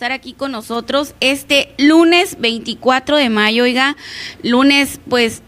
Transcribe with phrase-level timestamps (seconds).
[0.00, 3.98] estar aquí con nosotros este lunes 24 de mayo, oiga,
[4.42, 5.42] lunes pues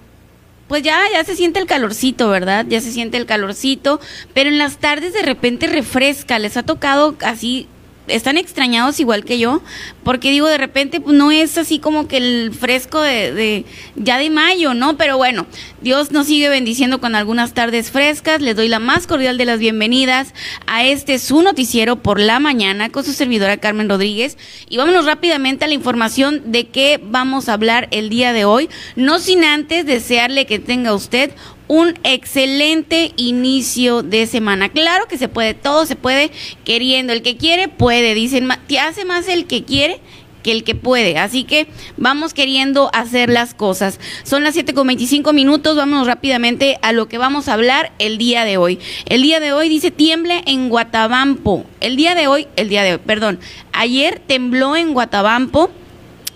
[0.69, 2.67] pues ya, ya se siente el calorcito, ¿verdad?
[2.69, 3.99] Ya se siente el calorcito,
[4.35, 7.67] pero en las tardes de repente refresca, les ha tocado así
[8.07, 9.63] están extrañados igual que yo,
[10.05, 13.65] porque digo, de repente pues, no es así como que el fresco de,
[13.97, 14.97] ya de mayo, ¿no?
[14.97, 15.47] Pero bueno,
[15.81, 18.41] Dios nos sigue bendiciendo con algunas tardes frescas.
[18.41, 20.35] Les doy la más cordial de las bienvenidas
[20.67, 24.37] a este su noticiero por la mañana con su servidora Carmen Rodríguez.
[24.69, 28.69] Y vámonos rápidamente a la información de qué vamos a hablar el día de hoy,
[28.97, 31.33] no sin antes desearle que tenga usted
[31.72, 34.69] un excelente inicio de semana.
[34.69, 36.31] Claro que se puede, todo se puede
[36.66, 37.15] queriendo.
[37.15, 39.99] El que quiere puede, dicen, te hace más el que quiere
[40.43, 41.16] que el que puede.
[41.16, 44.00] Así que vamos queriendo hacer las cosas.
[44.22, 45.75] Son las 7 con 25 minutos.
[45.75, 48.78] Vámonos rápidamente a lo que vamos a hablar el día de hoy.
[49.06, 51.65] El día de hoy dice tiemble en Guatabampo.
[51.81, 53.41] El día de hoy, el día de hoy, perdón.
[53.72, 55.71] Ayer tembló en Guatabampo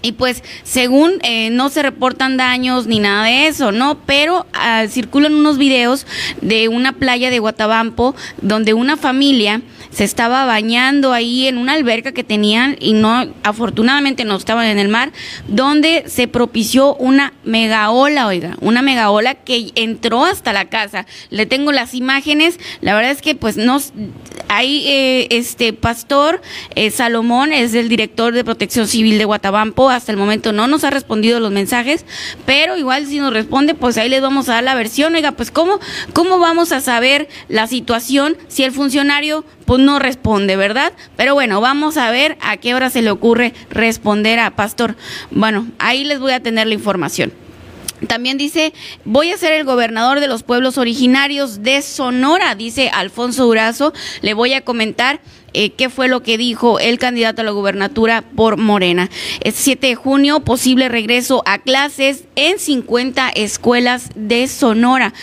[0.07, 3.99] y pues según eh, no se reportan daños ni nada de eso, ¿no?
[4.07, 6.07] Pero ah, circulan unos videos
[6.41, 9.63] de una playa de Guatabampo donde una familia
[9.97, 14.79] se estaba bañando ahí en una alberca que tenían y no, afortunadamente no estaban en
[14.79, 15.11] el mar,
[15.49, 21.07] donde se propició una mega ola, oiga, una mega ola que entró hasta la casa.
[21.31, 23.81] Le tengo las imágenes, la verdad es que pues no,
[24.49, 26.43] hay eh, este pastor
[26.75, 30.85] eh, Salomón, es el director de protección civil de Guatabampo, hasta el momento no nos
[30.85, 32.05] ha respondido los mensajes,
[32.45, 35.51] pero igual si nos responde, pues ahí les vamos a dar la versión, oiga, pues
[35.51, 35.81] cómo,
[36.13, 40.93] cómo vamos a saber la situación si el funcionario pues no responde, ¿verdad?
[41.17, 44.97] Pero bueno, vamos a ver a qué hora se le ocurre responder a Pastor.
[45.31, 47.33] Bueno, ahí les voy a tener la información.
[48.09, 48.75] También dice,
[49.05, 53.95] voy a ser el gobernador de los pueblos originarios de Sonora, dice Alfonso Durazo.
[54.21, 55.21] Le voy a comentar
[55.55, 59.09] eh, qué fue lo que dijo el candidato a la gubernatura por Morena.
[59.41, 65.15] El 7 de junio, posible regreso a clases en 50 escuelas de Sonora.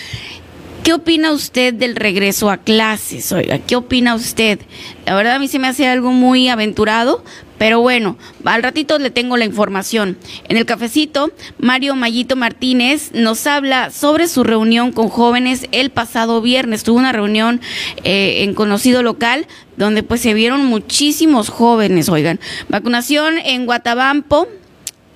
[0.84, 3.32] ¿Qué opina usted del regreso a clases?
[3.32, 4.60] Oiga, ¿qué opina usted?
[5.06, 7.24] La verdad a mí se me hace algo muy aventurado,
[7.58, 10.18] pero bueno, al ratito le tengo la información.
[10.50, 16.42] En el cafecito, Mario Mayito Martínez nos habla sobre su reunión con jóvenes el pasado
[16.42, 16.84] viernes.
[16.84, 17.62] Tuvo una reunión
[18.04, 19.48] eh, en conocido local
[19.78, 22.42] donde pues se vieron muchísimos jóvenes, oigan.
[22.68, 24.50] Vacunación en Guatabampo,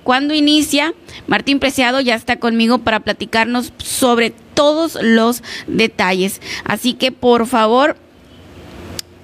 [0.08, 0.94] cuando inicia,
[1.26, 6.40] Martín Preciado ya está conmigo para platicarnos sobre todos los detalles.
[6.64, 7.94] Así que por favor,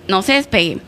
[0.08, 0.80] no se despegue.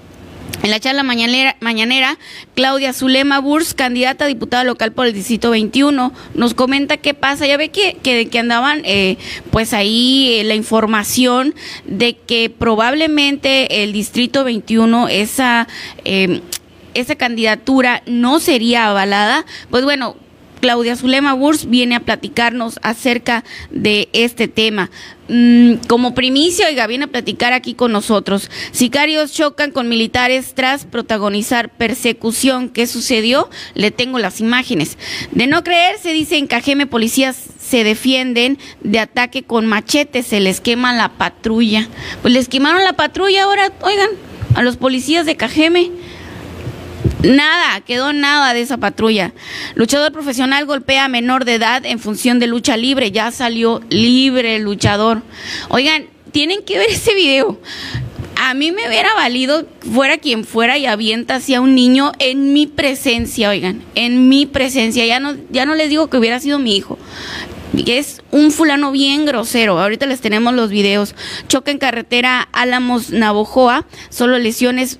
[0.62, 2.18] En la charla mañanera, mañanera,
[2.54, 7.46] Claudia Zulema Burs, candidata a diputada local por el Distrito 21, nos comenta qué pasa.
[7.46, 9.16] Ya ve que, que, andaban eh,
[9.50, 11.54] pues ahí eh, la información
[11.86, 15.66] de que probablemente el Distrito 21, esa...
[16.04, 16.42] Eh,
[17.00, 20.16] esa candidatura no sería avalada, pues bueno,
[20.60, 24.90] Claudia Zulema Burs viene a platicarnos acerca de este tema.
[25.28, 28.50] Mm, como primicia, oiga, viene a platicar aquí con nosotros.
[28.72, 32.68] Sicarios chocan con militares tras protagonizar persecución.
[32.68, 33.50] ¿Qué sucedió?
[33.74, 34.98] Le tengo las imágenes.
[35.32, 40.40] De no creer, se dice en Cajeme policías se defienden de ataque con machetes, se
[40.40, 41.88] les quema la patrulla.
[42.22, 44.10] Pues les quemaron la patrulla ahora, oigan,
[44.54, 45.90] a los policías de Cajeme.
[47.22, 49.32] Nada, quedó nada de esa patrulla.
[49.74, 53.10] Luchador profesional golpea a menor de edad en función de lucha libre.
[53.10, 55.22] Ya salió libre el luchador.
[55.68, 57.58] Oigan, tienen que ver ese video.
[58.38, 62.66] A mí me hubiera valido, fuera quien fuera, y avienta hacia un niño en mi
[62.66, 65.06] presencia, oigan, en mi presencia.
[65.06, 66.98] Ya no, ya no les digo que hubiera sido mi hijo.
[67.86, 69.80] Es un fulano bien grosero.
[69.80, 71.14] Ahorita les tenemos los videos.
[71.48, 73.86] Choque en carretera Álamos Navojoa.
[74.08, 74.98] Solo lesiones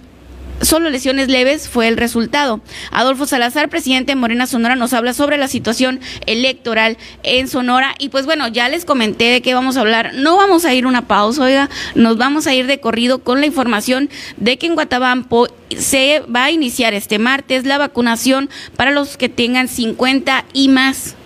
[0.63, 2.61] Solo lesiones leves fue el resultado.
[2.91, 7.95] Adolfo Salazar, presidente de Morena Sonora, nos habla sobre la situación electoral en Sonora.
[7.99, 10.13] Y pues bueno, ya les comenté de qué vamos a hablar.
[10.15, 13.47] No vamos a ir una pausa, oiga, nos vamos a ir de corrido con la
[13.47, 14.09] información
[14.39, 19.29] de que en Guatabampo se va a iniciar este martes la vacunación para los que
[19.29, 21.17] tengan 50 y más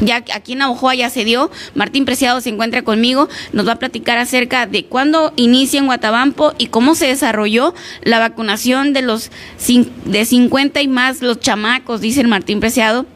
[0.00, 1.50] ya aquí en Navajoa ya se dio.
[1.74, 6.54] Martín Preciado se encuentra conmigo, nos va a platicar acerca de cuándo inicia en Guatabampo
[6.58, 9.30] y cómo se desarrolló la vacunación de los
[10.04, 13.06] de 50 y más los chamacos, dice el Martín Preciado,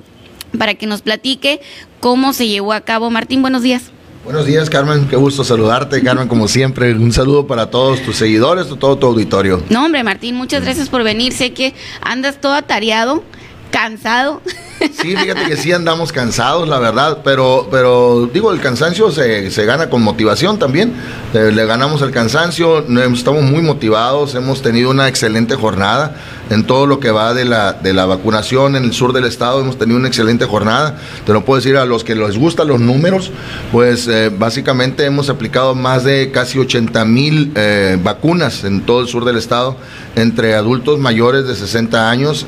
[0.58, 1.60] para que nos platique
[2.00, 3.10] cómo se llevó a cabo.
[3.10, 3.90] Martín, buenos días.
[4.25, 5.06] Buenos días, Carmen.
[5.06, 6.94] Qué gusto saludarte, Carmen, como siempre.
[6.94, 9.62] Un saludo para todos tus seguidores, todo tu auditorio.
[9.69, 11.34] No, hombre, Martín, muchas gracias por venir.
[11.34, 13.22] Sé que andas todo atareado,
[13.70, 14.40] cansado.
[14.92, 19.64] Sí, fíjate que sí andamos cansados, la verdad, pero, pero digo, el cansancio se, se
[19.64, 20.92] gana con motivación también.
[21.32, 26.16] Eh, le ganamos el cansancio, estamos muy motivados, hemos tenido una excelente jornada
[26.50, 29.60] en todo lo que va de la, de la vacunación en el sur del estado.
[29.60, 30.98] Hemos tenido una excelente jornada.
[31.25, 33.31] Te lo puedo decir a los que les gustan los números,
[33.72, 39.08] pues eh, básicamente hemos aplicado más de casi 80 mil eh, vacunas en todo el
[39.08, 39.76] sur del estado,
[40.16, 42.46] entre adultos mayores de 60 años,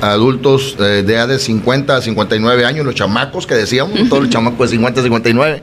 [0.00, 1.61] adultos de edad de 50
[1.96, 5.62] a 59 años, los chamacos que decíamos, todos los chamacos de 50 a 59,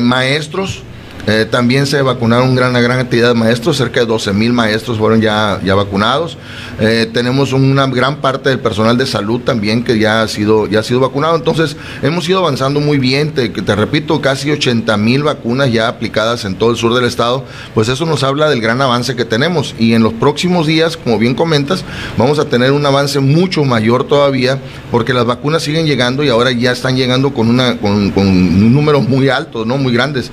[0.00, 0.82] maestros
[1.26, 5.20] eh, también se vacunaron una gran, cantidad de maestros, cerca de 12 mil maestros fueron
[5.20, 6.36] ya, ya vacunados.
[6.80, 10.80] Eh, tenemos una gran parte del personal de salud también que ya ha sido, ya
[10.80, 11.36] ha sido vacunado.
[11.36, 13.32] Entonces, hemos ido avanzando muy bien.
[13.32, 17.44] Te, te repito, casi 80 mil vacunas ya aplicadas en todo el sur del estado.
[17.74, 19.74] Pues eso nos habla del gran avance que tenemos.
[19.78, 21.84] Y en los próximos días, como bien comentas,
[22.18, 24.58] vamos a tener un avance mucho mayor todavía,
[24.90, 28.74] porque las vacunas siguen llegando y ahora ya están llegando con, una, con, con un
[28.74, 29.76] número muy alto, ¿no?
[29.76, 30.30] muy grandes.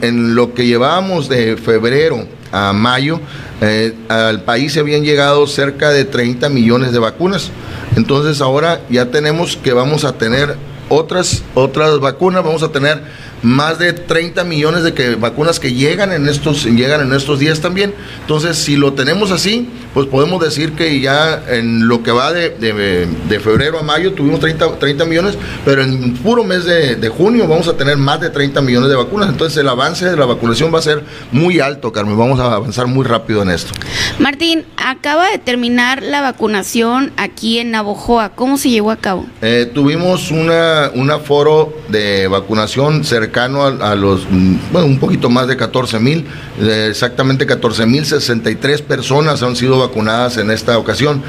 [0.00, 3.20] En lo que llevábamos de febrero a mayo,
[3.60, 7.50] eh, al país se habían llegado cerca de 30 millones de vacunas.
[7.96, 10.56] Entonces ahora ya tenemos que vamos a tener
[10.88, 13.02] otras, otras vacunas, vamos a tener
[13.42, 17.60] más de 30 millones de que, vacunas que llegan en estos llegan en estos días
[17.60, 17.94] también.
[18.20, 22.50] Entonces, si lo tenemos así, pues podemos decir que ya en lo que va de,
[22.50, 27.48] de, febrero a mayo tuvimos 30, 30 millones, pero en puro mes de, de, junio
[27.48, 29.30] vamos a tener más de 30 millones de vacunas.
[29.30, 32.18] Entonces, el avance de la vacunación va a ser muy alto, Carmen.
[32.18, 33.72] Vamos a avanzar muy rápido en esto.
[34.18, 38.30] Martín, acaba de terminar la vacunación aquí en Navojoa.
[38.30, 39.26] ¿Cómo se llevó a cabo?
[39.40, 45.30] Eh, tuvimos una, un aforo de vacunación cerca cercano a, los, mm, bueno, un poquito
[45.30, 46.24] más de 14 mil,
[46.60, 51.22] exactamente 14 mil 63 personas han sido vacunadas en esta ocasión.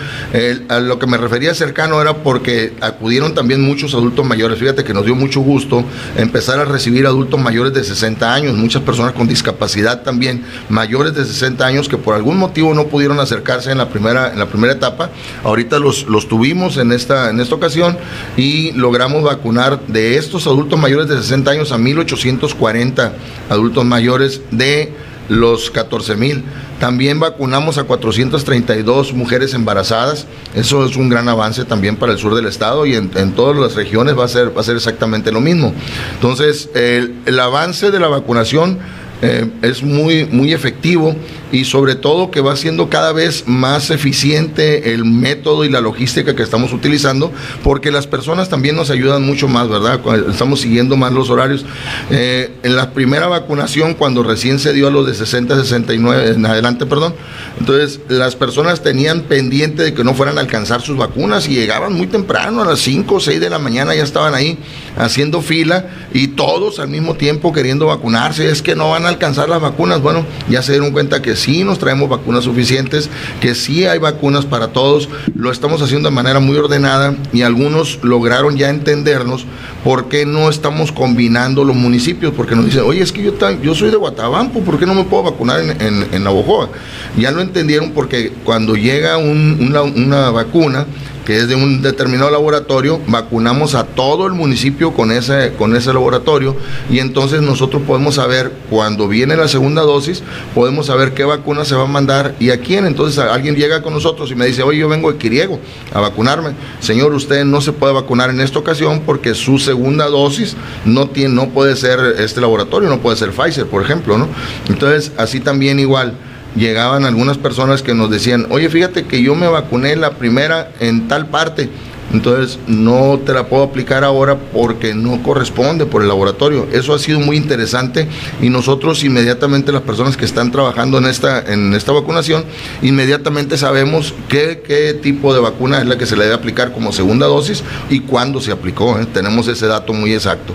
[0.69, 4.57] a lo que me refería cercano era porque acudieron también muchos adultos mayores.
[4.57, 5.83] Fíjate que nos dio mucho gusto
[6.17, 11.23] empezar a recibir adultos mayores de 60 años, muchas personas con discapacidad también, mayores de
[11.23, 14.73] 60 años que por algún motivo no pudieron acercarse en la primera, en la primera
[14.73, 15.11] etapa.
[15.43, 17.97] Ahorita los, los tuvimos en esta, en esta ocasión
[18.37, 23.11] y logramos vacunar de estos adultos mayores de 60 años a mí 1.840
[23.49, 24.93] adultos mayores de
[25.29, 26.43] los 14.000.
[26.79, 30.27] También vacunamos a 432 mujeres embarazadas.
[30.55, 33.75] Eso es un gran avance también para el sur del estado y en, todas las
[33.75, 35.73] regiones va a, ser, va a ser exactamente lo mismo.
[36.15, 38.79] Entonces, el, el avance de la vacunación
[39.21, 41.15] eh, es muy, muy efectivo
[41.51, 46.35] y sobre todo que va siendo cada vez más eficiente el método y la logística
[46.35, 47.31] que estamos utilizando,
[47.63, 49.99] porque las personas también nos ayudan mucho más, ¿verdad?
[50.29, 51.65] Estamos siguiendo más los horarios.
[52.09, 56.45] Eh, en la primera vacunación, cuando recién se dio a los de 60, 69, en
[56.45, 57.13] adelante, perdón,
[57.59, 61.93] entonces las personas tenían pendiente de que no fueran a alcanzar sus vacunas y llegaban
[61.93, 64.57] muy temprano, a las 5 o 6 de la mañana ya estaban ahí
[64.97, 68.49] haciendo fila y todos al mismo tiempo queriendo vacunarse.
[68.49, 70.01] Es que no van a alcanzar las vacunas.
[70.01, 74.45] Bueno, ya se dieron cuenta que sí nos traemos vacunas suficientes, que sí hay vacunas
[74.45, 75.09] para todos.
[75.35, 79.45] Lo estamos haciendo de manera muy ordenada y algunos lograron ya entendernos
[79.83, 83.75] por qué no estamos combinando los municipios, porque nos dicen, oye, es que yo, yo
[83.75, 86.69] soy de Guatabampo, ¿por qué no me puedo vacunar en, en, en Navojoa?
[87.17, 90.85] Ya lo entendieron porque cuando llega una, una vacuna,
[91.31, 95.93] que es de un determinado laboratorio, vacunamos a todo el municipio con ese, con ese
[95.93, 96.57] laboratorio
[96.89, 100.23] y entonces nosotros podemos saber cuando viene la segunda dosis,
[100.53, 102.85] podemos saber qué vacuna se va a mandar y a quién.
[102.85, 105.57] Entonces alguien llega con nosotros y me dice, oye, yo vengo de Quiriego
[105.93, 106.49] a vacunarme.
[106.81, 111.33] Señor, usted no se puede vacunar en esta ocasión porque su segunda dosis no, tiene,
[111.33, 114.27] no puede ser este laboratorio, no puede ser Pfizer, por ejemplo, ¿no?
[114.67, 116.13] Entonces, así también igual
[116.55, 121.07] llegaban algunas personas que nos decían, oye, fíjate que yo me vacuné la primera en
[121.07, 121.69] tal parte,
[122.13, 126.67] entonces no te la puedo aplicar ahora porque no corresponde por el laboratorio.
[126.71, 128.07] Eso ha sido muy interesante
[128.41, 132.43] y nosotros inmediatamente las personas que están trabajando en esta, en esta vacunación,
[132.81, 136.91] inmediatamente sabemos qué, qué tipo de vacuna es la que se le debe aplicar como
[136.91, 138.99] segunda dosis y cuándo se aplicó.
[138.99, 139.07] ¿eh?
[139.13, 140.53] Tenemos ese dato muy exacto.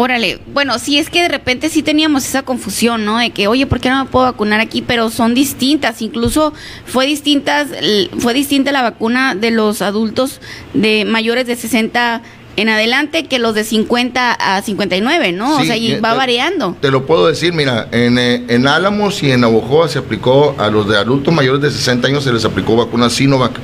[0.00, 3.18] Órale, bueno, sí es que de repente sí teníamos esa confusión, ¿no?
[3.18, 4.80] De que, oye, ¿por qué no me puedo vacunar aquí?
[4.80, 6.52] Pero son distintas, incluso
[6.86, 7.66] fue distintas,
[8.20, 10.40] fue distinta la vacuna de los adultos
[10.72, 12.22] de mayores de 60
[12.54, 15.56] en adelante que los de 50 a 59, ¿no?
[15.56, 16.76] o sea, y va variando.
[16.80, 20.70] Te lo puedo decir, mira, en, eh, en Álamos y en Navojoa se aplicó a
[20.70, 23.58] los de adultos mayores de 60 años se les aplicó vacuna Sinovac.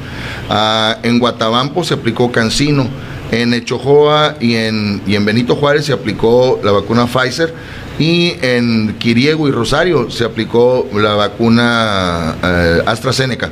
[0.51, 2.89] Ah, en Guatabampo se aplicó Cancino
[3.31, 7.55] En Echojoa y en, y en Benito Juárez se aplicó la vacuna Pfizer
[7.99, 13.51] y en Quiriego y Rosario se aplicó la vacuna eh, AstraZeneca.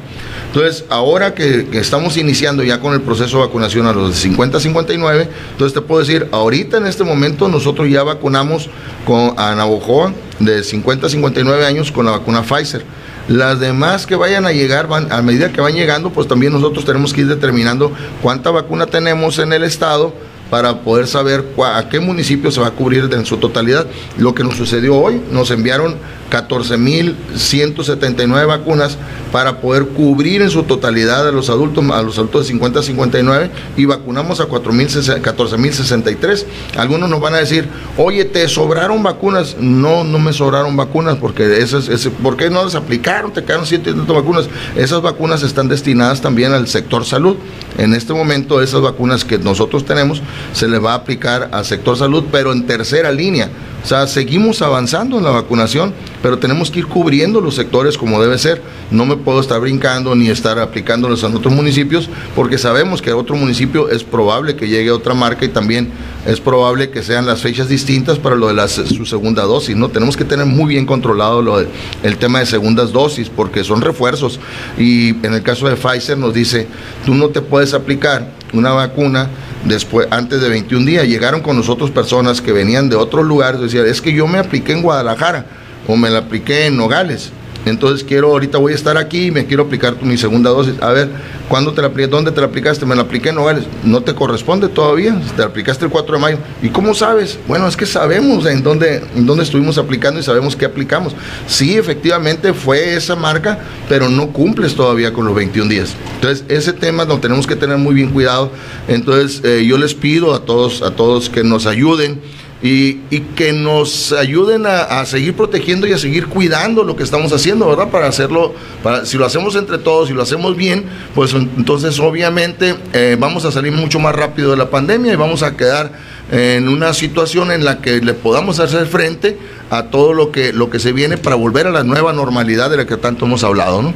[0.48, 4.58] Entonces, ahora que, estamos iniciando ya con el proceso de vacunación a los de 50
[4.58, 8.68] a 59, entonces te puedo decir, ahorita en este momento nosotros ya vacunamos
[9.06, 12.84] con, a Navojoa de 50 a 59 años con la vacuna Pfizer.
[13.28, 16.84] Las demás que vayan a llegar, van, a medida que van llegando, pues también nosotros
[16.84, 20.12] tenemos que ir determinando cuánta vacuna tenemos en el estado
[20.52, 23.86] para poder saber a qué municipio se va a cubrir en su totalidad.
[24.18, 25.96] Lo que nos sucedió hoy, nos enviaron
[26.30, 28.98] 14.179 vacunas
[29.32, 32.82] para poder cubrir en su totalidad a los adultos, a los adultos de 50 a
[32.82, 36.44] 59 y vacunamos a 14.063.
[36.76, 37.66] Algunos nos van a decir,
[37.96, 39.56] oye, ¿te sobraron vacunas?
[39.58, 41.88] No, no me sobraron vacunas porque esas,
[42.22, 43.32] ¿por qué no las aplicaron?
[43.32, 44.50] Te quedaron 170 vacunas.
[44.76, 47.36] Esas vacunas están destinadas también al sector salud.
[47.78, 50.20] En este momento esas vacunas que nosotros tenemos
[50.52, 53.50] se les va a aplicar al sector salud, pero en tercera línea.
[53.82, 58.22] O sea, seguimos avanzando en la vacunación, pero tenemos que ir cubriendo los sectores como
[58.22, 58.62] debe ser.
[58.92, 63.16] No me puedo estar brincando ni estar aplicándolos en otros municipios, porque sabemos que a
[63.16, 65.90] otro municipio es probable que llegue otra marca y también
[66.26, 69.74] es probable que sean las fechas distintas para lo de su segunda dosis.
[69.74, 73.80] No tenemos que tener muy bien controlado lo el tema de segundas dosis, porque son
[73.80, 74.38] refuerzos.
[74.78, 76.68] Y en el caso de Pfizer nos dice,
[77.04, 79.28] tú no te puedes aplicar una vacuna
[79.64, 81.06] después antes de 21 días.
[81.06, 84.72] Llegaron con nosotros personas que venían de otros lugares, decían, es que yo me apliqué
[84.72, 85.46] en Guadalajara
[85.86, 87.32] o me la apliqué en Nogales
[87.64, 90.74] entonces quiero, ahorita voy a estar aquí y me quiero aplicar mi segunda dosis.
[90.80, 91.08] A ver,
[91.48, 92.08] ¿cuándo te la apliqué?
[92.08, 92.86] ¿Dónde te la aplicaste?
[92.86, 93.36] Me la apliqué en.
[93.84, 95.20] No te corresponde todavía.
[95.36, 96.38] Te la aplicaste el 4 de mayo.
[96.60, 97.38] ¿Y cómo sabes?
[97.46, 101.14] Bueno, es que sabemos en dónde, en dónde estuvimos aplicando y sabemos qué aplicamos.
[101.46, 105.94] Sí, efectivamente fue esa marca, pero no cumples todavía con los 21 días.
[106.16, 108.50] Entonces, ese tema lo tenemos que tener muy bien cuidado.
[108.88, 112.20] Entonces, eh, yo les pido a todos, a todos que nos ayuden
[112.62, 112.94] y,
[113.34, 117.88] que nos ayuden a, seguir protegiendo y a seguir cuidando lo que estamos haciendo, ¿verdad?
[117.88, 122.76] Para hacerlo, para, si lo hacemos entre todos, si lo hacemos bien, pues entonces obviamente
[122.92, 125.92] eh, vamos a salir mucho más rápido de la pandemia y vamos a quedar
[126.30, 129.38] en una situación en la que le podamos hacer frente
[129.70, 132.76] a todo lo que, lo que se viene para volver a la nueva normalidad de
[132.76, 133.94] la que tanto hemos hablado, ¿no?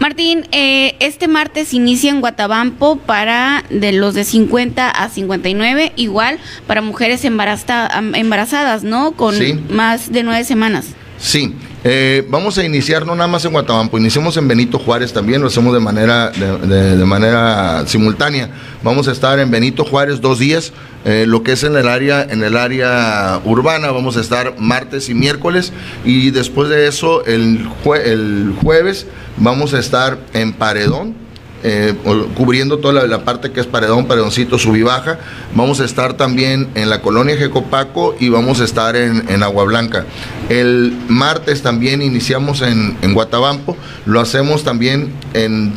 [0.00, 6.38] Martín, eh, este martes inicia en Guatabampo para de los de 50 a 59, igual
[6.66, 9.12] para mujeres embarazadas, ¿no?
[9.12, 9.34] Con
[9.70, 10.86] más de nueve semanas.
[11.18, 11.54] Sí,
[11.84, 15.46] eh, vamos a iniciar no nada más en Guatabampo, iniciamos en Benito Juárez también, lo
[15.46, 18.50] hacemos de manera, de, manera simultánea.
[18.82, 20.72] Vamos a estar en Benito Juárez dos días,
[21.04, 25.08] eh, lo que es en el área, en el área urbana, vamos a estar martes
[25.08, 25.72] y miércoles,
[26.04, 27.68] y después de eso, el,
[28.04, 29.06] el jueves,
[29.36, 31.27] vamos a estar en Paredón
[31.64, 31.94] eh,
[32.36, 35.18] cubriendo toda la, parte que es paredón, paredoncito, sub baja.
[35.54, 40.04] Vamos a estar también en la colonia Jecopaco y vamos a estar en, Agua Blanca.
[40.48, 45.74] El martes también iniciamos en, Guatabampo, lo hacemos también, en,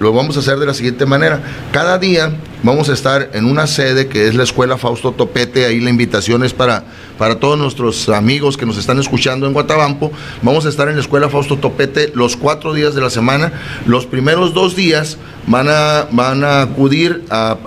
[0.00, 1.40] lo vamos a hacer de la siguiente manera.
[1.72, 2.32] Cada día
[2.62, 6.44] vamos a estar en una sede que es la Escuela Fausto Topete, ahí la invitación
[6.44, 6.84] es para,
[7.20, 10.10] para todos nuestros amigos que nos están escuchando en Guatabampo.
[10.40, 13.52] Vamos a estar en la Escuela Fausto Topete los cuatro días de la semana.
[13.84, 17.58] Los primeros dos días van a, van a acudir a,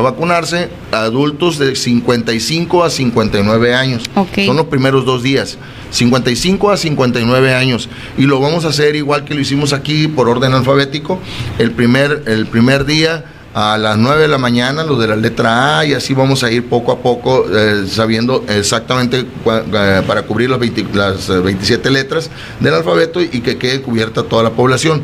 [0.00, 4.04] vacunarse adultos de 55 a 59 años.
[4.46, 5.58] Son los primeros dos días.
[5.90, 10.28] 55 a 59 años y lo vamos a hacer igual que lo hicimos aquí por
[10.28, 11.18] orden alfabético
[11.58, 13.24] el primer el primer día
[13.54, 16.50] a las 9 de la mañana, los de la letra A, y así vamos a
[16.50, 20.60] ir poco a poco eh, sabiendo exactamente eh, para cubrir las,
[20.94, 22.30] las 27 eh, letras
[22.60, 25.02] del alfabeto y que quede cubierta toda la población.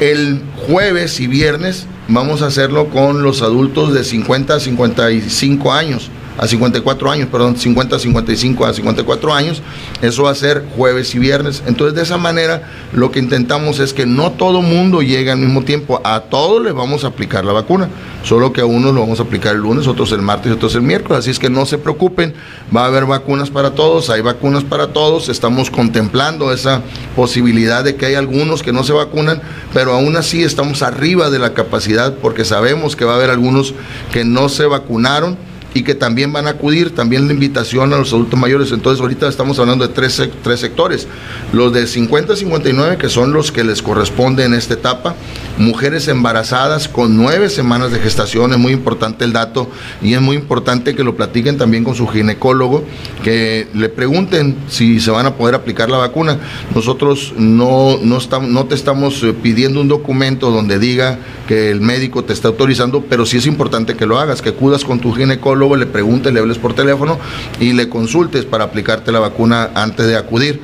[0.00, 6.10] El jueves y viernes vamos a hacerlo con los adultos de 50 a 55 años
[6.38, 9.62] a 54 años, perdón, 50 a 55 a 54 años.
[10.02, 11.62] Eso va a ser jueves y viernes.
[11.66, 12.62] Entonces, de esa manera,
[12.92, 16.00] lo que intentamos es que no todo mundo llegue al mismo tiempo.
[16.04, 17.88] A todos les vamos a aplicar la vacuna.
[18.22, 20.82] Solo que a unos lo vamos a aplicar el lunes, otros el martes otros el
[20.82, 21.20] miércoles.
[21.20, 22.34] Así es que no se preocupen,
[22.74, 25.28] va a haber vacunas para todos, hay vacunas para todos.
[25.28, 26.82] Estamos contemplando esa
[27.14, 29.40] posibilidad de que hay algunos que no se vacunan,
[29.72, 33.74] pero aún así estamos arriba de la capacidad porque sabemos que va a haber algunos
[34.12, 35.36] que no se vacunaron
[35.76, 38.72] y que también van a acudir, también la invitación a los adultos mayores.
[38.72, 41.06] Entonces ahorita estamos hablando de tres, tres sectores.
[41.52, 45.14] Los de 50 a 59, que son los que les corresponde en esta etapa,
[45.58, 50.36] mujeres embarazadas con nueve semanas de gestación, es muy importante el dato y es muy
[50.36, 52.82] importante que lo platiquen también con su ginecólogo,
[53.22, 56.38] que le pregunten si se van a poder aplicar la vacuna.
[56.74, 61.80] Nosotros no, no, estamos, no te estamos eh, pidiendo un documento donde diga que el
[61.82, 65.12] médico te está autorizando, pero sí es importante que lo hagas, que acudas con tu
[65.12, 67.18] ginecólogo, le preguntes, le hables por teléfono
[67.58, 70.60] y le consultes para aplicarte la vacuna antes de acudir.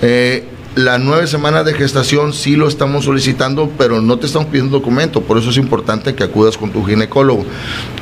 [0.00, 0.44] Eh,
[0.76, 5.22] las nueve semanas de gestación sí lo estamos solicitando, pero no te estamos pidiendo documento,
[5.22, 7.46] por eso es importante que acudas con tu ginecólogo.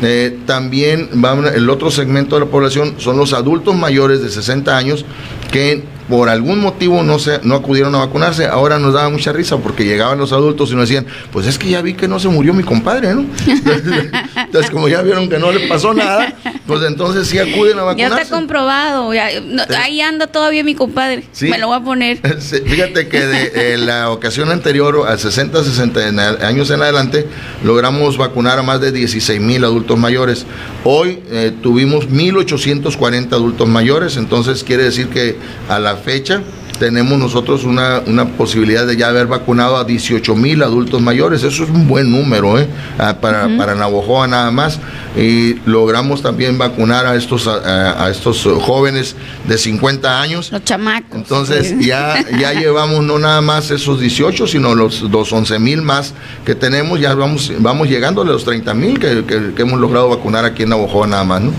[0.02, 1.08] Eh, también
[1.54, 5.04] el otro segmento de la población son los adultos mayores de 60 años
[5.52, 8.46] que por algún motivo no se no acudieron a vacunarse.
[8.46, 11.70] Ahora nos daba mucha risa porque llegaban los adultos y nos decían, pues es que
[11.70, 13.24] ya vi que no se murió mi compadre, ¿no?
[14.36, 16.34] entonces, como ya vieron que no le pasó nada,
[16.66, 18.16] pues entonces sí acuden a vacunarse.
[18.16, 21.24] Ya está comprobado, ahí anda todavía mi compadre.
[21.40, 22.18] Me lo voy a poner.
[22.66, 27.26] Fíjate que de la ocasión anterior, a 60, 60 años en adelante,
[27.62, 30.46] logramos vacunar a más de 16 mil adultos mayores.
[30.84, 35.36] Hoy eh, tuvimos 1.840 adultos mayores, entonces quiere decir que
[35.68, 36.42] a la fecha
[36.78, 41.42] tenemos nosotros una, una, posibilidad de ya haber vacunado a 18 mil adultos mayores.
[41.42, 42.66] Eso es un buen número ¿eh?
[42.98, 44.80] Ah, para, para Navojoa nada más.
[45.16, 50.50] Y logramos también vacunar a estos, a, estos jóvenes de 50 años.
[50.50, 51.16] Los chamacos.
[51.16, 56.14] Entonces ya, ya llevamos no nada más esos 18, sino los, los 11 mil más
[56.44, 57.00] que tenemos.
[57.00, 60.70] Ya vamos, vamos llegando a los 30 mil que, que, hemos logrado vacunar aquí en
[60.70, 61.42] Navojoa nada más.
[61.42, 61.52] ¿no?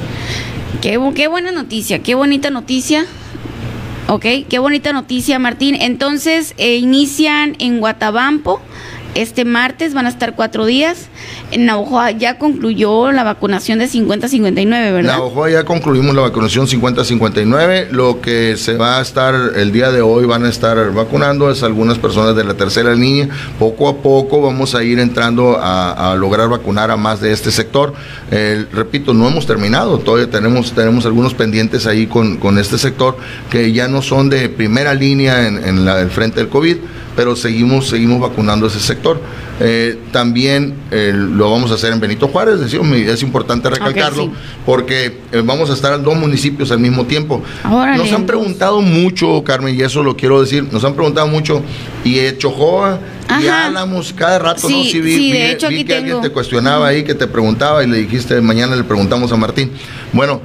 [0.81, 3.05] Qué, qué buena noticia, qué bonita noticia
[4.07, 5.75] Ok, qué bonita noticia, Martín.
[5.81, 8.61] Entonces, eh, inician en Guatabampo
[9.15, 11.07] este martes, van a estar cuatro días.
[11.51, 15.13] En Navajoa ya concluyó la vacunación de 50-59, ¿verdad?
[15.13, 17.89] Navajoa ya concluimos la vacunación 50-59.
[17.91, 21.63] Lo que se va a estar el día de hoy, van a estar vacunando es
[21.63, 23.29] algunas personas de la tercera línea.
[23.57, 27.93] Poco a poco vamos a ir entrando a, lograr vacunar a más de este sector.
[28.29, 33.17] repito, no hemos terminado, todavía tenemos, tenemos algunos pendientes ahí con, con este sector
[33.49, 36.77] que ya no son de primera línea en, en la, el frente del COVID
[37.15, 39.19] pero seguimos, seguimos vacunando ese sector.
[39.59, 44.29] Eh, también eh, lo vamos a hacer en Benito Juárez, es importante recalcarlo,
[44.65, 47.41] porque eh, vamos a estar en dos municipios al mismo tiempo.
[47.63, 51.61] nos han preguntado mucho, Carmen, y eso lo quiero decir, nos han preguntado mucho,
[52.03, 52.99] y Chojoa
[53.41, 54.83] y Álamos cada rato, ¿no?
[54.83, 57.97] Sí, vi, de hecho, vi que alguien te cuestionaba ahí, que te preguntaba, y le
[57.97, 59.71] dijiste, mañana le preguntamos a Martín.
[60.11, 60.41] Bueno,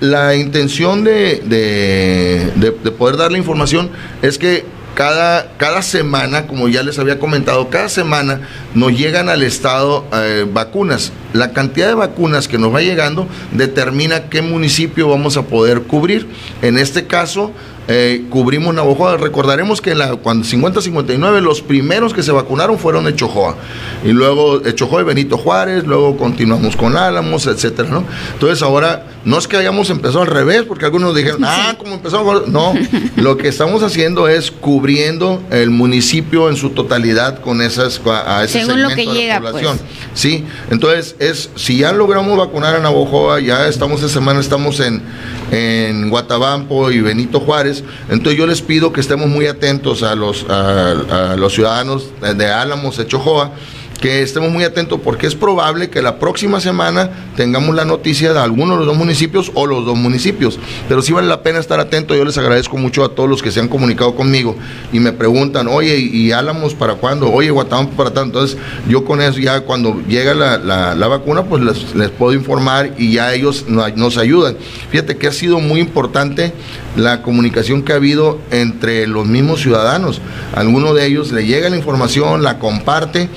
[0.00, 3.90] la intención de, de, de poder dar la información
[4.22, 8.40] es que cada, cada semana, como ya les había comentado, cada semana
[8.74, 11.12] nos llegan al Estado eh, vacunas.
[11.32, 16.28] La cantidad de vacunas que nos va llegando determina qué municipio vamos a poder cubrir.
[16.62, 17.52] En este caso,
[17.92, 19.16] eh, cubrimos Navojoa.
[19.16, 23.56] Recordaremos que la, cuando 50-59 los primeros que se vacunaron fueron Echojoa.
[24.04, 28.04] Y luego Echojoa y Benito Juárez, luego continuamos con Álamos, etcétera, ¿no?
[28.32, 32.46] Entonces ahora, no es que hayamos empezado al revés, porque algunos dijeron, ah, como empezamos.
[32.46, 32.74] No,
[33.16, 38.60] lo que estamos haciendo es cubriendo el municipio en su totalidad con esas, a ese
[38.60, 39.50] Según lo que llega, pues.
[39.50, 39.80] población.
[40.14, 45.02] Sí, entonces es, si ya logramos vacunar a Navojoa, ya estamos esta semana, estamos en,
[45.50, 50.46] en Guatabampo y Benito Juárez, entonces yo les pido que estemos muy atentos a los,
[50.48, 53.52] a, los ciudadanos de Álamos, de Chojoa,
[54.00, 58.40] que estemos muy atentos porque es probable que la próxima semana tengamos la noticia de
[58.40, 60.58] alguno de los dos municipios o los dos municipios.
[60.88, 62.14] Pero sí vale la pena estar atento.
[62.14, 64.56] Yo les agradezco mucho a todos los que se han comunicado conmigo
[64.92, 67.30] y me preguntan, oye, ¿y Álamos para cuándo?
[67.32, 68.40] Oye, Guatemala para tanto.
[68.40, 68.58] Entonces,
[68.88, 73.12] yo con eso ya cuando llega la, la, vacuna, pues les, les, puedo informar y
[73.12, 74.56] ya ellos nos ayudan.
[74.90, 76.52] Fíjate que ha sido muy importante
[76.96, 80.20] la comunicación que ha habido entre los mismos ciudadanos.
[80.54, 83.28] Alguno de ellos le llega la información, la comparte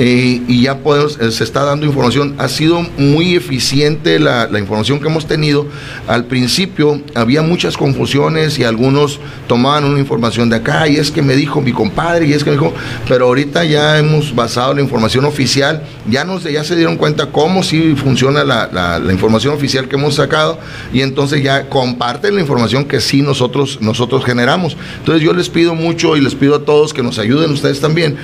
[0.00, 2.36] eh, y ya podemos, eh, se está dando información.
[2.38, 5.66] Ha sido muy eficiente la, información que hemos tenido.
[6.06, 11.20] Al principio había muchas confusiones y algunos tomaban una información de acá y es que
[11.20, 12.72] me dijo mi compadre y es que me dijo,
[13.08, 17.64] pero ahorita ya hemos basado la información oficial, ya, nos, ya se dieron cuenta cómo
[17.64, 20.60] sí funciona la, la, información oficial que hemos sacado
[20.92, 24.76] y entonces ya comparten la información que sí nosotros, nosotros generamos.
[24.98, 28.16] Entonces yo les pido mucho y les pido a todos que nos ayuden ustedes también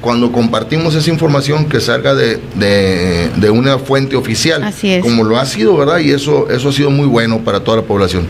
[0.00, 5.02] cuando compartimos esa información que salga de, de, una fuente oficial, Así es.
[5.02, 5.98] como lo ha sido, ¿verdad?
[5.98, 8.26] Y eso, eso ha sido muy bueno para toda la población.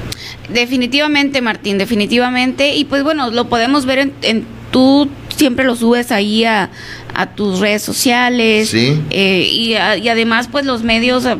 [0.48, 2.74] Definitivamente, Martín, definitivamente.
[2.74, 6.70] Y pues bueno, lo podemos ver en, en tú siempre lo subes ahí a,
[7.14, 8.70] a tus redes sociales.
[8.70, 9.00] Sí.
[9.10, 11.36] Eh, y, y, además, pues los medios, eh,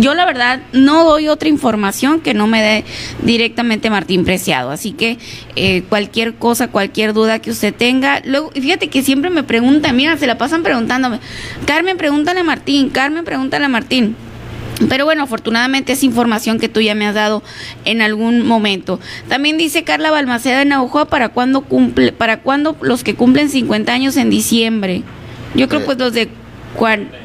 [0.00, 2.84] yo la verdad no doy otra información que no me dé
[3.22, 4.70] directamente Martín Preciado.
[4.70, 5.18] Así que
[5.56, 8.22] eh, cualquier cosa, cualquier duda que usted tenga.
[8.24, 11.20] Luego, fíjate que siempre me preguntan, mira, se la pasan preguntándome,
[11.66, 14.16] Carmen, pregúntale a Martín, Carmen, pregúntale a Martín.
[14.88, 17.42] Pero bueno, afortunadamente es información que tú ya me has dado
[17.84, 19.00] en algún momento.
[19.28, 23.92] También dice Carla Balmaceda en Naujoa, ¿para cuándo cumple, para cuándo los que cumplen 50
[23.92, 25.02] años en diciembre?
[25.54, 26.28] Yo creo Eh, pues los de
[26.76, 27.21] cuan- 49.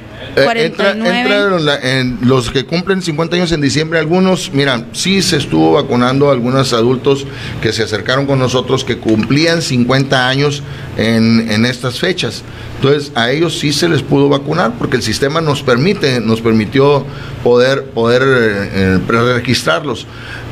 [0.66, 5.22] Entra, entra en la- en los que cumplen 50 años en diciembre, algunos, mira, sí
[5.22, 7.26] se estuvo vacunando a algunos adultos
[7.62, 10.64] que se acercaron con nosotros que cumplían 50 años
[10.98, 12.44] en, en estas fechas.
[12.76, 17.06] Entonces, a ellos sí se les pudo vacunar porque el sistema nos permite, nos permitió
[17.44, 20.06] poder, poder eh, eh, preregistrarlos.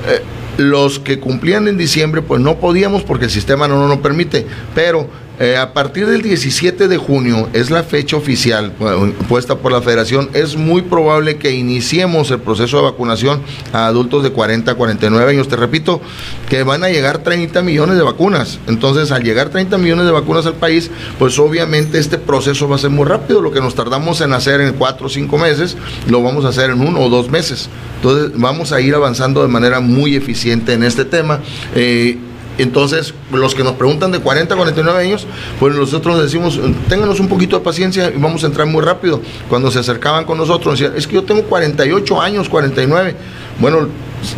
[0.08, 0.22] Eh,
[0.58, 4.48] los que cumplían en diciembre, pues no podíamos porque el sistema no nos lo permite,
[4.74, 9.72] pero eh, a partir del 17 de junio es la fecha oficial pu- puesta por
[9.72, 10.30] la federación.
[10.34, 13.42] Es muy probable que iniciemos el proceso de vacunación
[13.74, 15.48] a adultos de 40 a 49 años.
[15.48, 16.02] Te repito
[16.50, 18.60] que van a llegar 30 millones de vacunas.
[18.68, 22.80] Entonces, al llegar 30 millones de vacunas al país, pues obviamente este proceso va a
[22.80, 23.42] ser muy rápido.
[23.42, 25.76] Lo que nos tardamos en hacer en 4 o 5 meses,
[26.10, 27.70] lo vamos a hacer en uno o dos meses.
[27.98, 31.40] Entonces, vamos a ir avanzando de manera muy eficiente en este tema.
[31.76, 32.18] Eh,
[32.58, 35.28] entonces, los que nos preguntan de 40 a 49 años,
[35.60, 39.22] pues nosotros decimos, ténganos un poquito de paciencia y vamos a entrar muy rápido.
[39.50, 43.16] Cuando se acercaban con nosotros, decían, es que yo tengo 48 años, 49.
[43.60, 43.88] Bueno,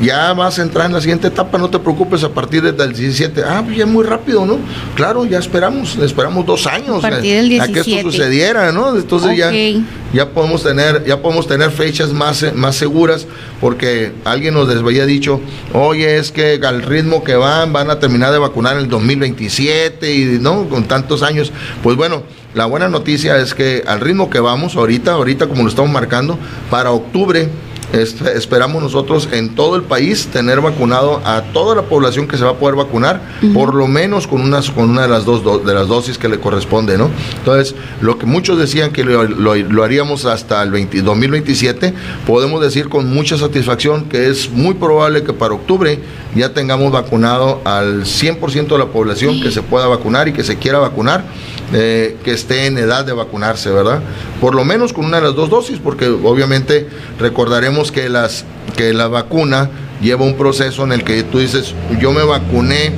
[0.01, 3.43] ya vas a entrar en la siguiente etapa, no te preocupes, a partir del 17.
[3.43, 4.57] Ah, pues ya muy rápido, ¿no?
[4.95, 8.01] Claro, ya esperamos, esperamos dos años A a que esto 17.
[8.03, 8.95] sucediera, ¿no?
[8.95, 9.51] Entonces ya.
[10.13, 13.27] Ya podemos tener ya podemos tener fechas más más seguras
[13.59, 15.41] porque alguien nos les había dicho
[15.73, 20.13] oye es que al ritmo que van van a terminar de vacunar en el 2027
[20.13, 21.51] y no con tantos años
[21.83, 25.69] pues bueno la buena noticia es que al ritmo que vamos ahorita ahorita como lo
[25.69, 26.39] estamos marcando
[26.69, 27.49] para octubre
[27.93, 32.51] esperamos nosotros en todo el país tener vacunado a toda la población que se va
[32.51, 33.21] a poder vacunar,
[33.53, 36.27] por lo menos con unas con una de las dos do- de las dosis que
[36.27, 37.09] le corresponde, ¿no?
[37.37, 41.93] Entonces, lo que muchos decían que lo, lo- lo haríamos hasta el 20 2027,
[42.25, 45.99] podemos decir con mucha satisfacción que es muy probable que para octubre
[46.35, 50.57] ya tengamos vacunado al 100% de la población que se pueda vacunar y que se
[50.57, 51.23] quiera vacunar,
[51.71, 54.01] que esté en edad de vacunarse, ¿verdad?
[54.39, 56.87] Por lo menos con una de las dos dosis, porque obviamente
[57.19, 59.69] recordaremos que las que la vacuna
[60.01, 62.91] lleva un proceso en el que tú dices, yo me vacuné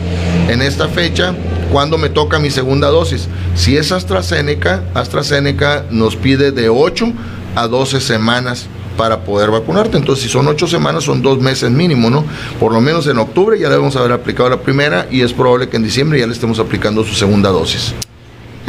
[0.50, 1.34] en esta fecha,
[1.72, 3.28] cuando me toca mi segunda dosis?
[3.56, 7.14] Si es AstraZeneca, AstraZeneca nos pide de 8
[7.56, 9.98] a 12 semanas para poder vacunarte.
[9.98, 12.26] Entonces, si son ocho semanas, son dos meses mínimo, ¿no?
[12.60, 15.78] Por lo menos en octubre ya debemos haber aplicado la primera y es probable que
[15.78, 17.94] en diciembre ya le estemos aplicando su segunda dosis.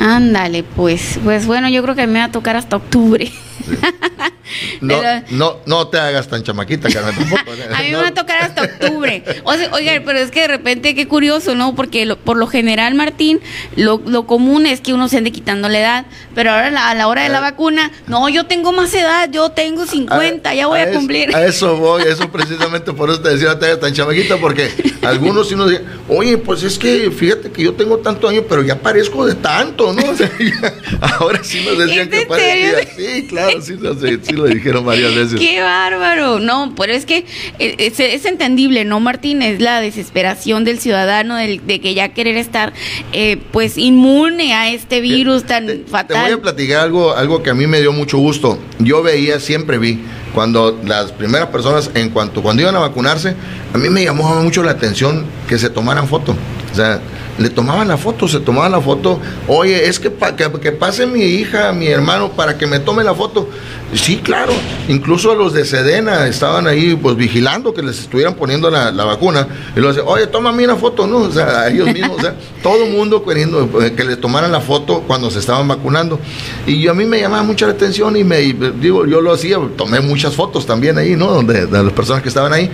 [0.01, 3.31] Ándale, pues, pues bueno, yo creo que me va a tocar hasta octubre.
[4.81, 7.53] No, Pero- no, no te hagas tan chamaquita, Carmen, tampoco.
[7.73, 7.99] A mí me No.
[8.03, 9.23] va a tocar hasta octubre.
[9.45, 11.77] O sea, oiga, pero es que de repente qué curioso, ¿no?
[11.77, 13.41] Porque lo- por lo general, Martín,
[13.77, 16.95] lo, lo común es que uno se ande quitando la edad, pero ahora la- a
[16.97, 17.43] la hora de la Eh.
[17.43, 21.35] vacuna, no, yo tengo más edad, yo tengo 50, ya voy a, eso- cumplir.
[21.37, 24.69] A eso voy, eso precisamente por eso te decía, no te hagas tan chamaquita, porque
[25.03, 28.63] algunos sí nos dicen, oye, pues es que fíjate que yo tengo tanto años, pero
[28.65, 30.03] ya parezco de tanto, ¿no?
[30.11, 30.75] O sea, ya-
[31.19, 32.73] ahora sí nos decían ¿Es que parecía.
[32.97, 35.39] Sí, claro, sí, lo- sí, sí lo dijeron varias veces.
[35.39, 36.39] Qué bárbaro.
[36.41, 37.25] No, pero es que
[37.59, 39.43] eh, es, es entendible, ¿no, Martín?
[39.43, 42.73] Es la desesperación del ciudadano del- de que ya querer estar,
[43.13, 46.23] eh, pues, inmune a este virus tan Te- Te fatal.
[46.25, 48.59] voy a platicar algo, algo que a mí me dio mucho gusto.
[48.79, 50.01] Yo veía, siempre vi,
[50.35, 53.35] cuando las primeras personas, en cuanto cuando iban a vacunarse,
[53.75, 56.37] a mí me llamó mucho la atención que se tomaran foto.
[56.73, 57.01] O sea,
[57.39, 59.19] le tomaban la foto, se tomaban la foto.
[59.49, 63.03] Oye, es que, pa- que, que pase mi hija, mi hermano, para que me tome
[63.03, 63.49] la foto.
[63.95, 64.53] Sí, claro.
[64.89, 69.49] Incluso los de Sedena estaban ahí, pues vigilando que les estuvieran poniendo la, la vacuna.
[69.75, 71.17] Y luego decían, oye, tómame una foto, ¿no?
[71.19, 74.53] O sea, a ellos mismos, o sea, todo el mundo queriendo eh, que le tomaran
[74.53, 76.21] la foto cuando se estaban vacunando.
[76.67, 79.33] Y yo, a mí me llamaba mucho la atención y me, y, digo, yo lo
[79.33, 81.27] hacía, tomé muchas fotos también ahí, ¿no?
[81.33, 82.71] Donde, de las personas que estaban ahí.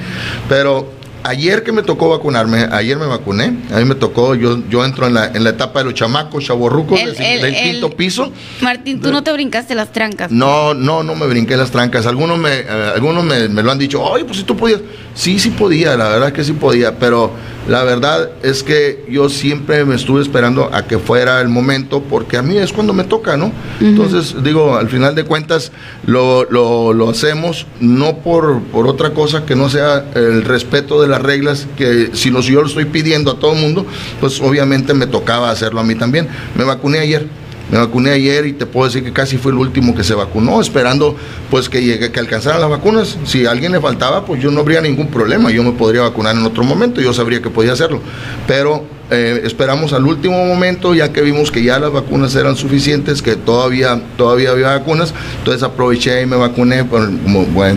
[0.48, 0.95] Pero
[1.28, 5.06] ayer que me tocó vacunarme, ayer me vacuné, a mí me tocó, yo, yo entro
[5.06, 7.90] en la, en la etapa de los chamacos, chavorrucos, El- del, el- del el- quinto
[7.96, 8.32] piso.
[8.60, 10.30] Martín, tú no te brincaste las trancas.
[10.30, 12.06] No, no, no me brinqué las trancas.
[12.06, 14.80] Algunos me, eh, algunos me, me lo han dicho, oye, pues si tú podías.
[15.16, 17.32] Sí, sí podía, la verdad que sí podía, pero
[17.66, 22.36] la verdad es que yo siempre me estuve esperando a que fuera el momento, porque
[22.36, 23.50] a mí es cuando me toca, ¿no?
[23.80, 25.72] Entonces, digo, al final de cuentas,
[26.04, 31.08] lo, lo, lo hacemos no por, por otra cosa que no sea el respeto de
[31.08, 33.86] las reglas, que si los, yo lo estoy pidiendo a todo el mundo,
[34.20, 36.28] pues obviamente me tocaba hacerlo a mí también.
[36.56, 37.26] Me vacuné ayer.
[37.70, 40.60] Me vacuné ayer y te puedo decir que casi fue el último que se vacunó,
[40.60, 41.16] esperando
[41.50, 43.18] pues que llegue, que alcanzaran las vacunas.
[43.24, 45.50] Si a alguien le faltaba, pues yo no habría ningún problema.
[45.50, 48.00] Yo me podría vacunar en otro momento, yo sabría que podía hacerlo.
[48.46, 53.20] Pero eh, esperamos al último momento, ya que vimos que ya las vacunas eran suficientes,
[53.20, 55.12] que todavía, todavía había vacunas.
[55.38, 56.86] Entonces aproveché y me vacuné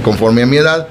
[0.03, 0.87] conforme a mi edad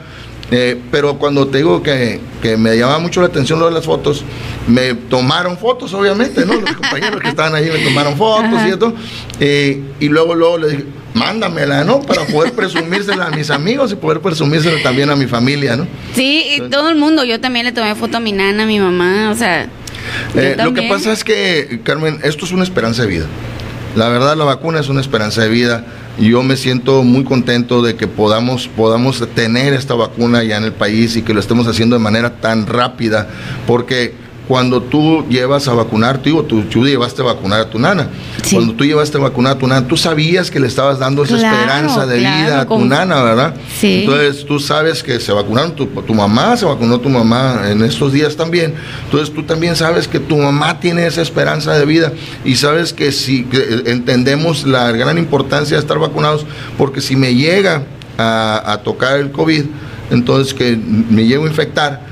[0.50, 2.20] eh, pero cuando te digo que,
[2.56, 4.24] me llamaba mucho la atención lo de las fotos,
[4.66, 6.54] me tomaron fotos, obviamente, ¿no?
[6.54, 8.94] Los compañeros que estaban ahí me tomaron fotos, ¿cierto?
[9.40, 10.84] Eh, y luego, luego le dije,
[11.14, 12.00] mándamela, ¿no?
[12.00, 15.86] Para poder presumírsela a mis amigos y poder presumírsela también a mi familia, ¿no?
[16.14, 17.24] Sí, todo el mundo.
[17.24, 19.68] Yo también le tomé foto a mi nana, a mi mamá, o sea.
[20.34, 23.26] Eh, lo que pasa es que, Carmen, esto es una esperanza de vida.
[23.96, 25.84] La verdad, la vacuna es una esperanza de vida
[26.18, 30.72] yo me siento muy contento de que podamos, podamos tener esta vacuna ya en el
[30.72, 33.28] país y que lo estemos haciendo de manera tan rápida,
[33.66, 34.14] porque
[34.48, 38.08] cuando tú llevas a vacunar, tú, tú, tú llevaste a vacunar a tu nana.
[38.50, 41.36] Cuando tú llevaste a vacunar a tu nana, tú sabías que le estabas dando esa
[41.36, 43.54] esperanza de vida a tu nana, ¿verdad?
[43.78, 44.04] Sí.
[44.04, 48.10] Entonces tú sabes que se vacunaron, tu, tu, mamá se vacunó tu mamá en estos
[48.14, 48.72] días también.
[49.04, 53.12] Entonces tú también sabes que tu mamá tiene esa esperanza de vida y sabes que
[53.12, 53.46] si
[53.84, 56.46] entendemos la gran importancia de estar vacunados,
[56.78, 57.82] porque si me llega
[58.16, 59.64] a, a tocar el COVID,
[60.10, 62.08] entonces que me llego a infectar,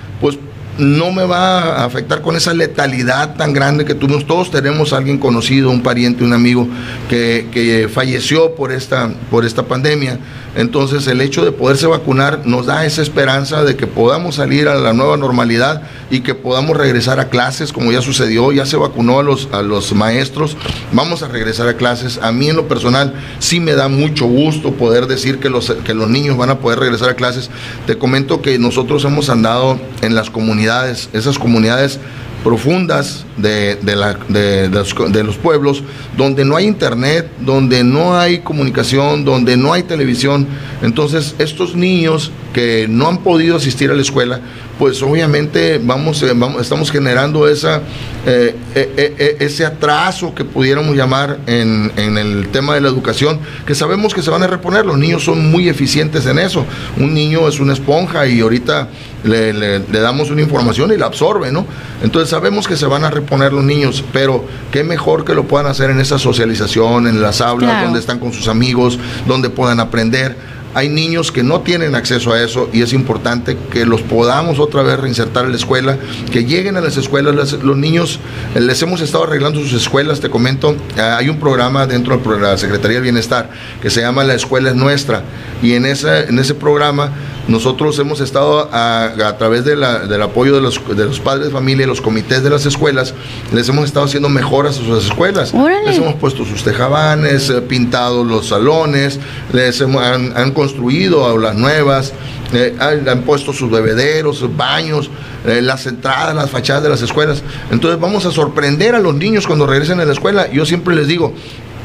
[0.78, 3.96] no me va a afectar con esa letalidad tan grande que.
[4.26, 6.68] Todos tenemos alguien conocido, un pariente, un amigo
[7.08, 10.18] que, que, falleció por esta, por esta pandemia.
[10.56, 14.74] Entonces el hecho de poderse vacunar nos da esa esperanza de que podamos salir a
[14.76, 19.18] la nueva normalidad y que podamos regresar a clases como ya sucedió, ya se vacunó
[19.18, 20.56] a los, a los maestros,
[20.92, 22.18] vamos a regresar a clases.
[22.22, 25.92] A mí en lo personal sí me da mucho gusto poder decir que los, que
[25.92, 27.50] los niños van a poder regresar a clases.
[27.86, 30.65] Te comento que nosotros hemos andado en las comunidades,
[31.12, 31.98] esas comunidades
[32.46, 35.82] profundas de, de, los, pueblos,
[36.16, 40.46] donde no hay internet, donde no hay comunicación, donde no hay televisión.
[40.80, 44.40] Entonces, estos niños que no han podido asistir a la escuela,
[44.78, 47.80] pues obviamente vamos, eh, vamos estamos generando esa,
[48.26, 53.74] eh, eh, ese atraso que pudiéramos llamar en, en, el tema de la educación, que
[53.74, 54.84] sabemos que se van a reponer.
[54.84, 56.66] Los niños son muy eficientes en eso.
[56.98, 58.88] Un niño es una esponja y ahorita
[59.24, 61.66] le, le, damos una información y la absorbe, ¿no?
[62.02, 65.66] Entonces sabemos que se van a reponer los niños, pero qué mejor que lo puedan
[65.66, 70.55] hacer en esa socialización, en las aulas, donde están con sus amigos, donde puedan aprender
[70.76, 74.82] hay niños que no tienen acceso a eso y es importante que los podamos otra
[74.82, 75.96] vez reinsertar en la escuela,
[76.30, 77.54] que lleguen a las escuelas.
[77.54, 78.20] los niños,
[78.54, 82.40] eh, les hemos estado arreglando sus escuelas, te comento, eh, hay un programa dentro de
[82.40, 83.48] la Secretaría del Bienestar
[83.80, 85.22] que se llama La Escuela es Nuestra
[85.62, 87.10] y en ese, en ese programa
[87.48, 89.82] nosotros hemos estado a, través del
[90.22, 93.14] apoyo de los, de los padres de familia y los comités de las escuelas,
[93.52, 95.54] les hemos estado haciendo mejoras a sus escuelas.
[95.86, 99.20] Les hemos puesto sus tejabanes, eh, pintado los salones,
[99.52, 102.12] les hemos, han, han construido las nuevas,
[102.52, 105.10] eh, han puesto sus bebederos, sus baños,
[105.46, 107.42] eh, las entradas, las fachadas de las escuelas.
[107.70, 110.50] Entonces vamos a sorprender a los niños cuando regresen a la escuela.
[110.50, 111.32] Yo siempre les digo,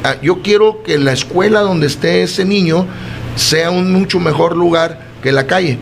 [0.02, 2.86] ah, yo quiero que la escuela donde esté ese niño
[3.36, 5.78] sea un mucho mejor lugar que la calle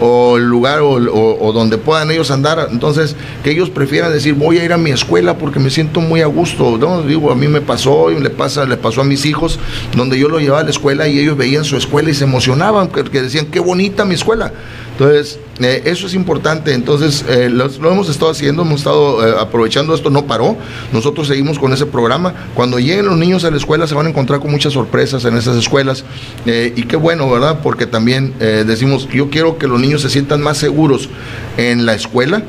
[0.00, 2.68] o el lugar o, donde puedan ellos andar.
[2.70, 6.20] Entonces, que ellos prefieran decir, voy a ir a mi escuela porque me siento muy
[6.20, 6.78] a gusto.
[6.78, 9.58] No, digo, a mí me pasó y le, pasa, le pasó a mis hijos,
[9.96, 12.88] donde yo lo llevaba a la escuela y ellos veían su escuela y se emocionaban,
[12.88, 14.52] que, que decían, qué bonita mi escuela.
[14.98, 16.74] Entonces, eh, eso es importante.
[16.74, 20.56] Entonces, eh, lo, hemos estado haciendo, hemos estado eh, aprovechando esto, no paró.
[20.92, 22.34] Nosotros seguimos con ese programa.
[22.52, 25.36] Cuando lleguen los niños a la escuela, se van a encontrar con muchas sorpresas en
[25.36, 26.04] esas escuelas.
[26.44, 27.60] y qué bueno, ¿verdad?
[27.62, 31.08] Porque también decimos, yo quiero que los niños se sientan más seguros
[31.56, 32.42] en la escuela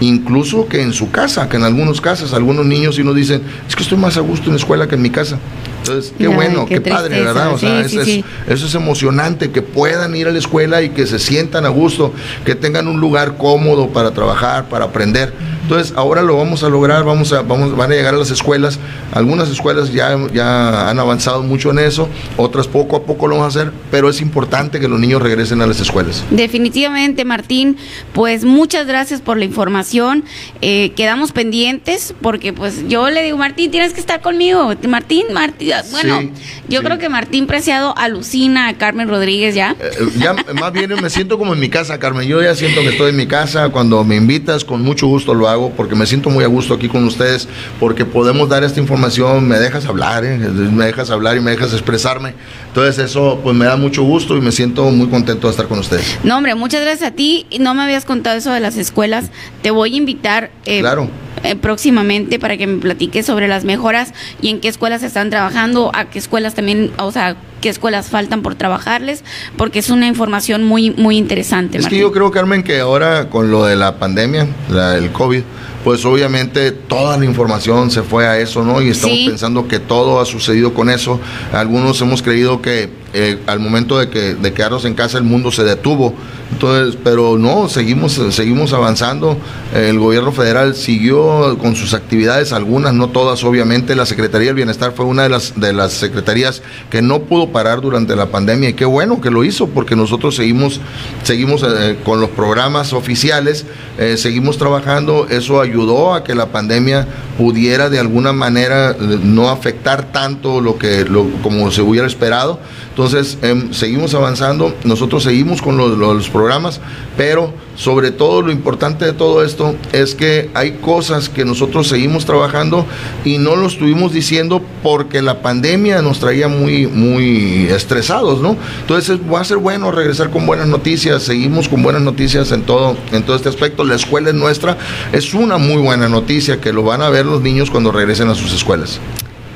[0.00, 3.76] incluso que en su casa, que en algunos casos, algunos niños sí nos dicen, es
[3.76, 5.38] que estoy más a gusto en la escuela que en mi casa.
[5.80, 7.52] Entonces, qué bueno, qué, padre, ¿verdad?
[7.52, 11.06] O sea, eso, Es, eso, es, emocionante, que puedan ir a la escuela y que
[11.06, 12.12] se sientan a gusto,
[12.44, 15.32] que tengan un lugar cómodo para trabajar, para aprender.
[15.62, 18.80] Entonces, ahora lo vamos a lograr, vamos a, vamos, van a llegar a las escuelas.
[19.12, 23.56] Algunas escuelas ya, ya han avanzado mucho en eso, otras poco a poco lo vamos
[23.56, 26.24] a hacer, pero es importante que los niños regresen a las escuelas.
[26.30, 27.76] Definitivamente, Martín,
[28.12, 30.24] pues muchas gracias por la información.
[30.60, 34.72] Eh, quedamos pendientes porque pues yo le digo, Martín, tienes que estar conmigo.
[34.88, 36.30] Martín, Martín, bueno,
[36.68, 39.76] yo creo que Martín Preciado alucina a Carmen Rodríguez ya.
[39.80, 42.26] Eh, eh, ya más bien me siento como en mi casa, Carmen.
[42.28, 43.68] Yo ya siento que estoy en mi casa.
[43.70, 46.88] Cuando me invitas, con mucho gusto lo hago porque me siento muy a gusto aquí
[46.88, 49.46] con ustedes, porque podemos dar esta información.
[49.48, 50.38] Me dejas hablar, ¿eh?
[50.38, 52.34] me dejas hablar y me dejas expresarme.
[52.68, 55.78] Entonces eso pues me da mucho gusto y me siento muy contento de estar con
[55.78, 56.18] ustedes.
[56.24, 57.46] No, hombre, muchas gracias a ti.
[57.58, 59.30] No me habías contado eso de las escuelas.
[59.62, 60.50] Te voy a invitar.
[60.64, 61.10] claro
[61.42, 65.90] eh, próximamente para que me platique sobre las mejoras y en qué escuelas están trabajando,
[65.94, 69.22] a qué escuelas también, o sea, qué escuelas faltan por trabajarles,
[69.56, 71.78] porque es una información muy, muy interesante.
[71.78, 75.42] Es que yo creo, Carmen, que ahora con lo de la pandemia, la, el COVID,
[75.84, 78.82] pues obviamente toda la información se fue a eso, ¿no?
[78.82, 81.20] Y estamos pensando que todo ha sucedido con eso.
[81.52, 85.50] Algunos hemos creído que eh, al momento de, que, de quedarnos en casa el mundo
[85.50, 86.14] se detuvo.
[86.52, 89.38] Entonces, pero no, seguimos, seguimos avanzando.
[89.74, 93.96] El gobierno federal siguió con sus actividades, algunas, no todas, obviamente.
[93.96, 97.80] La Secretaría del Bienestar fue una de las, de las secretarías que no pudo parar
[97.80, 100.80] durante la pandemia y qué bueno que lo hizo, porque nosotros seguimos,
[101.22, 103.66] seguimos eh, con los programas oficiales,
[103.98, 105.26] eh, seguimos trabajando.
[105.28, 107.06] Eso ayudó a que la pandemia
[107.38, 112.60] pudiera de alguna manera no afectar tanto lo que lo, como se hubiera esperado.
[112.90, 116.80] Entonces, em, seguimos avanzando, nosotros seguimos con los, programas,
[117.16, 122.26] pero sobre todo lo importante de todo esto es que hay cosas que nosotros seguimos
[122.26, 122.84] trabajando
[123.24, 128.56] y no lo estuvimos diciendo porque la pandemia nos traía muy, muy estresados, ¿no?
[128.80, 132.96] Entonces va a ser bueno regresar con buenas noticias, seguimos con buenas noticias en todo,
[133.12, 133.84] en todo este aspecto.
[133.84, 134.76] La escuela es nuestra,
[135.12, 138.34] es una muy buena noticia que lo van a ver los niños cuando regresen a
[138.34, 139.00] sus escuelas.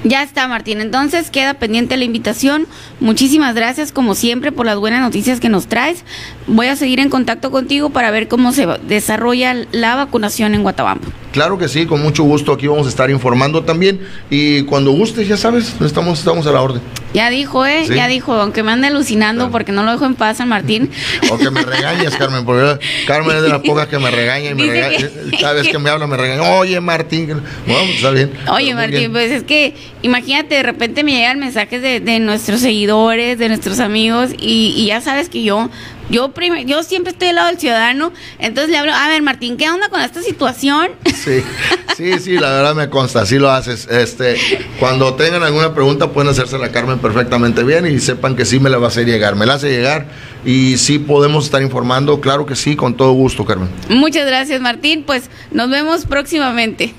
[0.04, 0.82] Ya está, Martín.
[0.82, 2.66] Entonces queda pendiente la invitación.
[3.00, 6.04] Muchísimas gracias, como siempre, por las buenas noticias que nos traes.
[6.46, 11.08] Voy a seguir en contacto contigo para ver cómo se desarrolla la vacunación en Guatabampo.
[11.32, 12.52] Claro que sí, con mucho gusto.
[12.52, 13.98] Aquí vamos a estar informando también.
[14.28, 16.82] Y cuando gustes, ya sabes, estamos, estamos a la orden.
[17.14, 17.86] Ya dijo, ¿eh?
[17.88, 20.90] Ya dijo, aunque me ande alucinando porque no lo dejo en paz, San Martín.
[21.30, 24.54] O que me regañes, Carmen, porque Carmen es de las pocas que me regaña y
[24.54, 25.08] me regaña.
[25.40, 26.42] Cada vez que me habla me regaña.
[26.58, 27.26] Oye, Martín.
[27.26, 28.32] Bueno, pues, está bien.
[28.52, 33.38] Oye, Martín, pues es que imagínate, de repente me llegan mensajes de, de nuestros seguidores,
[33.38, 35.70] de nuestros amigos, y, y ya sabes que yo
[36.10, 36.30] yo,
[36.66, 39.88] yo siempre estoy al lado del ciudadano, entonces le hablo, a ver Martín, ¿qué onda
[39.88, 40.88] con esta situación?
[41.06, 41.42] Sí,
[41.96, 43.88] sí, sí, la verdad me consta, así lo haces.
[43.90, 44.36] Este,
[44.78, 48.68] cuando tengan alguna pregunta pueden hacérsela a Carmen perfectamente bien y sepan que sí me
[48.68, 50.06] la va a hacer llegar, me la hace llegar
[50.44, 53.70] y sí podemos estar informando, claro que sí, con todo gusto, Carmen.
[53.88, 56.94] Muchas gracias Martín, pues nos vemos próximamente.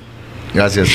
[0.56, 0.88] Gracias.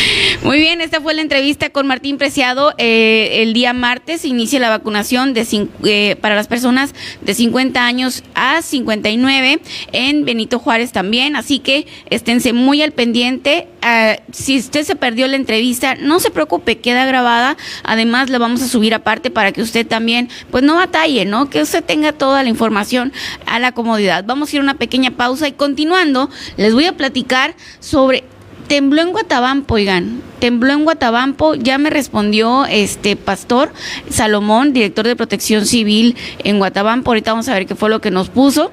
[0.43, 2.73] Muy bien, esta fue la entrevista con Martín Preciado.
[2.79, 5.47] Eh, el día martes inicia la vacunación de
[5.85, 9.61] eh, para las personas de 50 años a 59
[9.93, 11.37] en Benito Juárez también.
[11.37, 13.69] Así que esténse muy al pendiente.
[13.83, 17.59] Ah, si usted se perdió la entrevista, no se preocupe, queda grabada.
[17.83, 21.51] Además, la vamos a subir aparte para que usted también, pues no batalle, ¿no?
[21.51, 23.13] Que usted tenga toda la información
[23.45, 24.25] a la comodidad.
[24.27, 28.25] Vamos a ir a una pequeña pausa y continuando, les voy a platicar sobre
[28.71, 33.73] tembló en Guatabampo, oigan, tembló en Guatabampo, ya me respondió este pastor
[34.09, 38.13] Salomón, director de protección civil en Guatabampo, ahorita vamos a ver qué fue lo que
[38.13, 38.71] nos puso.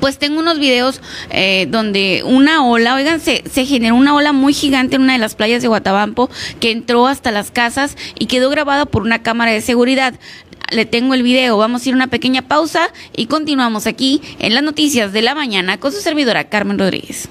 [0.00, 1.00] Pues tengo unos videos
[1.30, 5.18] eh, donde una ola, oigan, se, se, generó una ola muy gigante en una de
[5.18, 6.28] las playas de Guatabampo
[6.60, 10.12] que entró hasta las casas y quedó grabada por una cámara de seguridad.
[10.70, 14.52] Le tengo el video, vamos a ir a una pequeña pausa y continuamos aquí en
[14.52, 17.30] las noticias de la mañana con su servidora Carmen Rodríguez.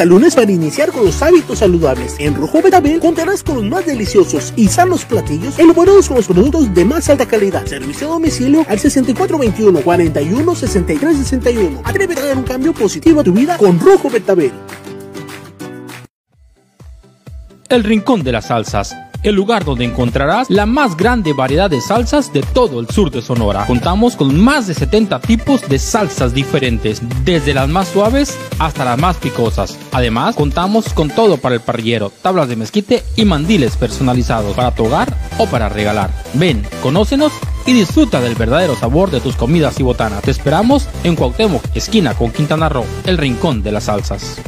[0.00, 2.16] A lunes para iniciar con los hábitos saludables.
[2.18, 6.72] En Rojo Betabel contarás con los más deliciosos y sanos platillos elaborados con los productos
[6.74, 7.64] de más alta calidad.
[7.66, 11.80] Servicio a domicilio al 6421 41 63 61.
[11.84, 14.52] Atrévete a dar un cambio positivo a tu vida con Rojo Betabel.
[17.68, 22.32] El Rincón de las Salsas el lugar donde encontrarás la más grande variedad de salsas
[22.32, 23.66] de todo el sur de Sonora.
[23.66, 28.98] Contamos con más de 70 tipos de salsas diferentes, desde las más suaves hasta las
[28.98, 29.78] más picosas.
[29.92, 34.84] Además, contamos con todo para el parrillero, tablas de mezquite y mandiles personalizados para tu
[34.84, 36.10] hogar o para regalar.
[36.34, 37.32] Ven, conócenos
[37.66, 40.22] y disfruta del verdadero sabor de tus comidas y botanas.
[40.22, 44.40] Te esperamos en Cuauhtémoc, esquina con Quintana Roo, el rincón de las salsas.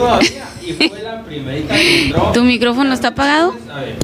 [0.00, 0.48] Todavía.
[0.62, 2.32] Y fue la primerita que entró.
[2.32, 3.54] ¿Tu micrófono está apagado?
[3.72, 3.96] A ver.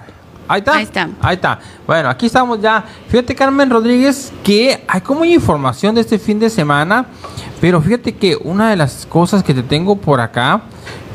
[0.49, 0.75] Ahí está.
[0.75, 1.09] Ahí está.
[1.21, 1.59] Ahí está.
[1.87, 2.85] Bueno, aquí estamos ya.
[3.09, 7.07] Fíjate, Carmen Rodríguez, que hay como información de este fin de semana.
[7.61, 10.63] Pero fíjate que una de las cosas que te tengo por acá,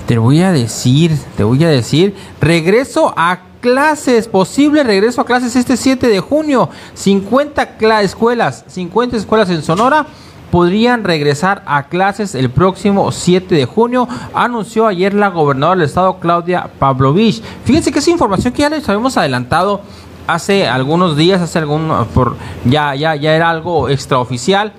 [0.07, 5.55] te voy a decir, te voy a decir, regreso a clases, posible regreso a clases
[5.55, 6.69] este 7 de junio.
[6.95, 10.07] 50 escuelas, 50 escuelas en Sonora
[10.51, 16.19] podrían regresar a clases el próximo 7 de junio, anunció ayer la gobernadora del estado
[16.19, 17.41] Claudia Pavlovich.
[17.63, 19.81] Fíjense que esa información que ya les habíamos adelantado
[20.27, 22.35] hace algunos días, hace algún por
[22.65, 24.73] ya ya ya era algo extraoficial.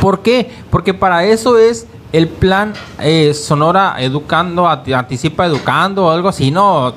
[0.00, 0.50] ¿Por qué?
[0.70, 6.94] Porque para eso es el plan eh, Sonora Educando, Anticipa Educando o algo así, no,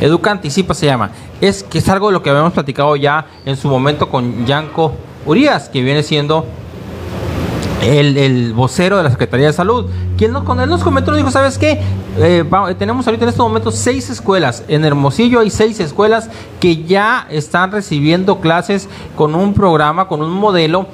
[0.00, 1.10] Educa Anticipa se llama.
[1.40, 4.94] Es que es algo de lo que habíamos platicado ya en su momento con Yanko
[5.26, 6.46] Urias, que viene siendo
[7.84, 11.58] el, vocero de la Secretaría de Salud, quien nos, él nos comentó, nos dijo, ¿sabes
[11.58, 11.80] qué?
[12.18, 12.44] Eh,
[12.78, 14.64] tenemos ahorita en este momento seis escuelas.
[14.68, 16.30] En Hermosillo hay seis escuelas
[16.60, 20.86] que ya están recibiendo clases con un programa, con un modelo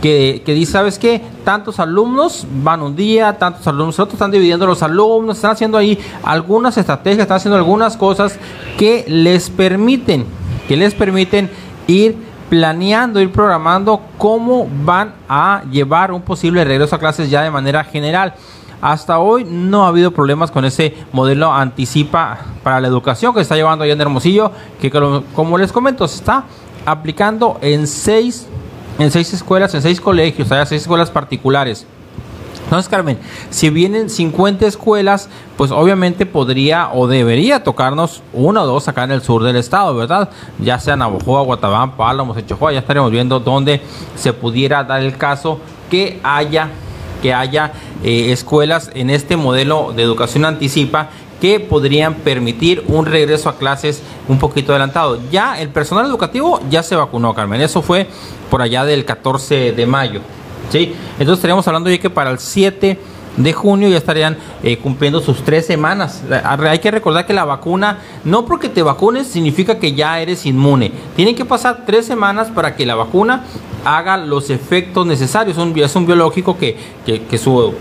[0.00, 1.20] que, que, dice, ¿sabes qué?
[1.44, 5.98] Tantos alumnos van un día, tantos alumnos, otros están dividiendo los alumnos, están haciendo ahí
[6.22, 8.38] algunas estrategias, están haciendo algunas cosas
[8.76, 10.24] que les permiten,
[10.68, 11.50] que les permiten
[11.88, 17.50] ir planeando, ir programando cómo van a llevar un posible regreso a clases ya de
[17.50, 18.34] manera general.
[18.80, 23.56] Hasta hoy no ha habido problemas con ese modelo anticipa para la educación que está
[23.56, 26.44] llevando allá en Hermosillo, que como les comento, se está
[26.86, 28.46] aplicando en seis,
[28.98, 31.86] en seis escuelas, en seis colegios, hay seis escuelas particulares.
[32.68, 38.88] Entonces, Carmen, si vienen 50 escuelas, pues obviamente podría o debería tocarnos una o dos
[38.88, 40.28] acá en el sur del estado, ¿verdad?
[40.58, 43.80] Ya sea Navojoa, Guatabán, Pálamos, Echojoa, ya estaremos viendo dónde
[44.16, 45.60] se pudiera dar el caso
[45.90, 46.68] que haya
[47.22, 47.72] que haya
[48.04, 51.08] eh, escuelas en este modelo de educación anticipa
[51.40, 55.18] que podrían permitir un regreso a clases un poquito adelantado.
[55.30, 57.60] Ya el personal educativo ya se vacunó, Carmen.
[57.60, 58.08] Eso fue
[58.50, 60.20] por allá del 14 de mayo.
[60.70, 60.94] ¿Sí?
[61.12, 62.98] Entonces estaríamos hablando de que para el 7
[63.36, 66.22] de junio ya estarían eh, cumpliendo sus tres semanas.
[66.44, 70.92] Hay que recordar que la vacuna, no porque te vacunes significa que ya eres inmune.
[71.16, 73.44] Tienen que pasar tres semanas para que la vacuna
[73.84, 75.56] haga los efectos necesarios.
[75.56, 77.74] Es un, biológico que, que, que su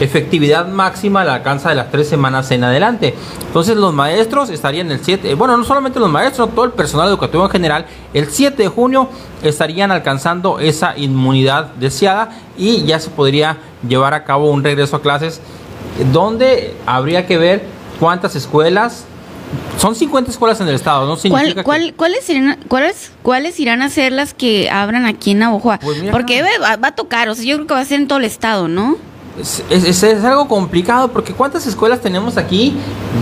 [0.00, 3.14] efectividad máxima la alcanza de las tres semanas en adelante.
[3.46, 7.44] Entonces los maestros estarían el 7, bueno, no solamente los maestros, todo el personal educativo
[7.44, 9.08] en general, el 7 de junio
[9.42, 15.02] estarían alcanzando esa inmunidad deseada y ya se podría llevar a cabo un regreso a
[15.02, 15.40] clases
[16.12, 17.64] donde habría que ver
[17.98, 19.04] cuántas escuelas
[19.78, 21.16] son 50 escuelas en el estado, ¿no?
[21.62, 25.78] ¿Cuál, cuáles, irán, cuáles, ¿Cuáles irán a ser las que abran aquí en Navojoa?
[25.78, 28.08] Pues Porque va, va, a tocar, o sea, yo creo que va a ser en
[28.08, 28.96] todo el estado, ¿no?
[29.40, 32.76] Es, es, algo complicado porque cuántas escuelas tenemos aquí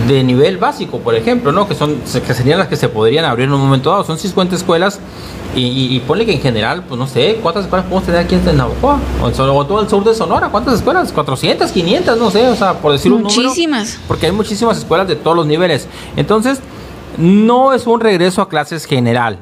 [0.07, 1.67] de nivel básico, por ejemplo, ¿no?
[1.67, 4.03] Que son que serían las que se podrían abrir en un momento dado.
[4.03, 4.99] Son 50 escuelas
[5.55, 8.57] y, y, ponle que en general, pues no sé, ¿cuántas escuelas podemos tener aquí en
[8.57, 8.99] Navajo?
[9.21, 11.11] O, o todo el sur de Sonora, ¿cuántas escuelas?
[11.11, 13.41] 400, 500, no sé, o sea, por decir un número.
[13.41, 13.97] Muchísimas.
[14.07, 15.87] Porque hay muchísimas escuelas de todos los niveles.
[16.17, 16.59] Entonces,
[17.17, 19.37] no es un regreso a clases general.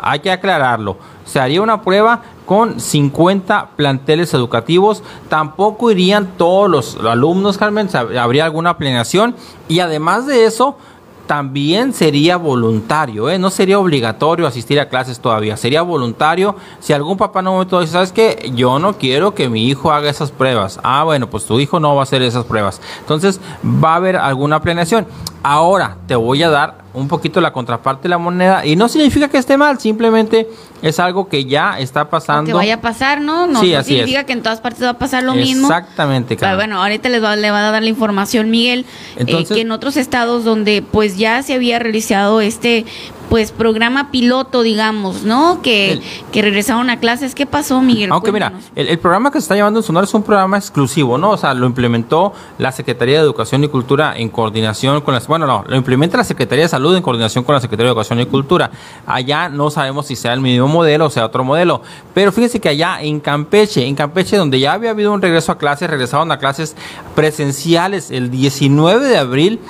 [0.00, 0.96] Hay que aclararlo.
[1.26, 5.02] Se haría una prueba con 50 planteles educativos.
[5.28, 9.36] Tampoco irían todos los alumnos, Carmen, habría alguna planeación.
[9.68, 10.78] Y además de eso,
[11.26, 13.38] también sería voluntario, ¿eh?
[13.38, 16.56] no sería obligatorio asistir a clases todavía, sería voluntario.
[16.80, 18.50] Si algún papá no momento dice, ¿sabes qué?
[18.54, 20.80] Yo no quiero que mi hijo haga esas pruebas.
[20.82, 22.80] Ah, bueno, pues tu hijo no va a hacer esas pruebas.
[23.00, 25.06] Entonces va a haber alguna planeación.
[25.42, 29.28] Ahora te voy a dar un poquito la contraparte de la moneda y no significa
[29.28, 30.48] que esté mal, simplemente
[30.82, 32.46] es algo que ya está pasando.
[32.46, 33.46] que vaya a pasar, ¿no?
[33.46, 35.68] No, sí, significa que en todas partes va a pasar lo mismo.
[35.68, 36.36] Exactamente.
[36.36, 36.56] Claro.
[36.56, 38.84] Bueno, ahorita les va, le va a dar la información Miguel
[39.16, 42.84] eh, que en otros estados donde pues ya se había realizado este
[43.28, 45.60] pues programa piloto, digamos, ¿no?
[45.62, 46.00] Que,
[46.32, 47.34] que regresaron a clases.
[47.34, 48.10] ¿Qué pasó, Miguel?
[48.12, 51.30] Aunque mira, el, programa que se está llevando en Sonora es un programa exclusivo, ¿no?
[51.30, 55.26] O sea, lo implementó la Secretaría de Educación y Cultura en coordinación con las...
[55.26, 58.20] Bueno, no, lo implementa la Secretaría de Salud en coordinación con la Secretaría de Educación
[58.20, 58.70] y Cultura.
[59.06, 61.82] Allá no sabemos si sea el mismo modelo o sea otro modelo.
[62.14, 65.58] Pero fíjense que allá en Campeche, en Campeche donde ya había habido un regreso a
[65.58, 66.76] clases, regresaron a clases
[67.14, 69.60] presenciales el 19 de abril,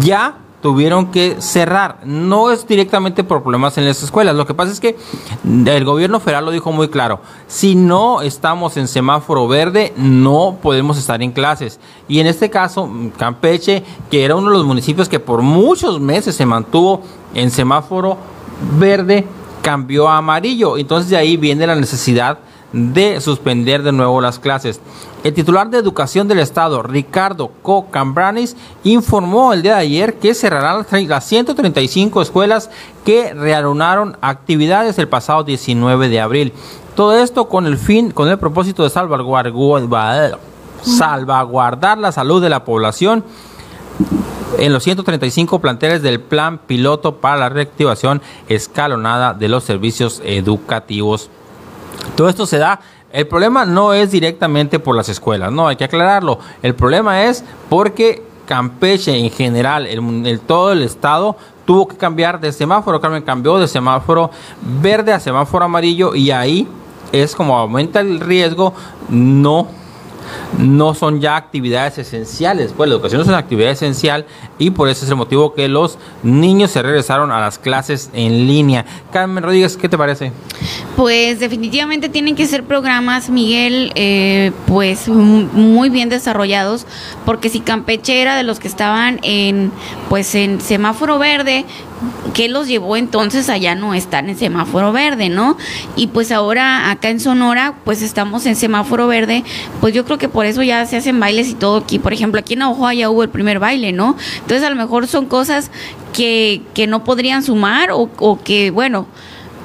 [0.00, 2.00] ya tuvieron que cerrar.
[2.04, 4.34] No es directamente por problemas en las escuelas.
[4.34, 4.96] Lo que pasa es que
[5.44, 7.20] el gobierno federal lo dijo muy claro.
[7.46, 11.78] Si no estamos en semáforo verde, no podemos estar en clases.
[12.08, 16.34] Y en este caso, Campeche, que era uno de los municipios que por muchos meses
[16.34, 17.02] se mantuvo
[17.34, 18.18] en semáforo
[18.78, 19.26] verde,
[19.62, 20.76] cambió a amarillo.
[20.76, 22.38] Entonces de ahí viene la necesidad
[22.72, 24.80] de suspender de nuevo las clases.
[25.24, 27.90] El titular de Educación del Estado, Ricardo Co.
[27.90, 32.70] Cambranis, informó el día de ayer que cerrarán las 135 escuelas
[33.04, 36.52] que reanudaron actividades el pasado 19 de abril.
[36.94, 40.38] Todo esto con el fin, con el propósito de salvaguardar,
[40.82, 43.24] salvaguardar la salud de la población
[44.58, 51.30] en los 135 planteles del plan piloto para la reactivación escalonada de los servicios educativos.
[52.16, 52.80] Todo esto se da
[53.12, 56.38] el problema no es directamente por las escuelas, no, hay que aclararlo.
[56.62, 62.52] El problema es porque Campeche en general, el, todo el estado tuvo que cambiar de
[62.52, 64.30] semáforo, Carmen cambió de semáforo
[64.80, 66.68] verde a semáforo amarillo y ahí
[67.12, 68.74] es como aumenta el riesgo,
[69.08, 69.68] no
[70.58, 72.72] no son ya actividades esenciales.
[72.76, 74.26] Pues la educación es una actividad esencial
[74.58, 78.46] y por eso es el motivo que los niños se regresaron a las clases en
[78.46, 78.84] línea.
[79.12, 80.32] Carmen Rodríguez, ¿qué te parece?
[80.96, 86.86] Pues definitivamente tienen que ser programas, Miguel, eh, pues muy bien desarrollados,
[87.24, 89.70] porque si Campeche era de los que estaban en,
[90.08, 91.64] pues en semáforo verde,
[92.34, 95.56] ¿qué los llevó entonces allá no estar en semáforo verde, no?
[95.96, 99.44] Y pues ahora acá en Sonora, pues estamos en semáforo verde,
[99.80, 101.98] pues yo creo que por eso ya se hacen bailes y todo aquí.
[101.98, 104.16] Por ejemplo, aquí en Ojoa ya hubo el primer baile, ¿no?
[104.40, 105.70] Entonces a lo mejor son cosas
[106.12, 109.06] que, que no podrían sumar o, o que, bueno,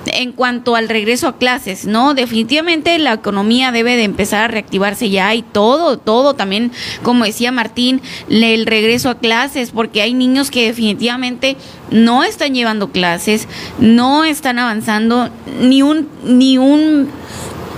[0.06, 2.14] en cuanto al regreso a clases, ¿no?
[2.14, 6.72] Definitivamente la economía debe de empezar a reactivarse ya y todo, todo también,
[7.04, 11.58] como decía Martín, el regreso a clases, porque hay niños que definitivamente
[11.91, 13.47] no están llevando clases,
[13.80, 15.30] no están avanzando
[15.62, 17.10] ni un ni un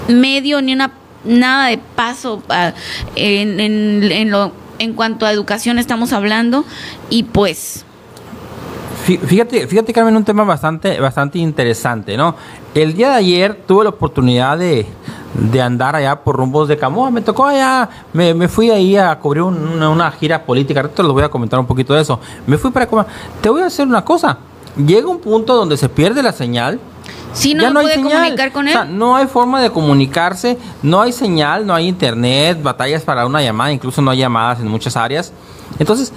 [0.07, 0.91] medio ni una
[1.23, 2.73] nada de paso ah,
[3.15, 6.65] en, en, en lo en cuanto a educación estamos hablando
[7.09, 7.84] y pues
[9.06, 12.36] Fíjate, fíjate Carmen, un tema bastante, bastante interesante, ¿no?
[12.74, 14.88] El día de ayer tuve la oportunidad de,
[15.62, 17.12] andar allá por rumbos de Camoa.
[17.12, 20.80] Me tocó allá, me, fui ahí a cubrir una, gira política.
[20.82, 22.20] Ahorita les voy a comentar un poquito de eso.
[22.47, 23.06] Me fui para Camoa.
[23.41, 24.39] Te voy a hacer una cosa.
[24.76, 26.80] Llega un punto donde se pierde la señal.
[27.32, 28.76] Sí, no, ya no puede comunicar con él.
[28.76, 33.26] O sea, no hay forma de comunicarse, no hay señal, no hay internet, batallas para
[33.28, 35.32] una llamada, incluso no hay llamadas en muchas áreas.
[35.78, 36.12] Entonces,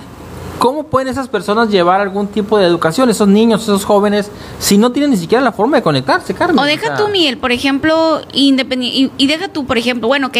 [0.59, 4.91] ¿Cómo pueden esas personas llevar algún tipo de educación, esos niños, esos jóvenes, si no
[4.91, 6.59] tienen ni siquiera la forma de conectarse, Carmen?
[6.59, 10.37] O deja tú, Miguel, por ejemplo, independiente, y, deja tú, por ejemplo, bueno, ok,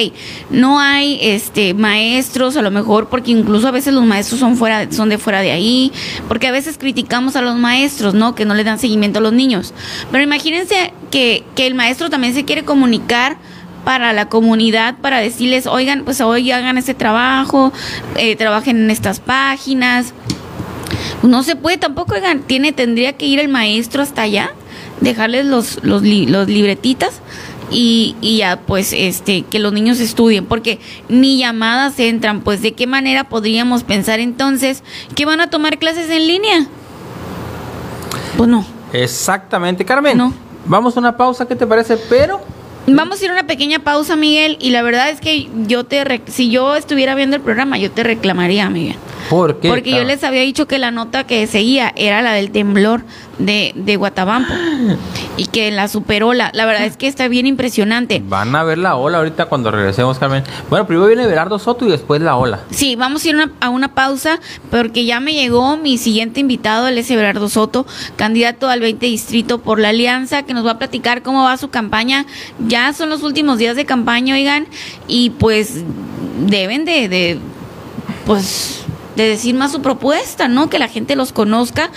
[0.51, 4.91] no hay este maestros, a lo mejor, porque incluso a veces los maestros son fuera,
[4.91, 5.93] son de fuera de ahí,
[6.27, 8.35] porque a veces criticamos a los maestros, ¿no?
[8.35, 9.73] Que no le dan seguimiento a los niños.
[10.11, 13.37] Pero imagínense que, que el maestro también se quiere comunicar
[13.89, 17.73] para la comunidad, para decirles, oigan, pues hoy hagan este trabajo,
[18.17, 20.13] eh, trabajen en estas páginas.
[21.23, 24.51] No se puede tampoco, oigan, tiene, tendría que ir el maestro hasta allá,
[25.01, 27.23] dejarles los, los, los libretitas
[27.71, 32.43] y, y, ya pues este que los niños estudien porque ni llamadas entran.
[32.43, 34.83] Pues de qué manera podríamos pensar entonces
[35.15, 36.67] que van a tomar clases en línea
[38.37, 38.67] pues no.
[38.93, 40.19] Exactamente Carmen.
[40.19, 40.35] No.
[40.67, 42.58] vamos a una pausa qué te parece pero
[42.91, 46.23] Vamos a ir a una pequeña pausa, Miguel, y la verdad es que yo te
[46.27, 48.97] si yo estuviera viendo el programa, yo te reclamaría, Miguel.
[49.29, 49.69] ¿Por qué?
[49.69, 53.03] Porque yo les había dicho que la nota que seguía era la del temblor
[53.39, 54.53] de, de Guatabampo
[55.37, 56.33] y que la superó.
[56.35, 58.23] La, la verdad es que está bien impresionante.
[58.25, 60.45] Van a ver la ola ahorita cuando regresemos, Carmen.
[60.71, 62.61] Bueno, primero viene Berardo Soto y después la ola.
[62.71, 66.99] Sí, vamos a ir a una pausa porque ya me llegó mi siguiente invitado, el
[66.99, 67.15] S.
[67.15, 71.45] Berardo Soto, candidato al 20 distrito por la Alianza, que nos va a platicar cómo
[71.45, 72.27] va su campaña.
[72.67, 74.67] Ya son los últimos días de campaña, oigan,
[75.07, 75.83] y pues
[76.47, 77.39] deben de, de
[78.27, 78.85] pues
[79.19, 80.71] de decir más su propuesta, ¿no?
[80.71, 81.91] Que la gente los conozca,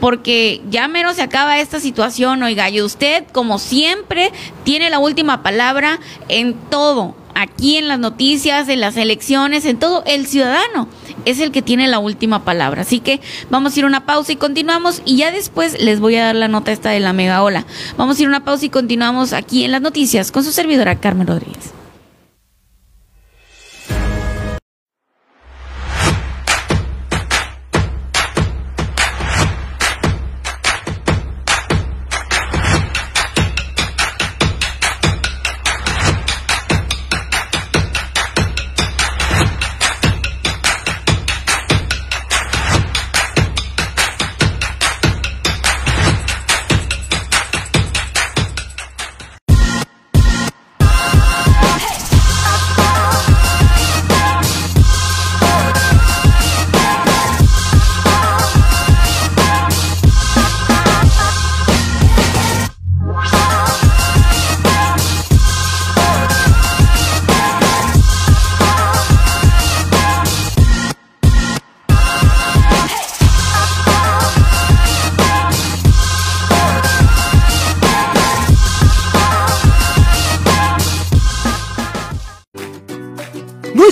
[0.00, 4.32] porque ya menos se acaba esta situación, oiga, y usted, como siempre,
[4.64, 5.98] tiene la última palabra
[6.28, 10.88] en todo, aquí en las noticias, en las elecciones, en todo, el ciudadano
[11.24, 12.82] es el que tiene la última palabra.
[12.82, 13.20] Así que
[13.50, 16.36] vamos a ir a una pausa y continuamos y ya después les voy a dar
[16.36, 17.66] la nota esta de la mega ola.
[17.96, 21.00] Vamos a ir a una pausa y continuamos aquí en las noticias con su servidora
[21.00, 21.72] Carmen Rodríguez.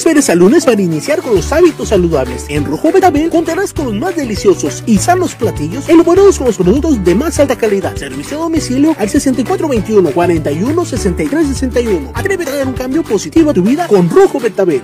[0.06, 2.46] Esperes al lunes para iniciar con los hábitos saludables.
[2.48, 7.02] En Rojo Betabel contarás con los más deliciosos y sanos platillos elaborados con los productos
[7.02, 7.96] de más alta calidad.
[7.96, 12.12] Servicio a domicilio al 6421 41 63 61.
[12.14, 14.82] Atrévete a dar un cambio positivo a tu vida con Rojo Betabel.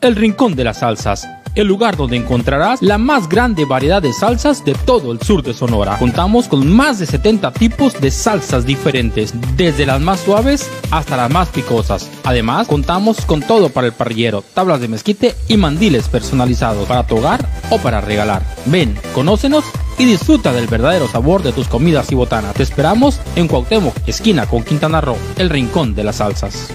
[0.00, 1.28] El Rincón de las Salsas,
[1.60, 5.52] el lugar donde encontrarás la más grande variedad de salsas de todo el sur de
[5.52, 5.98] Sonora.
[5.98, 11.30] Contamos con más de 70 tipos de salsas diferentes, desde las más suaves hasta las
[11.30, 12.08] más picosas.
[12.24, 17.16] Además, contamos con todo para el parrillero, tablas de mezquite y mandiles personalizados para tu
[17.16, 18.42] hogar o para regalar.
[18.66, 19.64] Ven, conócenos
[19.98, 22.54] y disfruta del verdadero sabor de tus comidas y botanas.
[22.54, 26.72] Te esperamos en Cuauhtémoc, esquina con Quintana Roo, el Rincón de las Salsas.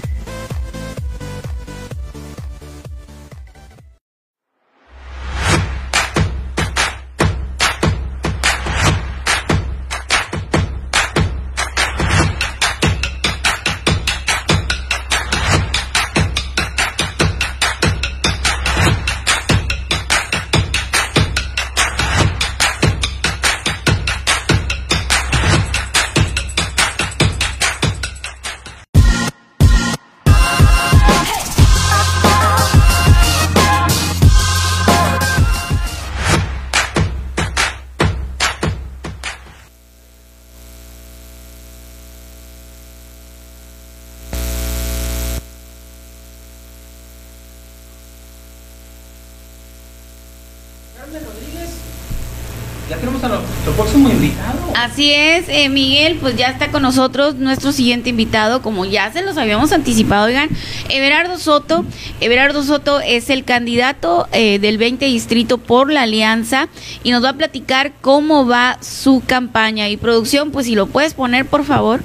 [55.04, 59.20] Así es, eh, Miguel, pues ya está con nosotros nuestro siguiente invitado, como ya se
[59.20, 60.48] los habíamos anticipado, oigan,
[60.88, 61.84] Everardo Soto.
[62.22, 66.68] Everardo Soto es el candidato eh, del 20 distrito por la Alianza
[67.02, 69.90] y nos va a platicar cómo va su campaña.
[69.90, 72.00] Y producción, pues si lo puedes poner, por favor.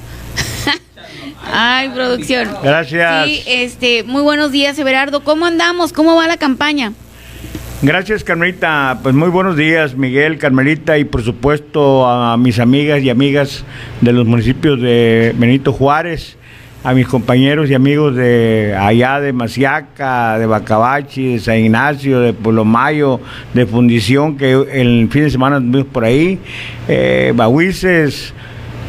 [1.53, 2.49] Ay, producción.
[2.61, 3.27] Gracias.
[3.27, 5.23] Sí, este, muy buenos días, Everardo.
[5.23, 5.93] ¿Cómo andamos?
[5.93, 6.91] ¿Cómo va la campaña?
[7.81, 8.99] Gracias, Carmelita.
[9.01, 13.63] Pues muy buenos días, Miguel, Carmelita, y por supuesto a mis amigas y amigas
[14.01, 16.35] de los municipios de Benito Juárez,
[16.83, 22.33] a mis compañeros y amigos de allá de Maciaca, de Bacabachi, de San Ignacio, de
[22.33, 23.21] Pueblo Mayo,
[23.53, 26.37] de Fundición, que el fin de semana estuvimos por ahí,
[26.89, 28.33] eh, Bahuices.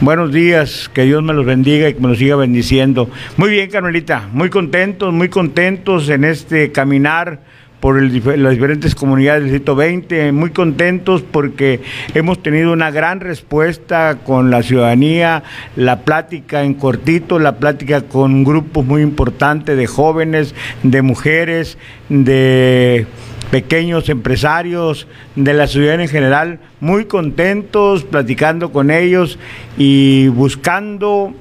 [0.01, 3.09] Buenos días, que Dios me los bendiga y que me los siga bendiciendo.
[3.37, 7.39] Muy bien, Carmelita, muy contentos, muy contentos en este caminar
[7.81, 11.81] por el, las diferentes comunidades del Distrito 20, muy contentos porque
[12.15, 15.43] hemos tenido una gran respuesta con la ciudadanía,
[15.77, 21.79] la plática en cortito, la plática con grupos muy importantes de jóvenes, de mujeres,
[22.11, 23.07] de
[23.51, 29.39] pequeños empresarios, de la ciudadanía en general, muy contentos platicando con ellos
[29.79, 31.35] y buscando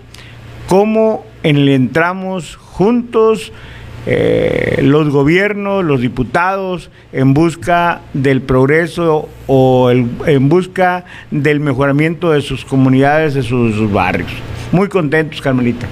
[0.67, 3.51] cómo entramos juntos
[4.11, 12.31] eh, los gobiernos, los diputados, en busca del progreso o el, en busca del mejoramiento
[12.31, 14.31] de sus comunidades, de sus, barrios.
[14.71, 15.85] Muy contentos, Carmelita.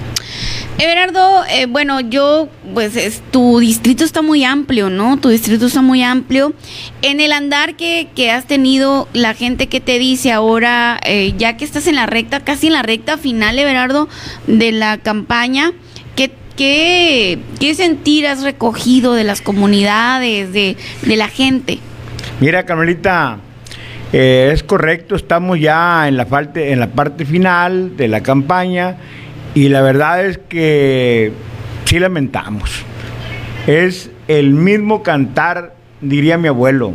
[0.78, 5.18] Everardo, eh, bueno, yo, pues es, tu distrito está muy amplio, ¿no?
[5.18, 6.54] Tu distrito está muy amplio.
[7.02, 11.56] En el andar que, que has tenido, la gente que te dice ahora, eh, ya
[11.56, 14.08] que estás en la recta, casi en la recta final, Everardo,
[14.48, 15.72] de la campaña,
[16.58, 21.78] ¿qué, qué, sentir has recogido de las comunidades, de, la gente?
[22.40, 23.38] Mira, Carmelita,
[24.12, 28.96] eh, es correcto, estamos ya en la parte final de la campaña
[29.54, 31.32] y la verdad es que
[31.84, 32.82] sí lamentamos.
[33.66, 36.92] Es el mismo cantar, diría mi abuelo,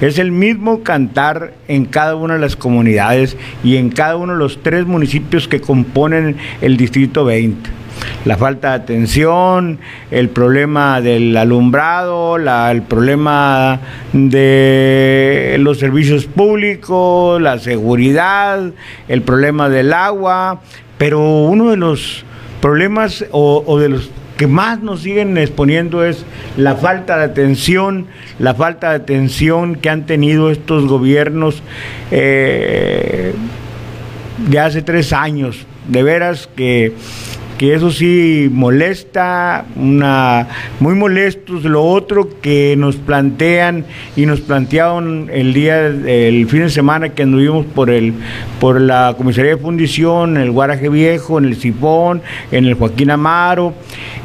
[0.00, 4.38] es el mismo cantar en cada una de las comunidades y en cada uno de
[4.38, 7.83] los tres municipios que componen el Distrito 20
[8.24, 9.78] la falta de atención,
[10.10, 13.80] el problema del alumbrado, el problema
[14.12, 18.72] de los servicios públicos, la seguridad,
[19.08, 20.60] el problema del agua,
[20.98, 22.24] pero uno de los
[22.60, 26.24] problemas o, o de los que más nos siguen exponiendo es
[26.56, 28.06] la falta de atención,
[28.38, 31.62] la falta de atención que han tenido estos gobiernos
[32.10, 33.32] eh,
[34.48, 35.66] de hace tres años.
[35.88, 36.94] De veras que
[37.58, 40.48] que eso sí molesta, una
[40.80, 41.64] muy molestos.
[41.64, 43.84] Lo otro que nos plantean
[44.16, 48.14] y nos plantearon el día, el fin de semana que anduvimos por el,
[48.60, 53.10] por la comisaría de fundición, en el Guaraje Viejo, en el Sifón, en el Joaquín
[53.10, 53.74] Amaro,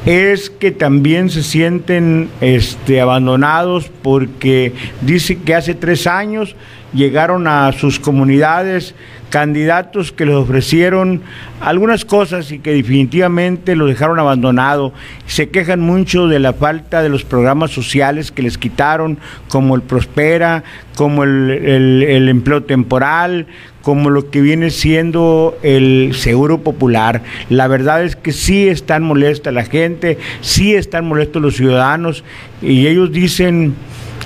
[0.05, 6.55] es que también se sienten este, abandonados porque dice que hace tres años
[6.93, 8.95] llegaron a sus comunidades
[9.29, 11.21] candidatos que les ofrecieron
[11.61, 14.93] algunas cosas y que definitivamente los dejaron abandonado.
[15.27, 19.17] Se quejan mucho de la falta de los programas sociales que les quitaron,
[19.47, 20.63] como el Prospera,
[20.95, 23.47] como el, empleo temporal,
[23.81, 27.21] como lo que viene siendo el seguro popular.
[27.49, 32.23] La verdad es que sí están molesta la gente, sí están molestos los ciudadanos
[32.61, 33.75] y ellos dicen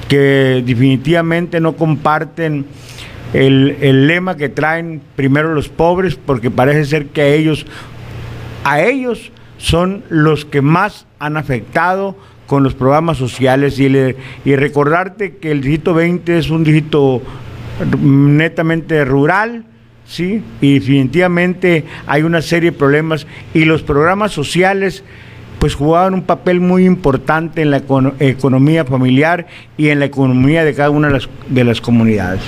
[0.07, 2.65] que definitivamente no comparten
[3.33, 7.65] el, lema que traen primero los pobres, porque parece ser que a ellos,
[8.63, 12.15] a ellos son los que más han afectado
[12.47, 13.87] con los programas sociales y,
[14.45, 17.21] y recordarte que el distrito 20 es un distrito
[17.99, 19.65] netamente rural,
[20.05, 20.43] ¿sí?
[20.61, 25.03] Y definitivamente hay una serie de problemas y los programas sociales
[25.59, 27.81] pues jugaban un papel muy importante en la
[28.19, 32.41] economía familiar y en la economía de cada una de las, de las comunidades.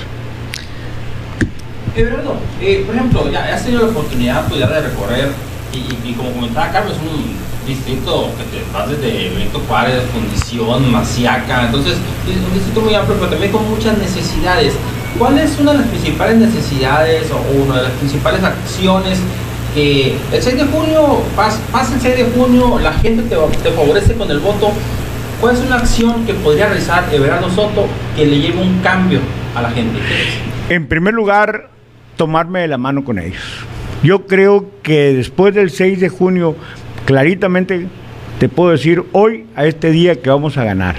[1.96, 5.30] Everardo, eh, por ejemplo, ya has tenido la oportunidad pues, de recorrer
[5.74, 7.36] y, como comentaba Carlos, un
[7.68, 11.98] distrito que te vas desde Benito Juárez, Condición, Masiaca, entonces
[12.30, 14.74] es un distrito muy amplio, pero también con muchas necesidades.
[15.18, 19.20] ¿Cuál es una de las principales necesidades o una de las principales acciones
[19.74, 24.14] que el 6 de junio, pasa el 6 de junio, la gente te, te favorece
[24.14, 24.72] con el voto?
[25.42, 29.20] ¿Cuál es una acción que podría realizar Everardo Soto que le lleve un cambio
[29.56, 30.00] a la gente?
[30.70, 31.75] En primer lugar,
[32.16, 33.44] tomarme de la mano con ellos.
[34.04, 36.56] Yo creo que después del 6 de junio,
[37.06, 37.88] claritamente
[38.40, 40.96] te puedo decir hoy a este día que vamos a ganar.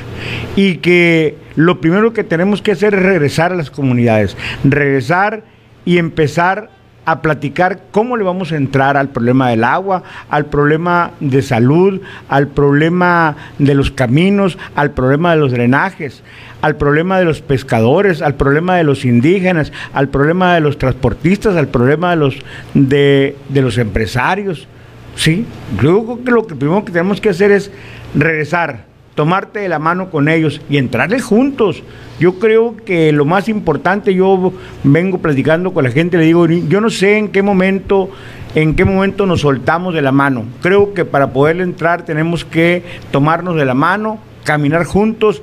[0.57, 5.45] Y que lo primero que tenemos que hacer es regresar a las comunidades, regresar
[5.85, 6.71] y empezar
[7.07, 12.01] a platicar cómo le vamos a entrar al problema del agua, al problema de salud,
[12.29, 16.25] al problema de los caminos, al problema de los drenajes,
[16.63, 21.57] al problema de los pescadores, al problema de los indígenas, al problema de los transportistas,
[21.57, 22.37] al problema de los
[22.75, 24.67] de, los empresarios.
[25.15, 25.47] Sí,
[25.81, 27.71] yo creo que lo que primero que tenemos que hacer es
[28.15, 28.85] regresar,
[29.17, 31.83] tomarte de la mano con ellos y entrarle juntos.
[32.21, 34.53] Yo creo que lo más importante, yo
[34.85, 38.11] vengo platicando con la gente, le digo, yo no sé en qué momento,
[38.55, 40.45] en qué momento nos soltamos de la mano.
[40.61, 45.43] Creo que para poder entrar tenemos que tomarnos de la mano, caminar juntos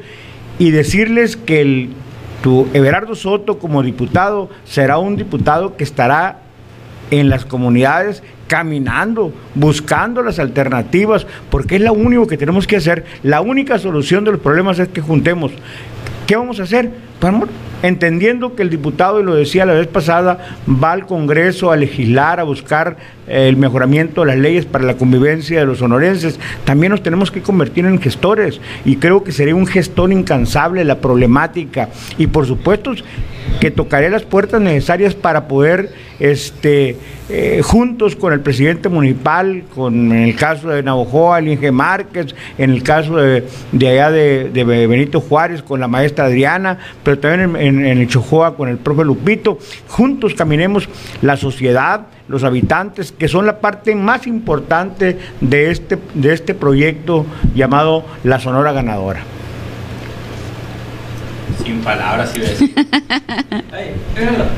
[0.59, 1.89] y decirles que el,
[2.43, 6.42] tu Everardo Soto como diputado será un diputado que estará
[7.19, 13.05] en las comunidades caminando, buscando las alternativas, porque es lo único que tenemos que hacer.
[13.23, 15.51] La única solución de los problemas es que juntemos.
[16.27, 16.91] ¿Qué vamos a hacer?
[17.83, 22.39] Entendiendo que el diputado, y lo decía la vez pasada, va al Congreso a legislar,
[22.39, 22.95] a buscar
[23.27, 27.29] eh, el mejoramiento de las leyes para la convivencia de los sonorenses, también nos tenemos
[27.29, 31.89] que convertir en gestores y creo que sería un gestor incansable la problemática.
[32.17, 32.93] Y por supuesto
[33.59, 36.97] que tocaré las puertas necesarias para poder este,
[37.29, 42.35] eh, juntos con el presidente municipal, con en el caso de Navojoa, el Inge Márquez,
[42.57, 43.43] en el caso de,
[43.73, 48.69] allá de, Benito Juárez, con la maestra Adriana, pero también en, en, el Chojoa con
[48.69, 49.57] el profe Lupito,
[49.87, 50.87] juntos caminemos
[51.21, 57.25] la sociedad, los habitantes, que son la parte más importante de este, de este proyecto
[57.55, 59.21] llamado La Sonora Ganadora.
[61.63, 62.73] Sin palabras, iba a decir.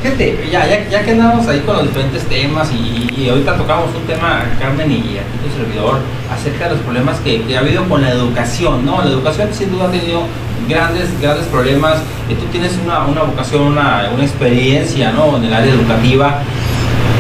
[0.04, 4.04] gente, ya, ya, ya, que andamos ahí con los diferentes temas y, ahorita tocamos un
[4.04, 6.00] tema, Carmen y aquí tu servidor,
[6.32, 9.02] acerca de los problemas que, ha habido con la educación, ¿no?
[9.04, 10.24] La educación sin duda ha tenido
[10.68, 12.02] grandes, grandes problemas.
[12.30, 15.38] Y tú tienes una, una vocación, una, una experiencia, ¿no?
[15.38, 16.40] En el área educativa.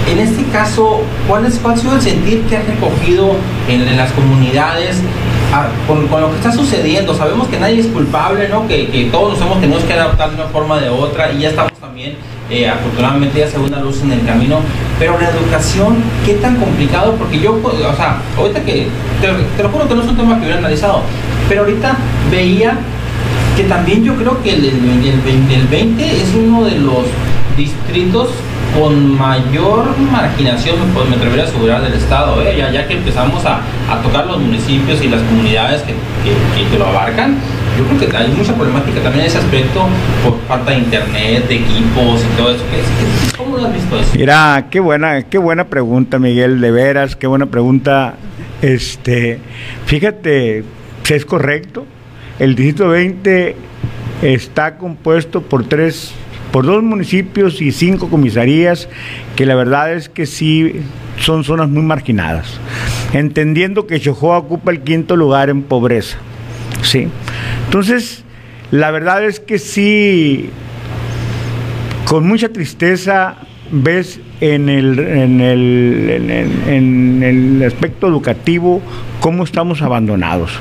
[0.08, 3.36] En este caso, ¿cuál, es, cuál ha sido el sentir que has recogido
[3.68, 4.98] en, en las comunidades
[5.88, 8.68] con, lo que está sucediendo, sabemos que nadie es culpable, ¿no?
[8.68, 11.50] Que, todos nos hemos tenido que adaptar de una forma o de otra y ya
[11.50, 12.16] estamos también,
[12.50, 14.60] eh, afortunadamente, ya segunda luz en el camino.
[15.00, 17.16] Pero la educación, ¿qué tan complicado?
[17.16, 18.88] Porque yo, o sea, ahorita que,
[19.22, 21.02] te, lo juro que no es un tema que hubiera analizado,
[21.48, 21.96] pero ahorita
[22.32, 22.78] veía
[23.56, 27.06] que también yo creo que el, el, el 20 es uno de los
[27.56, 28.30] distritos
[28.78, 32.58] con mayor marginación, pues me atrevería a asegurar, del Estado, ¿eh?
[32.58, 33.62] ya, que empezamos a,
[34.02, 35.94] tocar los municipios y las comunidades que,
[36.72, 37.36] que, lo abarcan,
[37.78, 39.88] yo creo que hay mucha problemática también en ese aspecto
[40.24, 42.64] por falta de internet, de equipos y todo eso.
[43.38, 44.12] ¿Cómo lo has visto eso?
[44.16, 48.16] Mira, qué buena, qué buena pregunta, Miguel, de veras, qué buena pregunta.
[48.62, 49.40] Este,
[49.86, 50.64] fíjate,
[51.10, 51.86] es correcto,
[52.40, 53.56] el distrito 20
[54.22, 56.14] está compuesto por tres
[56.56, 58.88] por dos municipios y cinco comisarías
[59.36, 60.84] que la verdad es que sí
[61.20, 62.62] son zonas muy marginadas,
[63.12, 66.16] entendiendo que Chojoa ocupa el quinto lugar en pobreza.
[66.82, 67.10] ¿sí?
[67.66, 68.24] Entonces,
[68.72, 70.50] la verdad es que sí,
[72.06, 73.36] con mucha tristeza
[73.70, 76.10] ves en el, en el,
[76.68, 78.82] en el aspecto educativo
[79.20, 80.54] cómo estamos abandonados?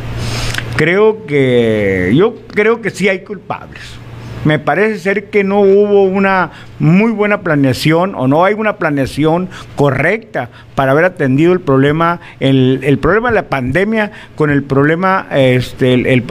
[0.74, 4.02] Creo que, yo creo que sí hay culpables
[4.44, 9.48] me parece ser que no hubo una muy buena planeación o no hay una planeación
[9.76, 16.22] correcta para haber atendido el problema, el, problema de la pandemia con el problema, este,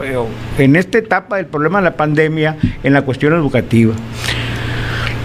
[0.57, 3.93] en esta etapa del problema de la pandemia en la cuestión educativa.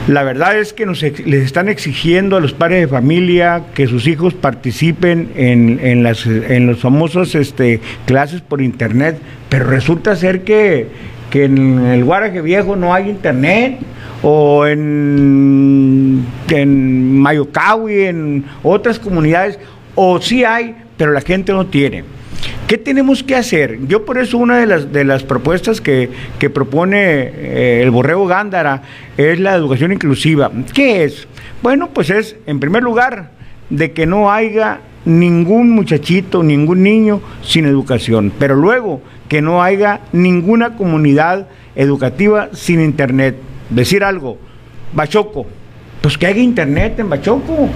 [0.06, 4.06] La verdad es que nos, les están exigiendo a los padres de familia que sus
[4.06, 9.18] hijos participen en, en las en los famosos este, clases por internet,
[9.50, 10.86] pero resulta ser que
[11.30, 13.78] que en el Guaraje Viejo no hay internet,
[14.22, 19.58] o en, en Mayocawi, en otras comunidades,
[19.94, 22.04] o sí hay, pero la gente no tiene.
[22.66, 23.78] ¿Qué tenemos que hacer?
[23.86, 26.10] Yo por eso una de las, de las propuestas que,
[26.52, 28.82] propone eh, el Borrego Gándara
[29.16, 30.50] es la educación inclusiva.
[30.74, 31.26] ¿Qué es?
[31.62, 33.30] Bueno, pues es, en primer lugar,
[33.70, 40.00] de que no haya ningún muchachito, ningún niño sin educación, pero luego que no haya
[40.12, 43.36] ninguna comunidad educativa sin internet.
[43.70, 44.38] Decir algo,
[44.92, 45.46] Bachoco,
[46.00, 47.68] pues que haya internet en Bachoco.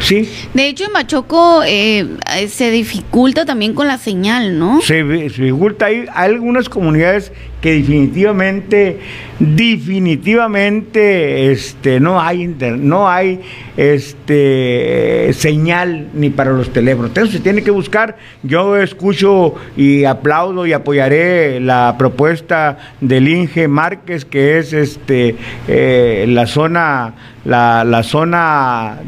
[0.00, 0.28] Sí.
[0.52, 2.06] De hecho, en Bachoco eh,
[2.48, 4.80] se dificulta también con la señal, ¿no?
[4.80, 5.86] Se, dificulta.
[5.86, 7.32] Hay, algunas comunidades
[7.62, 8.98] que definitivamente,
[9.38, 12.48] definitivamente, este, no hay
[12.78, 13.40] no hay
[13.76, 17.10] este señal ni para los teléfonos.
[17.10, 18.18] Entonces se tiene que buscar.
[18.42, 25.36] Yo escucho y aplaudo y apoyaré la propuesta del Inge Márquez, que es este
[25.68, 28.98] eh, la zona, la, la zona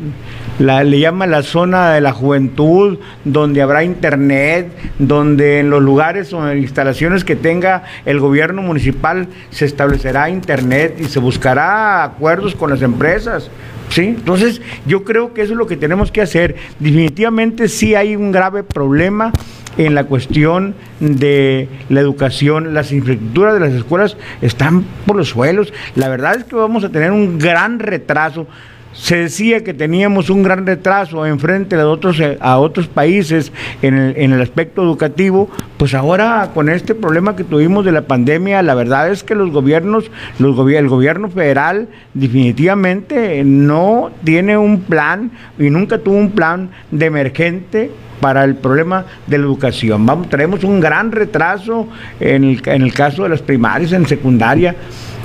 [0.58, 6.32] la, le llama la zona de la juventud, donde habrá internet, donde en los lugares
[6.32, 12.54] o en instalaciones que tenga el gobierno municipal se establecerá internet y se buscará acuerdos
[12.54, 13.50] con las empresas.
[13.90, 14.06] ¿Sí?
[14.06, 16.56] Entonces, yo creo que eso es lo que tenemos que hacer.
[16.80, 19.30] Definitivamente sí hay un grave problema
[19.76, 22.74] en la cuestión de la educación.
[22.74, 25.72] Las infraestructuras de las escuelas están por los suelos.
[25.94, 28.46] La verdad es que vamos a tener un gran retraso
[28.94, 33.52] se decía que teníamos un gran retraso en frente a otros, eh, a otros países
[33.82, 38.02] en el, en el aspecto educativo, pues ahora con este problema que tuvimos de la
[38.02, 44.82] pandemia, la verdad es que los gobiernos, los el gobierno federal definitivamente no tiene un
[44.82, 47.90] plan y nunca tuvo un plan de emergente
[48.20, 50.06] para el problema de la educación.
[50.06, 51.88] Vamos, tenemos un gran retraso
[52.20, 54.74] en el, en el caso de las primarias, en secundaria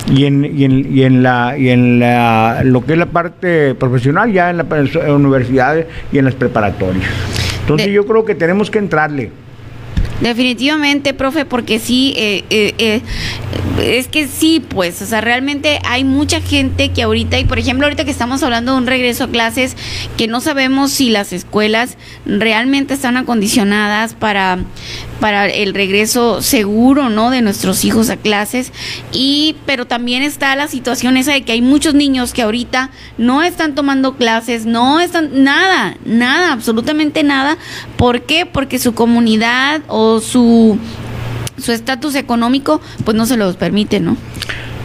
[0.08, 3.76] y en, y en, y en, la, y en la, lo que es la parte
[3.76, 7.10] profesional, ya en las universidades y en las preparatorias.
[7.62, 9.32] Entonces yo creo que tenemos que entrarle.
[10.22, 13.02] Definitivamente, profe, porque sí, eh, eh, eh,
[13.82, 17.86] es que sí, pues, o sea, realmente hay mucha gente que ahorita, y por ejemplo,
[17.86, 19.78] ahorita que estamos hablando de un regreso a clases,
[20.18, 24.60] que no sabemos si las escuelas realmente están acondicionadas para,
[25.22, 27.30] para el regreso seguro, ¿no?
[27.30, 28.74] De nuestros hijos a clases.
[29.14, 33.42] Y, pero también está la situación esa de que hay muchos niños que ahorita no
[33.44, 37.58] están tomando clases, no están, nada, nada, absolutamente nada.
[37.96, 38.46] ¿Por qué?
[38.46, 40.80] Porque su comunidad o su
[41.58, 44.18] su estatus económico pues no se los permite, ¿no?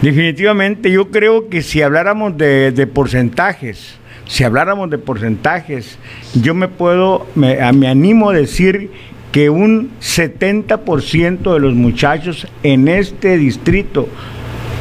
[0.02, 3.94] Definitivamente, yo creo que si habláramos de, de porcentajes,
[4.26, 5.98] si habláramos de porcentajes,
[6.34, 8.90] yo me puedo, me, me animo a decir
[9.32, 14.08] que un 70% de los muchachos en este distrito,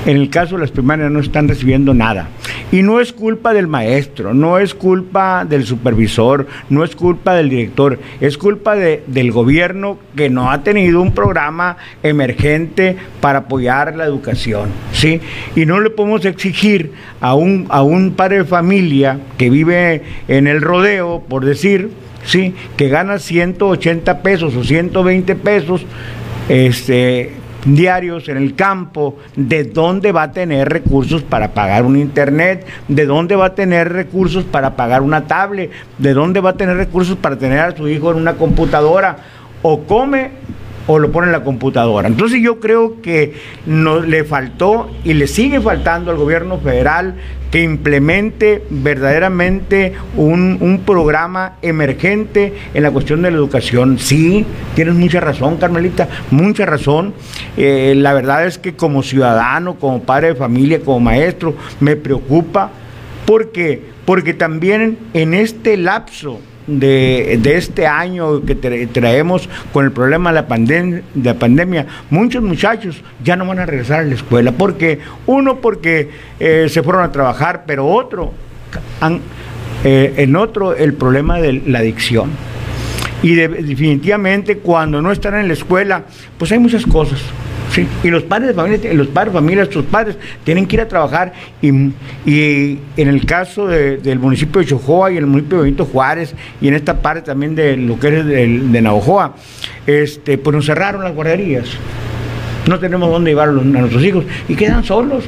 [0.05, 2.27] en el caso de las primarias, no están recibiendo nada.
[2.71, 7.49] Y no es culpa del maestro, no es culpa del supervisor, no es culpa del
[7.49, 13.95] director, es culpa de, del gobierno que no ha tenido un programa emergente para apoyar
[13.95, 14.69] la educación.
[14.91, 15.21] ¿sí?
[15.55, 16.91] Y no le podemos exigir
[17.21, 21.91] a un, a un padre de familia que vive en el rodeo, por decir,
[22.25, 22.53] ¿sí?
[22.75, 25.85] que gana 180 pesos o 120 pesos
[26.49, 27.31] este,
[27.65, 32.65] diarios en el campo, ¿de dónde va a tener recursos para pagar un internet?
[32.87, 35.71] ¿De dónde va a tener recursos para pagar una tablet?
[35.97, 39.17] ¿De dónde va a tener recursos para tener a su hijo en una computadora?
[39.61, 40.31] O come
[40.87, 42.07] o lo pone en la computadora.
[42.07, 43.33] Entonces yo creo que
[43.65, 47.15] no, le faltó y le sigue faltando al gobierno federal
[47.51, 53.99] que implemente verdaderamente un, un, programa emergente en la cuestión de la educación.
[53.99, 57.13] Sí, tienes mucha razón, Carmelita, mucha razón.
[57.55, 62.71] Eh, la verdad es que como ciudadano, como padre de familia, como maestro, me preocupa
[63.27, 70.35] porque, porque también en este lapso de, este año que traemos con el problema de
[70.35, 74.51] la, pandemia, de pandemia, muchos muchachos ya no van a regresar a la escuela.
[74.51, 76.09] porque Uno, porque
[76.39, 78.33] eh, se fueron a trabajar, pero otro,
[79.83, 82.31] eh, en otro el problema de la adicción.
[83.21, 86.03] Y definitivamente cuando no están en la escuela,
[86.37, 87.21] pues hay muchas cosas.
[88.03, 90.87] Y los padres de familia, los padres de familia, sus padres, tienen que ir a
[90.87, 91.71] trabajar y,
[92.25, 96.67] y en el caso del municipio de Chojoa y el municipio de Benito Juárez y
[96.67, 99.35] en esta parte también de lo que es de, de Navajoa,
[99.87, 101.65] este, pues nos cerraron las guarderías.
[102.67, 105.25] No tenemos dónde llevar a, nuestros hijos y quedan solos.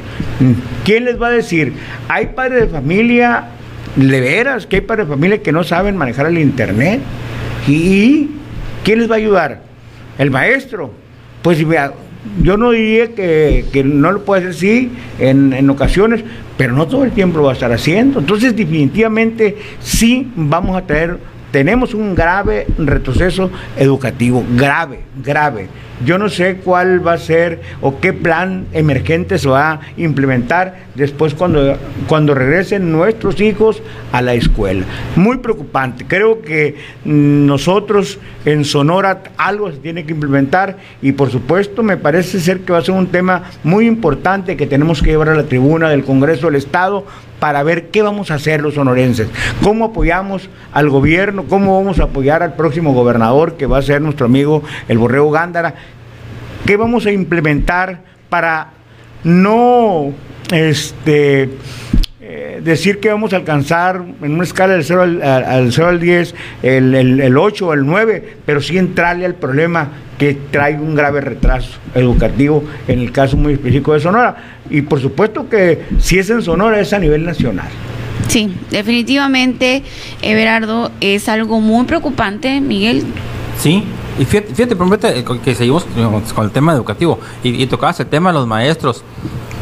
[0.84, 1.74] ¿Quién les va a decir?
[2.08, 3.48] Hay padres de familia,
[3.94, 7.00] de veras, que hay padres de familia que no saben manejar el internet.
[7.66, 8.30] ¿Y
[8.84, 9.62] quién les va a ayudar?
[10.16, 10.92] El maestro.
[11.42, 11.58] Pues
[12.42, 16.24] yo no diría que, no lo puede hacer, sí, en, en, ocasiones,
[16.56, 18.20] pero no todo el tiempo lo va a estar haciendo.
[18.20, 21.18] Entonces, definitivamente, sí vamos a tener,
[21.50, 25.68] tenemos un grave retroceso educativo, grave, grave.
[26.04, 30.86] Yo no sé cuál va a ser o qué plan emergente se va a implementar
[30.94, 31.76] después cuando,
[32.08, 33.82] cuando regresen nuestros hijos
[34.12, 34.84] a la escuela.
[35.14, 36.06] Muy preocupante.
[36.06, 42.40] Creo que nosotros en Sonora algo se tiene que implementar y por supuesto me parece
[42.40, 45.44] ser que va a ser un tema muy importante que tenemos que llevar a la
[45.44, 47.04] tribuna del Congreso del Estado
[47.38, 49.28] para ver qué vamos a hacer los sonorenses,
[49.62, 54.00] cómo apoyamos al gobierno, cómo vamos a apoyar al próximo gobernador que va a ser
[54.00, 55.74] nuestro amigo el Borrego Gándara
[56.66, 58.70] ¿Qué vamos a implementar para
[59.22, 60.12] no
[60.52, 61.48] este,
[62.20, 66.34] eh, decir que vamos a alcanzar en una escala del 0 al, 0 al 10
[66.64, 71.20] el, el, 8 o el 9, pero sí entrarle al problema que trae un grave
[71.20, 74.36] retraso educativo en el caso muy específico de Sonora.
[74.68, 77.68] Y por supuesto que si es en Sonora es a nivel nacional.
[78.26, 79.84] Sí, definitivamente,
[80.20, 83.04] Everardo, es algo muy preocupante, Miguel.
[83.56, 83.84] Sí,
[84.18, 85.84] y fíjate, fíjate que seguimos
[86.34, 89.02] con el tema educativo y, y tocabas el tema de los maestros.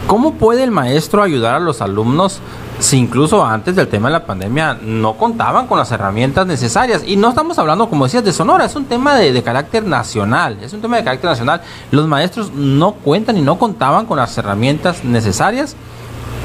[0.07, 2.41] ¿Cómo puede el maestro ayudar a los alumnos
[2.79, 7.03] si incluso antes del tema de la pandemia no contaban con las herramientas necesarias?
[7.07, 10.73] Y no estamos hablando, como decías, de Sonora, es un tema de, carácter nacional, es
[10.75, 11.63] un tema de carácter nacional.
[11.91, 15.75] Los maestros no cuentan y no contaban con las herramientas necesarias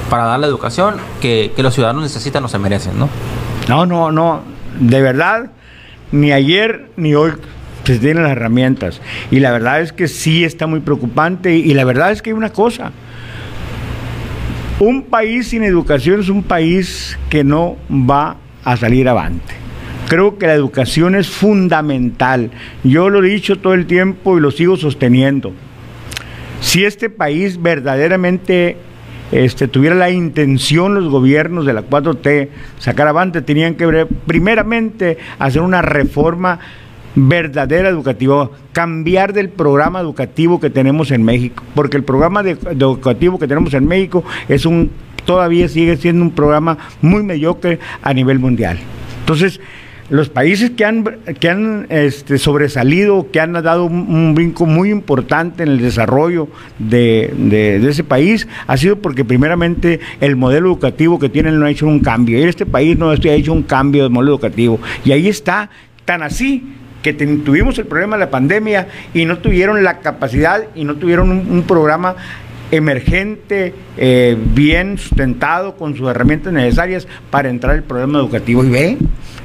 [0.09, 3.09] para dar la educación que, que los ciudadanos necesitan o se merecen, ¿no?
[3.67, 4.41] No, no, no,
[4.79, 5.51] de verdad,
[6.11, 7.33] ni ayer ni hoy
[7.83, 9.01] se tienen las herramientas.
[9.31, 11.55] Y la verdad es que sí está muy preocupante.
[11.55, 12.91] Y la verdad es que hay una cosa.
[14.79, 19.53] Un país sin educación es un país que no va a salir avante.
[20.07, 22.51] Creo que la educación es fundamental.
[22.83, 25.53] Yo lo he dicho todo el tiempo y lo sigo sosteniendo.
[26.61, 28.77] Si este país verdaderamente
[29.31, 32.49] este, tuviera la intención los gobiernos de la 4T
[32.79, 36.59] sacar avante, tenían que primeramente hacer una reforma
[37.27, 43.47] verdadera educativa, cambiar del programa educativo que tenemos en México, porque el programa educativo que
[43.47, 44.91] tenemos en México es un
[45.25, 48.79] todavía sigue siendo un programa muy mediocre a nivel mundial.
[49.19, 49.59] Entonces,
[50.09, 51.03] los países que han,
[51.39, 56.47] que han este, sobresalido, que han dado un, brinco muy importante en el desarrollo
[56.79, 61.69] de, de, ese país, ha sido porque primeramente el modelo educativo que tienen no ha
[61.69, 62.39] hecho un cambio.
[62.39, 64.79] Y este país no ha hecho un cambio de modelo educativo.
[65.05, 65.69] Y ahí está,
[66.05, 66.63] tan así
[67.01, 71.29] que tuvimos el problema de la pandemia y no tuvieron la capacidad y no tuvieron
[71.29, 72.15] un, programa
[72.71, 78.63] emergente, eh, bien sustentado, con sus herramientas necesarias para entrar al problema educativo.
[78.63, 78.97] Y ve,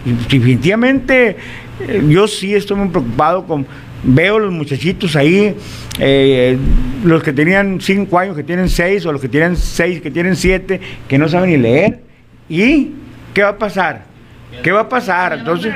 [0.04, 1.36] definitivamente
[1.80, 3.66] eh, yo sí estoy muy preocupado con...
[4.06, 5.56] Veo los muchachitos ahí,
[5.98, 6.58] eh,
[7.04, 10.36] los que tenían cinco años, que tienen seis, o los que tienen seis, que tienen
[10.36, 10.78] siete,
[11.08, 12.02] que no saben ni leer.
[12.46, 12.90] ¿Y
[13.32, 14.13] qué va a pasar?
[14.62, 15.34] ¿Qué va a pasar?
[15.34, 15.74] Entonces,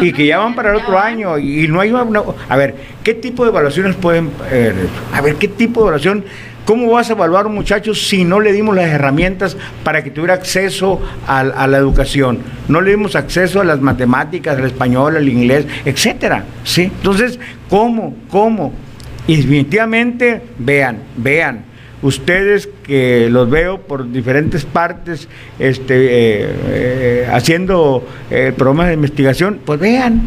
[0.00, 3.14] y que ya van para el otro año y no hay una, a ver, ¿qué
[3.14, 4.74] tipo de evaluaciones pueden eh,
[5.12, 6.24] a ver qué tipo de evaluación
[6.68, 10.10] ¿Cómo vas a evaluar a un muchacho si no le dimos las herramientas para que
[10.10, 12.40] tuviera acceso a, la educación?
[12.68, 16.44] No le dimos acceso a las matemáticas, al español, al inglés, etcétera.
[16.64, 16.82] ¿sí?
[16.82, 17.40] Entonces,
[17.70, 18.14] ¿cómo?
[18.28, 18.74] ¿Cómo?
[19.26, 21.64] Y definitivamente, vean, vean,
[22.02, 25.28] ustedes que los veo por diferentes partes
[25.58, 30.22] este, eh, eh, haciendo eh, programas de investigación, pues vean,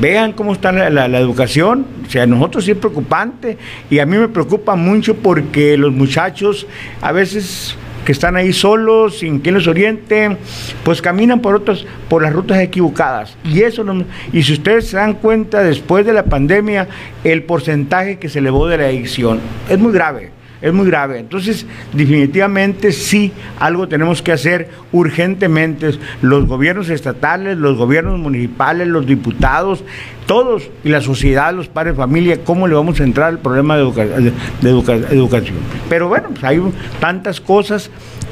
[0.00, 1.86] vean cómo está la, educación.
[2.06, 3.58] O sea, nosotros sí es preocupante
[3.90, 6.66] y a mí me preocupa mucho porque los muchachos
[7.00, 10.38] a veces que están ahí solos, sin quien los oriente,
[10.82, 13.36] pues caminan por otras, por las rutas equivocadas.
[13.44, 13.84] Y eso
[14.32, 16.88] y si ustedes se dan cuenta después de la pandemia,
[17.22, 21.18] el porcentaje que se elevó de la adicción es muy grave es muy grave.
[21.18, 25.98] Entonces, definitivamente sí, algo tenemos que hacer urgentemente.
[26.22, 29.84] Los gobiernos estatales, los gobiernos municipales, los diputados,
[30.26, 33.76] todos, y la sociedad, los padres de familia, cómo le vamos a entrar al problema
[33.76, 34.32] de,
[34.62, 35.56] educación.
[35.88, 36.60] Pero bueno, pues hay
[37.00, 37.90] tantas cosas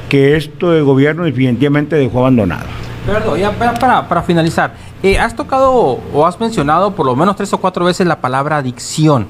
[0.08, 2.66] que esto de gobierno definitivamente dejó abandonado.
[3.06, 7.52] Perdón, ya para, para, finalizar, eh, has tocado o has mencionado por lo menos tres
[7.52, 9.28] o cuatro veces la palabra adicción.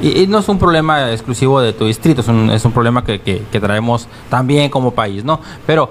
[0.00, 3.20] Y, no es un problema exclusivo de tu distrito, es un, es un problema que,
[3.20, 5.40] que, traemos también como país, ¿no?
[5.66, 5.90] Pero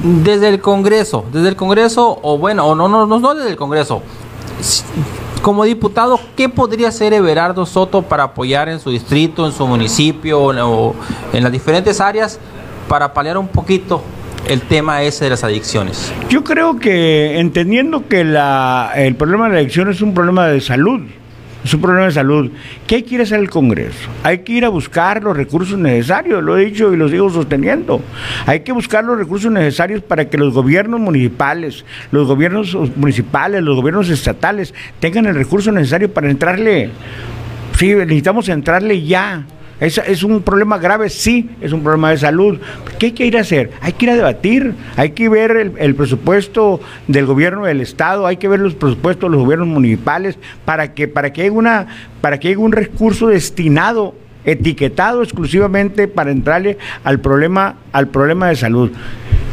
[0.00, 3.56] desde el Congreso, desde el Congreso, o bueno, o no, no, no, no desde el
[3.56, 4.02] Congreso,
[5.42, 10.40] como diputado, ¿qué podría hacer Everardo Soto para apoyar en su distrito, en su municipio
[10.40, 10.94] o
[11.32, 12.38] en las diferentes áreas
[12.88, 14.02] para paliar un poquito
[14.48, 16.12] el tema ese de las adicciones?
[16.28, 20.60] Yo creo que entendiendo que la, el problema de la adicción es un problema de
[20.60, 21.02] salud,
[21.66, 22.50] es un problema de salud.
[22.86, 24.08] ¿Qué quiere hacer el Congreso?
[24.22, 28.00] Hay que ir a buscar los recursos necesarios, lo he dicho y lo sigo sosteniendo.
[28.46, 33.74] Hay que buscar los recursos necesarios para que los gobiernos municipales, los gobiernos municipales, los
[33.74, 36.90] gobiernos estatales tengan el recurso necesario para entrarle.
[37.76, 39.44] Sí, necesitamos entrarle ya
[39.80, 42.58] es, un problema grave, sí, es un problema de salud.
[42.98, 43.70] ¿Qué hay que ir a hacer?
[43.80, 48.38] Hay que ir a debatir, hay que ver el, presupuesto del gobierno del Estado, hay
[48.38, 51.86] que ver los presupuestos de los gobiernos municipales para que, para que haya una,
[52.20, 54.14] para que haya un recurso destinado
[54.46, 58.92] etiquetado exclusivamente para entrarle al problema, al problema de salud.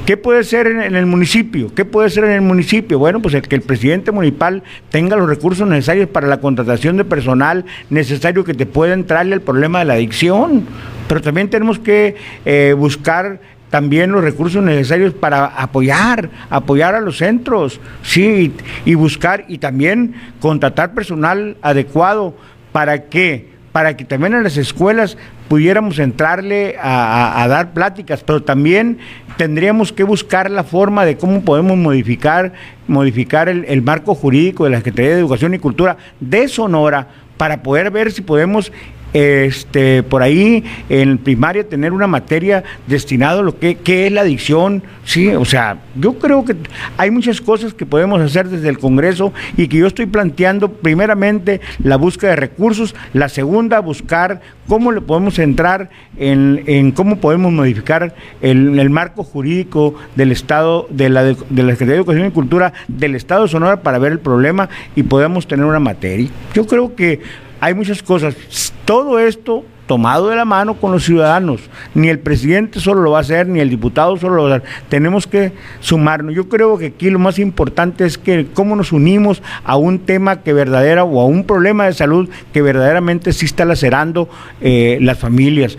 [0.05, 1.73] ¿Qué puede ser en, el municipio?
[1.73, 2.99] ¿Qué puede ser en el municipio?
[2.99, 7.05] Bueno, pues el que el presidente municipal tenga los recursos necesarios para la contratación de
[7.05, 10.65] personal necesario que te pueda entrarle al problema de la adicción.
[11.07, 13.39] Pero también tenemos que eh, buscar
[13.69, 18.53] también los recursos necesarios para apoyar, apoyar a los centros, sí,
[18.83, 22.35] y buscar y también contratar personal adecuado
[22.73, 25.17] para que para que también en las escuelas
[25.49, 28.99] pudiéramos entrarle a, dar pláticas, pero también
[29.35, 32.53] tendríamos que buscar la forma de cómo podemos modificar,
[32.87, 37.63] modificar el, el marco jurídico de la Secretaría de Educación y Cultura de Sonora para
[37.63, 38.71] poder ver si podemos
[39.13, 44.83] este, por ahí en primaria tener una materia destinada a lo que, es la adicción,
[45.05, 46.55] sí, o sea, yo creo que
[46.97, 51.61] hay muchas cosas que podemos hacer desde el Congreso y que yo estoy planteando primeramente
[51.83, 58.15] la búsqueda de recursos, la segunda buscar cómo le podemos entrar en, cómo podemos modificar
[58.41, 62.73] el, el, marco jurídico del Estado, de la, de, la Secretaría de Educación y Cultura
[62.87, 66.29] del Estado de Sonora para ver el problema y podemos tener una materia.
[66.53, 67.21] Yo creo que
[67.63, 68.35] hay muchas cosas.
[68.83, 71.61] Todo esto tomado de la mano con los ciudadanos.
[71.93, 74.57] Ni el presidente solo lo va a hacer, ni el diputado solo lo va a
[74.57, 74.69] hacer.
[74.89, 76.35] Tenemos que sumarnos.
[76.35, 80.41] Yo creo que aquí lo más importante es que cómo nos unimos a un tema
[80.41, 84.27] que verdadera o a un problema de salud que verdaderamente sí está lacerando
[84.59, 85.77] eh, las familias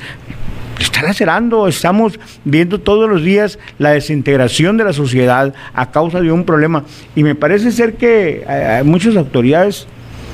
[0.76, 6.32] está lacerando, estamos viendo todos los días la desintegración de la sociedad a causa de
[6.32, 6.84] un problema.
[7.14, 9.86] Y me parece ser que eh, muchas autoridades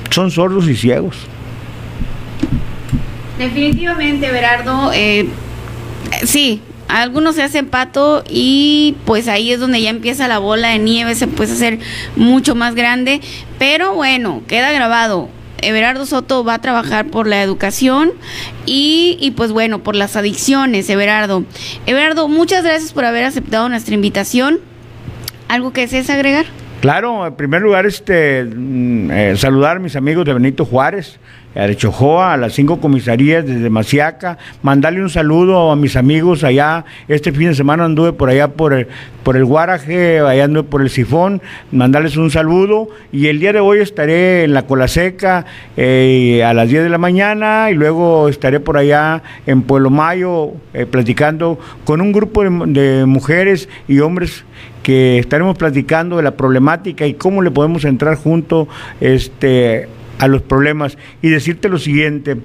[0.09, 1.15] son sordos y ciegos.
[3.37, 5.27] Definitivamente, Berardo, eh,
[6.25, 10.79] sí, algunos se hacen pato y pues ahí es donde ya empieza la bola de
[10.79, 11.79] nieve, se puede hacer
[12.15, 13.21] mucho más grande,
[13.57, 15.29] pero bueno, queda grabado.
[15.61, 18.11] Everardo Soto va a trabajar por la educación
[18.65, 21.43] y, y, pues bueno, por las adicciones, Everardo.
[21.85, 24.59] Everardo, muchas gracias por haber aceptado nuestra invitación.
[25.47, 26.47] ¿Algo que desees agregar?
[26.81, 31.19] Claro, en primer lugar, este, mm, eh, saludar a mis amigos de Benito Juárez,
[31.53, 36.85] de Chojoa, a las cinco comisarías desde Maciaca, mandarle un saludo a mis amigos allá.
[37.07, 38.87] Este fin de semana anduve por allá por el,
[39.23, 41.41] por el Guaraje, allá anduve por el Sifón,
[41.71, 42.87] mandarles un saludo.
[43.11, 45.45] Y el día de hoy estaré en la Cola Seca
[45.77, 50.53] eh, a las 10 de la mañana y luego estaré por allá en Pueblo Mayo
[50.73, 54.45] eh, platicando con un grupo de mujeres y hombres
[54.83, 58.67] que estaremos platicando de la problemática y cómo le podemos entrar junto
[58.99, 59.87] este
[60.21, 62.37] a los problemas y decirte lo siguiente,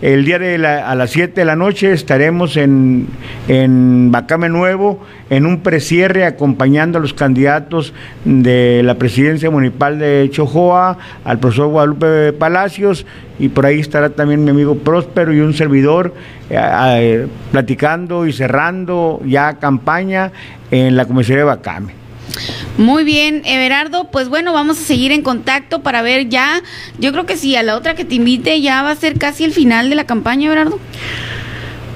[0.00, 3.08] el día de la, a las 7 de la noche estaremos en,
[3.48, 7.92] en Bacame Nuevo en un precierre acompañando a los candidatos
[8.24, 13.04] de la presidencia municipal de Chojoa, al profesor Guadalupe Palacios
[13.40, 16.14] y por ahí estará también mi amigo Próspero y un servidor
[16.50, 20.30] eh, eh, platicando y cerrando ya campaña
[20.70, 22.03] en la comisaría de Bacame.
[22.78, 26.62] Muy bien, Everardo, pues bueno, vamos a seguir en contacto para ver ya,
[26.98, 29.44] yo creo que sí, a la otra que te invite ya va a ser casi
[29.44, 30.78] el final de la campaña, Everardo.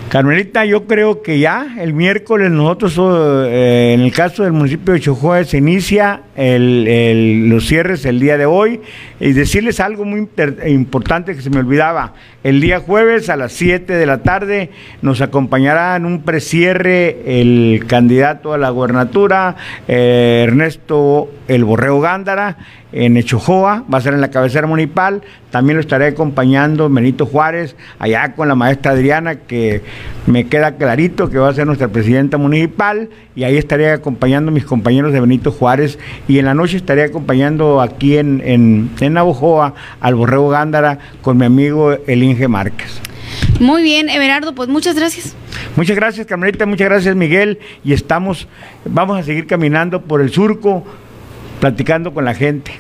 [0.09, 2.99] Carmelita, yo creo que ya el miércoles nosotros,
[3.47, 8.47] eh, en el caso del municipio de Chojoa, se inicia los cierres el día de
[8.47, 8.81] hoy
[9.21, 10.27] y decirles algo muy
[10.67, 12.15] importante que se me olvidaba.
[12.49, 14.71] El día jueves a las 7 de la tarde
[15.03, 19.55] nos acompañará en un precierre el candidato a la gubernatura,
[19.87, 22.57] eh, Ernesto El Borreo Gándara,
[22.93, 25.23] en Echojoa, va a ser en la cabecera municipal.
[25.51, 29.83] También lo estaré acompañando Benito Juárez, allá con la maestra Adriana, que
[30.27, 33.11] me queda clarito que va a ser nuestra presidenta municipal.
[33.35, 35.99] Y ahí estaré acompañando a mis compañeros de Benito Juárez.
[36.27, 41.37] Y en la noche estaré acompañando aquí en, en, en Navojoa al Borrego Gándara con
[41.37, 43.01] mi amigo El Inge Márquez.
[43.61, 45.35] Muy bien, Everardo, pues muchas gracias.
[45.77, 47.59] Muchas gracias, Carmelita, muchas gracias, Miguel.
[47.85, 48.47] Y estamos,
[48.85, 50.85] vamos a seguir caminando por el surco
[51.61, 52.73] platicando con la gente.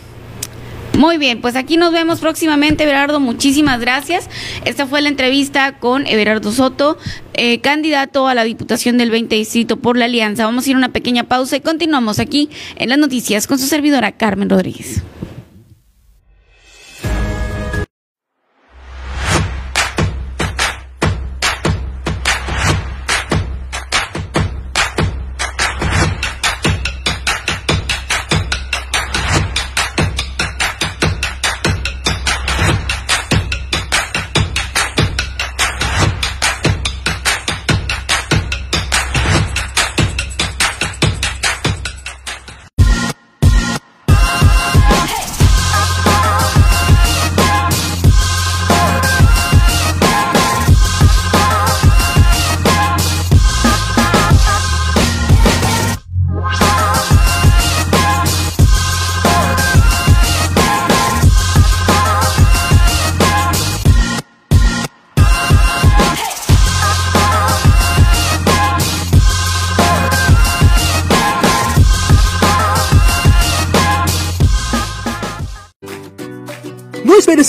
[0.97, 3.21] Muy bien, pues aquí nos vemos próximamente, Everardo.
[3.21, 4.29] Muchísimas gracias.
[4.65, 6.99] Esta fue la entrevista con Everardo Soto,
[7.35, 10.45] eh, candidato a la Diputación del 20 Distrito por la Alianza.
[10.45, 13.67] Vamos a ir a una pequeña pausa y continuamos aquí en las noticias con su
[13.67, 15.03] servidora Carmen Rodríguez.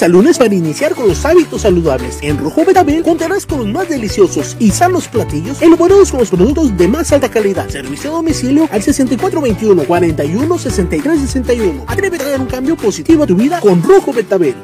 [0.10, 2.19] Lunes para iniciar con los hábitos saludables.
[2.22, 6.77] En Rojo Betabel contarás con los más deliciosos y sanos platillos elaborados con los productos
[6.77, 7.69] de más alta calidad.
[7.69, 11.86] Servicio a domicilio al 6421 41 63 61.
[11.88, 14.56] Atrévete a dar un cambio positivo a tu vida con Rojo Betabel.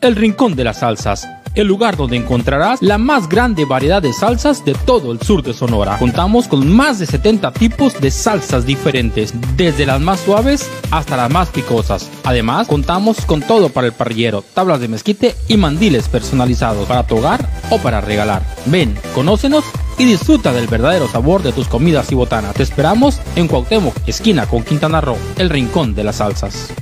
[0.00, 4.64] El Rincón de las Salsas, el lugar donde encontrarás la más grande variedad de salsas
[4.64, 5.98] de todo el sur de Sonora.
[5.98, 11.30] Contamos con más de 70 tipos de salsas diferentes, desde las más suaves hasta las
[11.30, 12.10] más picosas.
[12.24, 17.18] Además, contamos con todo para el parrillero, tablas de mezquite y mandiles personalizados para tu
[17.18, 18.42] hogar o para regalar.
[18.66, 19.64] Ven, conócenos
[19.98, 22.54] y disfruta del verdadero sabor de tus comidas y botanas.
[22.54, 26.72] Te esperamos en Cuauhtémoc, esquina con Quintana Roo, el Rincón de las Salsas.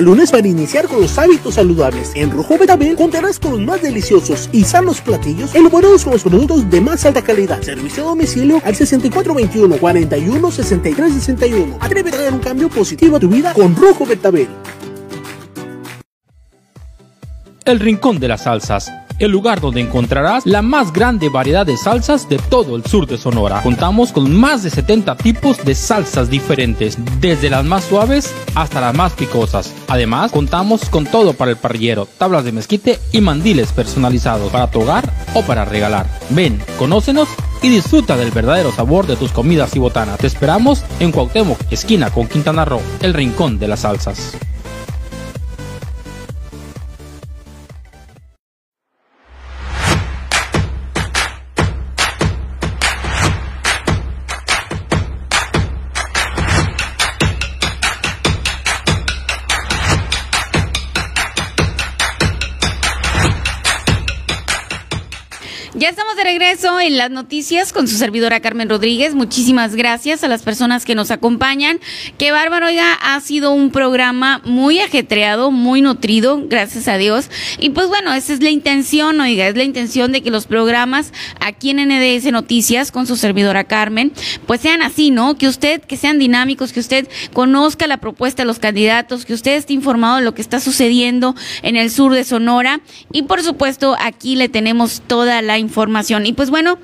[0.00, 2.12] Lunes para iniciar con los hábitos saludables.
[2.14, 6.70] En Rojo Betabel contarás con los más deliciosos y sanos platillos elaborados con los productos
[6.70, 7.60] de más alta calidad.
[7.62, 11.78] Servicio a domicilio al 6421 41 63 61.
[11.80, 14.48] Atrévete a dar un cambio positivo a tu vida con Rojo Betabel.
[17.64, 22.28] El Rincón de las Salsas, el lugar donde encontrarás la más grande variedad de salsas
[22.28, 23.62] de todo el sur de Sonora.
[23.62, 28.94] Contamos con más de 70 tipos de salsas diferentes, desde las más suaves hasta las
[28.94, 29.72] más picosas.
[29.88, 34.80] Además, contamos con todo para el parrillero, tablas de mezquite y mandiles personalizados para tu
[34.80, 36.06] hogar o para regalar.
[36.30, 37.28] Ven, conócenos
[37.62, 40.18] y disfruta del verdadero sabor de tus comidas y botanas.
[40.18, 44.36] Te esperamos en Cuauhtémoc, esquina con Quintana Roo, el Rincón de las Salsas.
[66.42, 69.14] Regreso en las noticias con su servidora Carmen Rodríguez.
[69.14, 71.78] Muchísimas gracias a las personas que nos acompañan.
[72.18, 77.30] Qué bárbaro, oiga, ha sido un programa muy ajetreado, muy nutrido, gracias a Dios.
[77.60, 81.12] Y pues bueno, esa es la intención, oiga, es la intención de que los programas
[81.38, 84.12] aquí en NDS Noticias con su servidora Carmen,
[84.48, 85.38] pues sean así, ¿no?
[85.38, 89.54] Que usted, que sean dinámicos, que usted conozca la propuesta de los candidatos, que usted
[89.54, 92.80] esté informado de lo que está sucediendo en el sur de Sonora.
[93.12, 96.31] Y por supuesto, aquí le tenemos toda la información.
[96.34, 96.78] Pues bueno,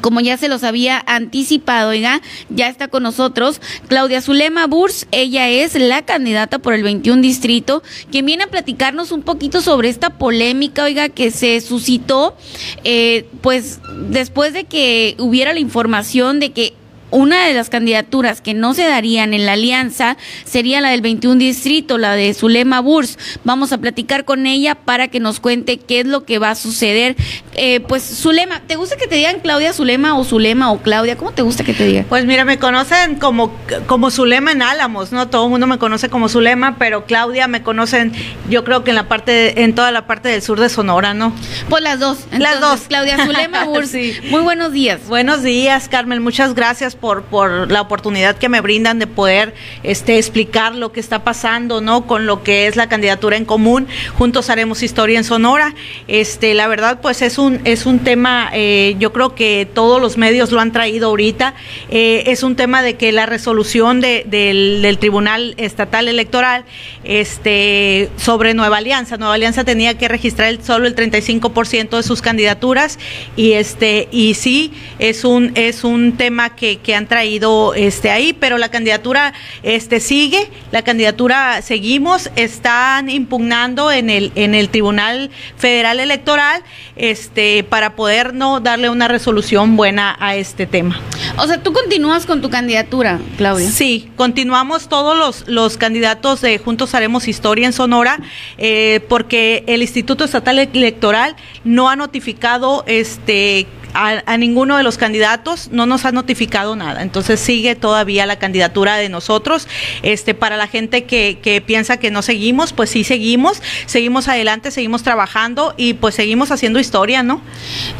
[0.00, 5.48] como ya se los había anticipado, oiga, ya está con nosotros Claudia Zulema Burs, ella
[5.48, 10.10] es la candidata por el 21 distrito, quien viene a platicarnos un poquito sobre esta
[10.10, 12.36] polémica, oiga, que se suscitó,
[12.84, 16.74] eh, pues después de que hubiera la información de que
[17.10, 21.36] una de las candidaturas que no se darían en la alianza sería la del 21
[21.36, 23.18] distrito, la de Zulema Burs.
[23.44, 26.54] Vamos a platicar con ella para que nos cuente qué es lo que va a
[26.54, 27.16] suceder.
[27.54, 31.16] Eh, pues Zulema, ¿te gusta que te digan Claudia Zulema o Zulema o Claudia?
[31.16, 32.04] ¿Cómo te gusta que te digan?
[32.08, 33.52] Pues mira, me conocen como,
[33.86, 35.28] como Zulema en Álamos, ¿no?
[35.28, 38.12] Todo el mundo me conoce como Zulema, pero Claudia me conocen,
[38.50, 41.32] yo creo que en la parte, en toda la parte del sur de Sonora, ¿no?
[41.68, 42.18] Pues las dos.
[42.32, 42.80] las dos.
[42.88, 43.92] Claudia Zulema Burs.
[44.30, 45.00] Muy buenos días.
[45.08, 46.22] Buenos días, Carmen.
[46.22, 51.00] Muchas gracias por, por la oportunidad que me brindan de poder este, explicar lo que
[51.00, 52.06] está pasando, ¿no?
[52.06, 53.86] Con lo que es la candidatura en común.
[54.16, 55.74] Juntos haremos historia en Sonora.
[56.08, 60.16] Este, la verdad, pues es un, es un tema, eh, yo creo que todos los
[60.16, 61.54] medios lo han traído ahorita.
[61.90, 66.64] Eh, es un tema de que la resolución de, del, Tribunal Estatal Electoral
[67.04, 69.16] este, sobre Nueva Alianza.
[69.16, 72.98] Nueva Alianza tenía que registrar solo el 35% de sus candidaturas
[73.36, 78.32] y este y sí es un es un tema que, que han traído este, ahí,
[78.32, 85.30] pero la candidatura este, sigue, la candidatura seguimos, están impugnando en el, en el Tribunal
[85.58, 86.62] Federal Electoral
[86.96, 90.98] este, para poder no darle una resolución buena a este tema.
[91.36, 93.68] O sea, tú continúas con tu candidatura, Claudia.
[93.68, 98.18] Sí, continuamos todos los, los candidatos de Juntos Haremos Historia en Sonora,
[98.56, 105.68] eh, porque el Instituto Estatal Electoral no ha notificado este a, ninguno de los candidatos
[105.72, 107.02] no nos ha notificado nada.
[107.02, 109.68] Entonces sigue todavía la candidatura de nosotros.
[110.02, 114.70] Este, para la gente que, que piensa que no seguimos, pues sí seguimos, seguimos adelante,
[114.70, 117.40] seguimos trabajando y pues seguimos haciendo historia, ¿no?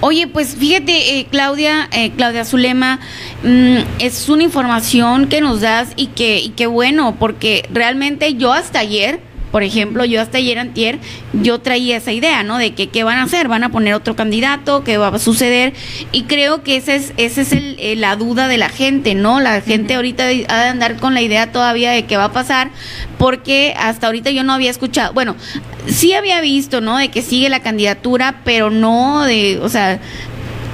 [0.01, 3.01] Oye, pues fíjate, eh, Claudia, eh, Claudia Zulema,
[3.43, 8.81] mm, es una información que nos das y que, y bueno, porque realmente yo hasta
[8.81, 10.99] ayer por ejemplo, yo hasta ayer antier,
[11.33, 12.59] yo traía esa idea, ¿no?
[12.59, 15.73] De que qué van a hacer, van a poner otro candidato, qué va a suceder.
[16.13, 19.41] Y creo que esa es, ese es el, eh, la duda de la gente, ¿no?
[19.41, 22.71] La gente ahorita ha de andar con la idea todavía de qué va a pasar,
[23.19, 25.37] porque hasta ahorita yo no había escuchado, bueno,
[25.87, 26.99] sí había visto, ¿no?
[26.99, 30.01] De que sigue la candidatura, pero no de, o sea,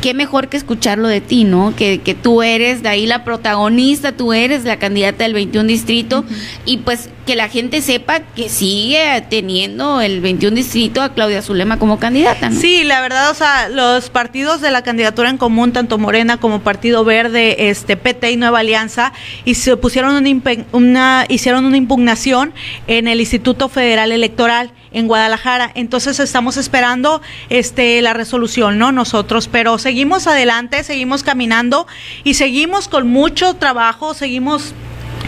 [0.04, 1.74] qué mejor que escucharlo de ti, ¿no?
[1.74, 6.26] Que, que tú eres de ahí la protagonista, tú eres la candidata del 21 distrito
[6.66, 11.78] y pues que la gente sepa que sigue teniendo el 21 distrito a Claudia Zulema
[11.78, 12.50] como candidata.
[12.50, 12.60] ¿no?
[12.60, 16.60] Sí, la verdad, o sea, los partidos de la candidatura en común, tanto Morena como
[16.60, 19.14] Partido Verde, este PT y Nueva Alianza,
[19.46, 22.52] y se pusieron una, una hicieron una impugnación
[22.88, 25.70] en el Instituto Federal Electoral en Guadalajara.
[25.74, 28.92] Entonces estamos esperando este la resolución, ¿no?
[28.92, 31.86] Nosotros, pero seguimos adelante, seguimos caminando
[32.22, 34.72] y seguimos con mucho trabajo, seguimos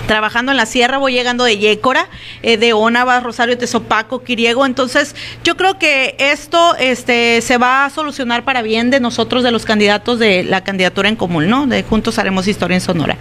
[0.06, 2.08] trabajando en la sierra, voy llegando de Yécora,
[2.42, 4.64] eh, de Ónava, Rosario, Tezopaco, Quiriego.
[4.64, 9.50] Entonces, yo creo que esto este, se va a solucionar para bien de nosotros, de
[9.50, 11.66] los candidatos de la candidatura en común, ¿no?
[11.66, 13.16] De Juntos Haremos Historia en Sonora.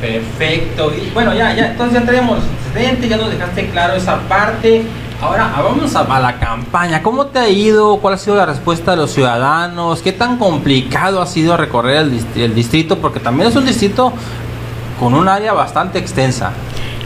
[0.00, 0.92] Perfecto.
[0.94, 2.40] Y bueno, ya, ya, entonces ya tenemos
[3.08, 4.82] ya nos dejaste claro esa parte.
[5.20, 7.02] Ahora vamos a, la campaña.
[7.02, 7.96] ¿Cómo te ha ido?
[7.98, 10.02] ¿Cuál ha sido la respuesta de los ciudadanos?
[10.02, 12.98] ¿Qué tan complicado ha sido recorrer el, el distrito?
[12.98, 14.12] Porque también es un distrito
[15.00, 16.52] con un área bastante extensa.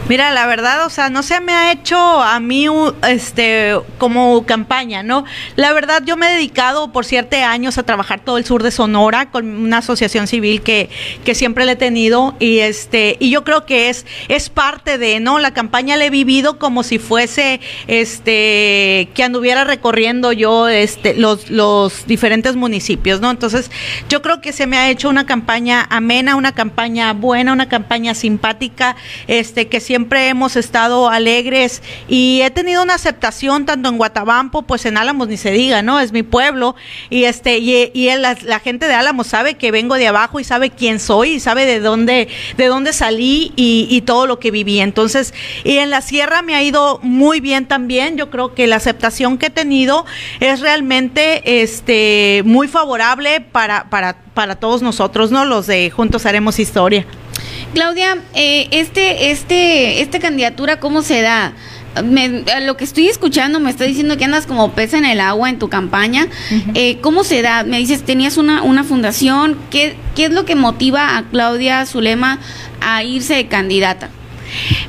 [0.09, 2.65] Mira, la verdad, o sea, no se me ha hecho a mí
[3.07, 5.23] este como campaña, ¿no?
[5.55, 8.71] La verdad, yo me he dedicado por siete años a trabajar todo el sur de
[8.71, 10.89] Sonora con una asociación civil que,
[11.23, 15.21] que siempre le he tenido y este y yo creo que es es parte de,
[15.21, 15.39] ¿no?
[15.39, 21.49] La campaña la he vivido como si fuese este que anduviera recorriendo yo este los
[21.49, 23.31] los diferentes municipios, ¿no?
[23.31, 23.71] Entonces,
[24.09, 28.13] yo creo que se me ha hecho una campaña amena, una campaña buena, una campaña
[28.13, 28.97] simpática,
[29.27, 34.63] este que siempre siempre hemos estado alegres y he tenido una aceptación tanto en Guatabampo,
[34.63, 35.99] pues en Álamos ni se diga, ¿no?
[35.99, 36.75] Es mi pueblo
[37.11, 40.43] y este y, y la, la, gente de Álamos sabe que vengo de abajo y
[40.43, 44.49] sabe quién soy y sabe de dónde de dónde salí y, y todo lo que
[44.49, 44.79] viví.
[44.79, 48.17] Entonces, y en la sierra me ha ido muy bien también.
[48.17, 50.07] Yo creo que la aceptación que he tenido
[50.39, 55.45] es realmente este muy favorable para para para todos nosotros, ¿no?
[55.45, 57.05] Los de Juntos Haremos Historia.
[57.73, 61.53] Claudia, eh, este, este, esta candidatura, ¿cómo se da?
[62.03, 65.49] Me, lo que estoy escuchando me está diciendo que andas como pez en el agua
[65.49, 66.25] en tu campaña.
[66.25, 66.71] Uh -huh.
[66.75, 67.63] eh, ¿Cómo se da?
[67.63, 69.57] Me dices, tenías una, una fundación.
[69.69, 72.39] ¿Qué, ¿Qué es lo que motiva a Claudia Zulema
[72.79, 74.09] a irse de candidata?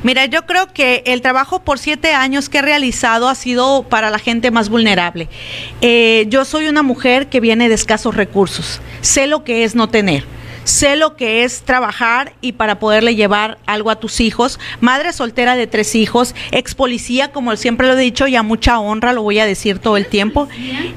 [0.03, 4.11] Mira, yo creo que el trabajo por siete años que he realizado ha sido para
[4.11, 5.29] la gente más vulnerable.
[5.81, 8.81] Eh, yo soy una mujer que viene de escasos recursos.
[9.01, 10.25] Sé lo que es no tener
[10.65, 14.59] sé lo que es trabajar y para poderle llevar algo a tus hijos.
[14.81, 18.79] Madre soltera de tres hijos, ex policía, como siempre lo he dicho, y a mucha
[18.79, 20.49] honra lo voy a decir todo el tiempo.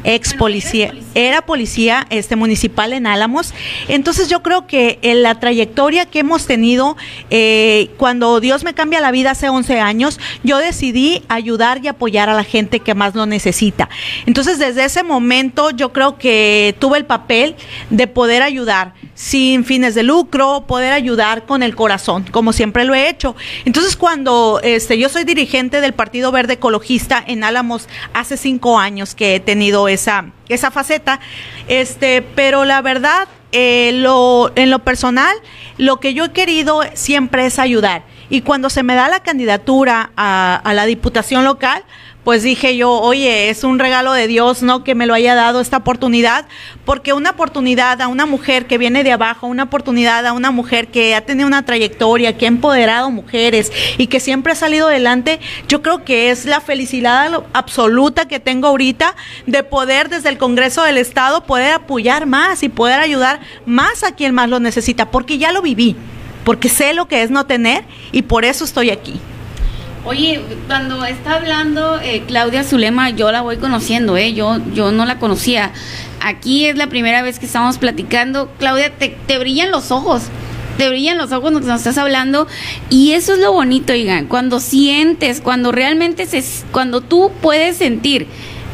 [0.04, 3.54] Ex policía, era policía este, municipal en Álamos.
[3.88, 6.98] Entonces yo creo que en la trayectoria que hemos tenido,
[7.30, 12.30] eh, cuando Dios me cambia la vida hace 11 años, yo decidí ayudar y apoyar
[12.30, 13.90] a la gente que más lo necesita.
[14.26, 17.56] Entonces desde ese momento yo creo que tuve el papel
[17.90, 22.94] de poder ayudar sin fines de lucro, poder ayudar con el corazón, como siempre lo
[22.96, 23.36] he hecho.
[23.64, 29.16] Entonces, cuando este, yo soy dirigente del Partido Verde Ecologista en Álamos hace cinco años
[29.16, 31.20] que he tenido esa, esa faceta,
[31.68, 35.36] este, pero la verdad, eh, lo, en lo personal,
[35.78, 38.04] lo que yo he querido siempre es ayudar.
[38.30, 41.84] Y cuando se me da la candidatura a la diputación local,
[42.26, 44.84] pues dije yo, oye, es un regalo de Dios, ¿no?
[44.84, 46.48] Que me lo haya dado esta oportunidad,
[46.84, 50.88] porque una oportunidad a una mujer que viene de abajo, una oportunidad a una mujer
[50.88, 55.40] que ha tenido una trayectoria, que ha empoderado mujeres y que siempre ha salido adelante,
[55.68, 59.16] yo creo que es la felicidad absoluta que tengo ahorita
[59.46, 64.16] de poder desde el Congreso del Estado poder apoyar más y poder ayudar más a
[64.16, 65.96] quien más lo necesita, porque ya lo viví,
[66.44, 69.22] porque sé lo que es no tener y por eso estoy aquí.
[70.06, 74.34] Oye, cuando está hablando eh, Claudia Zulema, yo la voy conociendo, ¿eh?
[74.34, 75.72] Yo, yo no la conocía.
[76.22, 78.52] Aquí es la primera vez que estamos platicando.
[78.60, 80.24] Claudia, te, te brillan los ojos.
[80.78, 82.48] Te brillan los ojos cuando nos estás hablando.
[82.92, 84.28] Y eso es lo bonito, oigan.
[84.28, 88.28] Cuando sientes, cuando realmente se, cuando tú puedes sentir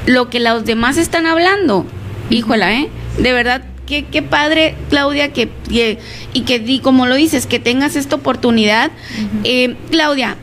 [0.05, 1.85] lo que los demás están hablando.
[2.29, 2.89] Híjola, ¿eh?
[3.17, 5.99] De verdad, Qué, qué, padre, Claudia, que, que,
[6.31, 8.89] y que, y como lo dices, que tengas esta oportunidad.
[8.89, 9.41] Uh -huh.
[9.43, 10.37] eh, Claudia,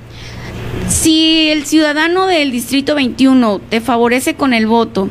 [0.89, 5.09] si el ciudadano del Distrito 21 te favorece con el voto,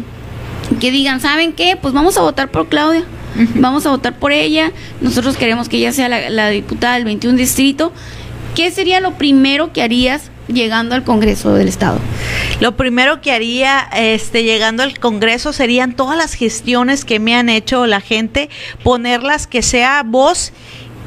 [0.79, 1.77] que digan, ¿saben qué?
[1.81, 3.01] Pues vamos a votar por Claudia,
[3.35, 3.49] uh -huh.
[3.55, 4.71] vamos a votar por ella,
[5.01, 7.91] nosotros queremos que ella sea la, la diputada del 21 Distrito.
[8.55, 11.99] ¿Qué sería lo primero que harías llegando al Congreso del Estado?
[12.59, 17.49] Lo primero que haría este llegando al Congreso serían todas las gestiones que me han
[17.49, 18.49] hecho la gente,
[18.83, 20.53] ponerlas que sea voz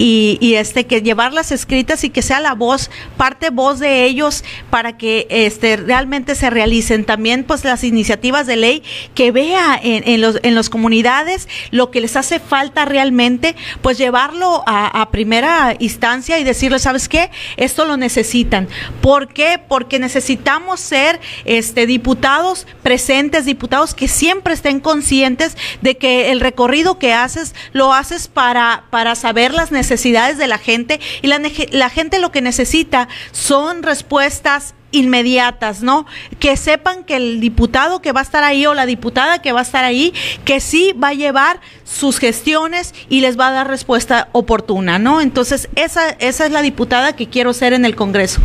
[0.03, 4.97] y, este que llevarlas escritas y que sea la voz, parte voz de ellos para
[4.97, 7.05] que este realmente se realicen.
[7.05, 8.83] También pues las iniciativas de ley
[9.15, 14.63] que vea en, los en las comunidades lo que les hace falta realmente, pues llevarlo
[14.67, 17.31] a, a primera instancia y decirles, ¿sabes qué?
[17.59, 18.69] Esto lo necesitan.
[19.03, 19.61] ¿Por qué?
[19.69, 26.99] Porque necesitamos ser este diputados presentes, diputados que siempre estén conscientes de que el recorrido
[26.99, 31.91] que haces lo haces para, para saber las necesidades necesidades de la gente y la,
[31.91, 36.07] gente lo que necesita son respuestas inmediatas, ¿no?
[36.39, 39.61] Que sepan que el diputado que va a estar ahí o la diputada que va
[39.61, 40.15] a estar ahí,
[40.45, 45.21] que sí va a llevar sus gestiones y les va a dar respuesta oportuna, ¿no?
[45.21, 48.41] Entonces, esa, esa es la diputada que quiero ser en el Congreso.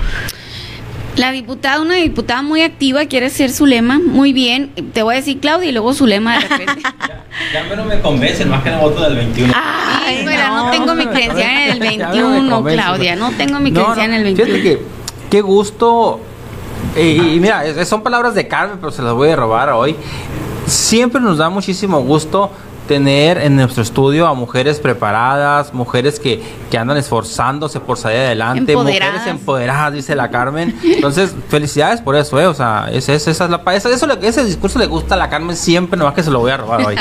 [1.17, 4.71] La diputada, una diputada muy activa, quiere ser Zulema, muy bien.
[4.93, 6.81] Te voy a decir Claudia y luego Zulema de repente.
[7.53, 9.53] ya, ya no me convencen más que el voto del 21.
[9.55, 14.09] Ay, mira, no, no, tengo mi credencial en el 21, Claudia, no tengo mi credencial
[14.09, 14.51] no, en el 21.
[14.51, 14.85] Fíjate que,
[15.29, 16.19] qué gusto.
[16.97, 19.95] Y, y mira, son palabras de Carmen, pero se las voy a robar hoy.
[20.67, 22.51] Siempre nos da muchísimo gusto
[22.87, 28.73] tener en nuestro estudio a mujeres preparadas, mujeres que, que andan esforzándose por salir adelante,
[28.73, 29.13] empoderadas.
[29.13, 30.77] mujeres empoderadas, dice la Carmen.
[30.83, 32.47] Entonces, felicidades por eso, ¿eh?
[32.47, 35.29] O sea, es, es, esa es la, eso, eso, ese discurso le gusta a la
[35.29, 36.95] Carmen siempre, nomás que se lo voy a robar hoy.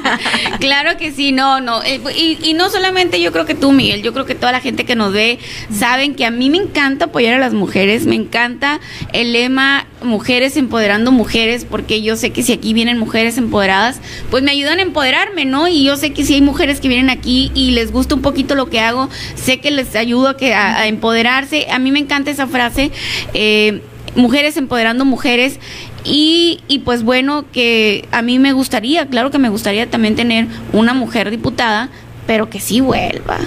[0.60, 1.82] claro que sí, no, no.
[1.82, 4.60] Eh, y, y, no solamente yo creo que tú, Miguel, yo creo que toda la
[4.60, 5.38] gente que nos ve
[5.72, 8.80] saben que a mí me encanta apoyar a las mujeres, me encanta
[9.12, 14.00] el lema mujeres empoderando mujeres, porque yo sé que si aquí vienen mujeres empoderadas,
[14.30, 15.68] pues me ayudan a empoderarme, ¿no?
[15.68, 18.54] Y yo sé que si hay mujeres que vienen aquí y les gusta un poquito
[18.54, 21.66] lo que hago, sé que les ayudo a, que, a, empoderarse.
[21.70, 22.90] A mí me encanta esa frase,
[23.34, 23.82] eh,
[24.14, 25.58] mujeres empoderando mujeres.
[26.02, 30.46] Y, y, pues bueno, que a mí me gustaría, claro que me gustaría también tener
[30.72, 31.90] una mujer diputada,
[32.26, 33.38] pero que sí vuelva.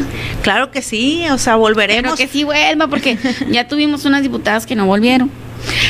[0.41, 2.03] Claro que sí, o sea, volveremos.
[2.03, 3.17] Pero que sí vuelva, porque
[3.49, 5.31] ya tuvimos unas diputadas que no volvieron.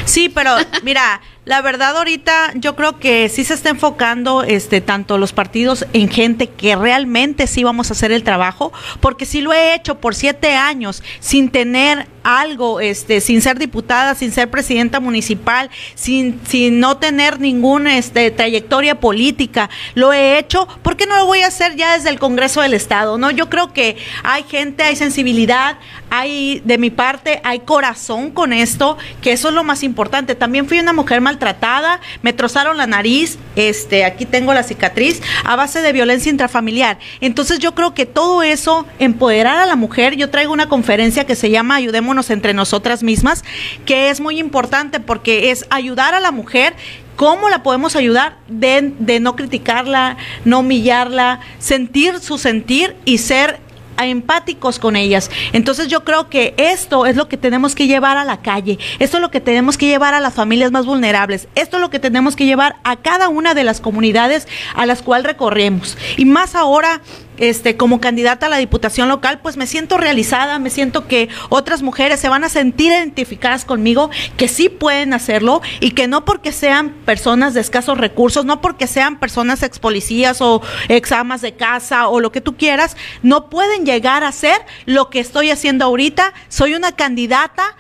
[0.06, 5.18] Sí, pero mira, la verdad ahorita yo creo que sí se está enfocando este tanto
[5.18, 8.72] los partidos en gente que realmente sí vamos a hacer el trabajo,
[9.02, 14.16] porque sí lo he hecho por siete años sin tener algo, este, sin ser diputada,
[14.16, 19.70] sin ser presidenta municipal, sin, sin no tener ninguna este, trayectoria política.
[19.94, 22.74] Lo he hecho, ¿por qué no lo voy a hacer ya desde el Congreso del
[22.74, 23.18] Estado?
[23.18, 25.78] No, yo creo que hay gente, hay sensibilidad,
[26.10, 30.36] hay de mi parte, hay corazón con esto, que eso es lo más importante.
[30.36, 35.56] También fui una mujer maltratada, me trozaron la nariz, este, aquí tengo la cicatriz, a
[35.56, 37.00] base de violencia intrafamiliar.
[37.22, 41.36] Entonces yo creo que todo eso, empoderar a la mujer, yo traigo una conferencia que
[41.36, 43.44] se llama Ayudemos entre nosotras mismas,
[43.86, 46.76] que es muy importante porque es ayudar a la mujer
[47.16, 48.38] ¿Cómo la podemos ayudar?
[48.48, 53.60] De, de, no criticarla, no humillarla, sentir su sentir y ser
[53.98, 55.30] empáticos con ellas.
[55.54, 59.18] Entonces yo creo que esto es lo que tenemos que llevar a la calle, esto
[59.18, 62.00] es lo que tenemos que llevar a las familias más vulnerables, esto es lo que
[62.00, 65.98] tenemos que llevar a cada una de las comunidades a las cuales recorremos.
[66.18, 67.02] Y más ahora
[67.38, 71.82] este, como candidata a la diputación local, pues me siento realizada, me siento que otras
[71.82, 76.52] mujeres se van a sentir identificadas conmigo, que sí pueden hacerlo y que no porque
[76.52, 81.54] sean personas de escasos recursos, no porque sean personas ex policías o ex amas de
[81.54, 85.86] casa o lo que tú quieras, no pueden llegar a ser lo que estoy haciendo
[85.86, 86.34] ahorita.
[86.50, 87.76] Soy una candidata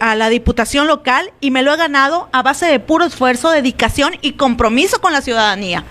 [0.00, 4.14] a la diputación local y me lo he ganado a base de puro esfuerzo, dedicación
[4.20, 5.84] y compromiso con la ciudadanía.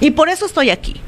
[0.00, 1.00] Y por eso estoy aquí.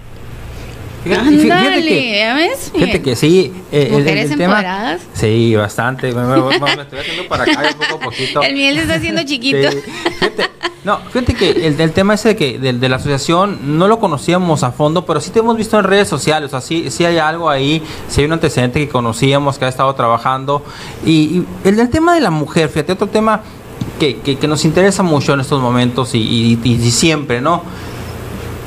[1.05, 2.71] Fíjate, fíjate que, ves?
[2.73, 3.53] Fíjate que sí.
[3.73, 5.03] Eh, ¿Mujeres el, empoderadas?
[5.15, 6.13] sí, bastante.
[6.13, 8.43] Me, estoy haciendo para acá un poco a poquito.
[8.43, 9.69] El miel se está haciendo chiquito.
[10.19, 10.51] Fíjate,
[10.85, 14.63] no, fíjate que el, el tema ese de, que, de, la asociación no lo conocíamos
[14.65, 16.49] a fondo, pero sí te hemos visto en redes sociales.
[16.49, 19.69] O sea, sí, sí hay algo ahí, sí hay un antecedente que conocíamos, que ha
[19.69, 20.65] estado trabajando.
[21.05, 23.43] Y, el del tema de la mujer, fíjate, otro tema
[23.99, 27.63] que, que, que nos interesa mucho en estos momentos y, y, y siempre, ¿no?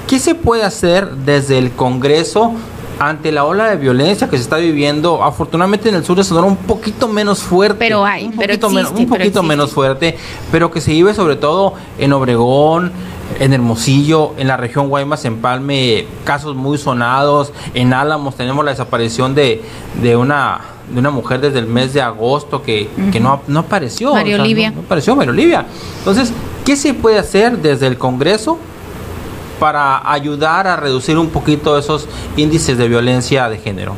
[0.07, 2.53] ¿Qué se puede hacer desde el Congreso
[2.99, 6.48] ante la ola de violencia que se está viviendo, afortunadamente en el sur de Sonora
[6.48, 7.77] un poquito menos fuerte.
[7.80, 10.18] Pero hay, un pero poquito, menos, un poquito menos fuerte,
[10.52, 12.91] pero que se vive sobre todo en Obregón,
[13.40, 17.52] en Hermosillo, en la región Guaymas, en Palme, casos muy sonados.
[17.73, 19.61] En Álamos tenemos la desaparición de,
[20.02, 24.14] de una de una mujer desde el mes de agosto que, que no, no apareció.
[24.14, 24.69] Mario Olivia.
[24.69, 25.65] No, no apareció Mario Olivia.
[25.98, 26.32] Entonces,
[26.64, 28.60] ¿qué se puede hacer desde el Congreso
[29.60, 32.07] para ayudar a reducir un poquito esos
[32.38, 33.95] índices de violencia de género?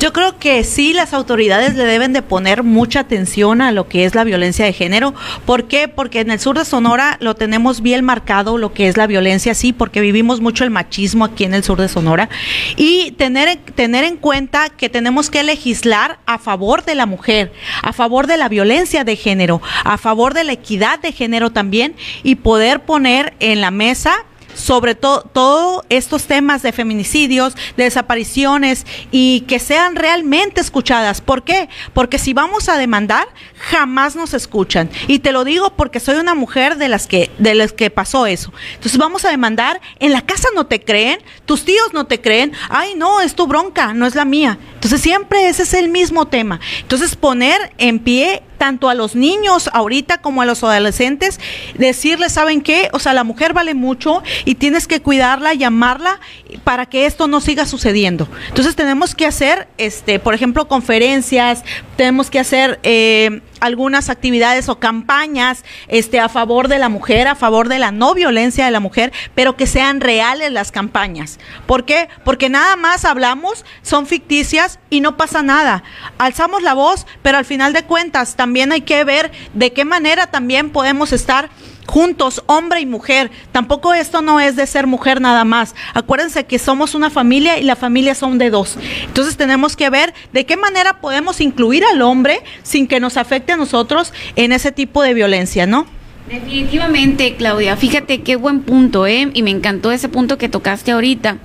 [0.00, 4.04] Yo creo que sí, las autoridades le deben de poner mucha atención a lo que
[4.04, 5.14] es la violencia de género.
[5.46, 5.88] ¿Por qué?
[5.88, 9.54] Porque en el sur de Sonora lo tenemos bien marcado lo que es la violencia,
[9.54, 12.28] sí, porque vivimos mucho el machismo aquí en el sur de Sonora.
[12.76, 17.52] Y tener, tener en cuenta que tenemos que legislar a favor de la mujer,
[17.82, 21.94] a favor de la violencia de género, a favor de la equidad de género también
[22.22, 24.12] y poder poner en la mesa
[24.54, 31.20] sobre todo todos estos temas de feminicidios, de desapariciones y que sean realmente escuchadas.
[31.20, 31.68] ¿Por qué?
[31.92, 34.90] Porque si vamos a demandar, jamás nos escuchan.
[35.08, 38.26] Y te lo digo porque soy una mujer de las que de las que pasó
[38.26, 38.52] eso.
[38.74, 42.52] Entonces vamos a demandar, en la casa no te creen, tus tíos no te creen,
[42.68, 44.58] ay no, es tu bronca, no es la mía.
[44.74, 46.60] Entonces siempre ese es el mismo tema.
[46.80, 51.40] Entonces poner en pie tanto a los niños ahorita como a los adolescentes,
[51.76, 52.88] decirles, ¿saben qué?
[52.92, 56.20] O sea, la mujer vale mucho y tienes que cuidarla y amarla
[56.64, 58.28] para que esto no siga sucediendo.
[58.48, 61.64] Entonces tenemos que hacer, este, por ejemplo, conferencias,
[61.96, 67.34] tenemos que hacer eh, algunas actividades o campañas este, a favor de la mujer, a
[67.34, 71.38] favor de la no violencia de la mujer, pero que sean reales las campañas.
[71.66, 72.08] ¿Por qué?
[72.24, 75.82] Porque nada más hablamos, son ficticias y no pasa nada.
[76.18, 80.26] Alzamos la voz, pero al final de cuentas también hay que ver de qué manera
[80.26, 81.48] también podemos estar
[81.86, 83.30] juntos, hombre y mujer.
[83.52, 85.74] Tampoco esto no es de ser mujer nada más.
[85.94, 88.78] Acuérdense que somos una familia y la familia son de dos.
[89.06, 93.52] Entonces tenemos que ver de qué manera podemos incluir al hombre sin que nos afecte
[93.52, 95.86] a nosotros en ese tipo de violencia, ¿no?
[96.28, 97.76] Definitivamente, Claudia.
[97.76, 99.30] Fíjate qué buen punto, ¿eh?
[99.34, 101.36] Y me encantó ese punto que tocaste ahorita.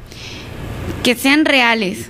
[1.03, 2.09] Que sean reales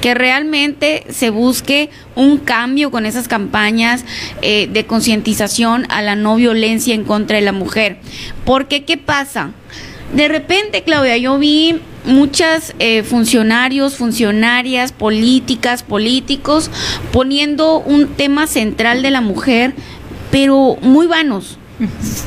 [0.00, 4.04] que realmente se busque un cambio con esas campañas
[4.42, 7.98] eh, de concientización a la no violencia en contra de la mujer.
[8.44, 9.52] Porque, ¿qué pasa?
[10.14, 16.70] De repente, Claudia, yo vi muchas eh, funcionarios, funcionarias, políticas, políticos,
[17.12, 19.74] poniendo un tema central de la mujer,
[20.30, 21.57] pero muy vanos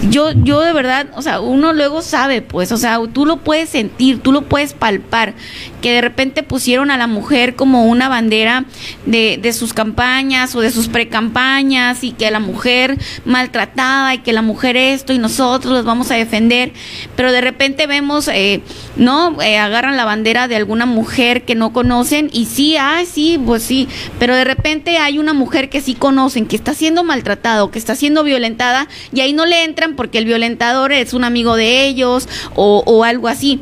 [0.09, 3.69] yo, yo de verdad, o sea, uno luego sabe, pues, o sea, tú lo puedes
[3.69, 5.33] sentir, tú lo puedes palpar,
[5.81, 8.65] que de repente pusieron a la mujer como una bandera
[9.05, 14.33] de, de sus campañas o de sus precampañas y que la mujer maltratada y que
[14.33, 16.71] la mujer esto y nosotros los vamos a defender,
[17.15, 18.61] pero de repente vemos, eh,
[18.95, 19.41] ¿no?
[19.41, 23.63] Eh, agarran la bandera de alguna mujer que no conocen y sí, ay, sí, pues
[23.63, 23.87] sí,
[24.19, 27.79] pero de repente hay una mujer que sí conocen, que está siendo maltratada o que
[27.79, 31.85] está siendo violentada y ahí no le entran porque el violentador es un amigo de
[31.87, 33.61] ellos o, algo así.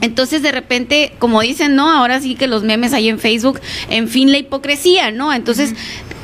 [0.00, 1.90] Entonces de repente, como dicen, ¿no?
[1.90, 5.32] Ahora sí que los memes hay en Facebook, en fin, la hipocresía, ¿no?
[5.32, 5.74] Entonces,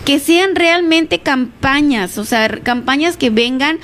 [0.05, 3.79] que sean realmente campañas, o sea, campañas que vengan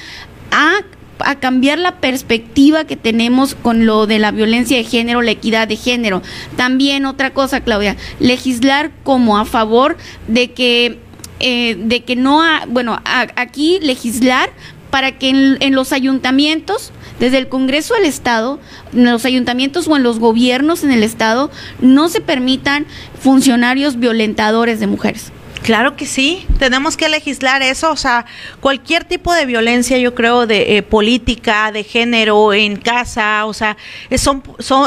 [0.50, 0.80] a
[1.24, 5.68] a cambiar la perspectiva que tenemos con lo de la violencia de género, la equidad
[5.68, 6.22] de género.
[6.56, 9.96] También otra cosa, Claudia, legislar como a favor
[10.28, 10.98] de que,
[11.40, 13.00] eh, de que no, ha, bueno,
[13.36, 14.50] aquí legislar
[14.92, 18.60] para que en, los ayuntamientos, desde el Congreso del Estado,
[18.92, 21.50] en los ayuntamientos o en los gobiernos en el Estado,
[21.80, 22.84] no se permitan
[23.18, 25.32] funcionarios violentadores de mujeres.
[25.62, 28.26] Claro que sí, tenemos que legislar eso, o sea,
[28.60, 33.78] cualquier tipo de violencia, yo creo, de eh, política, de género, en casa, o sea,
[34.10, 34.28] es,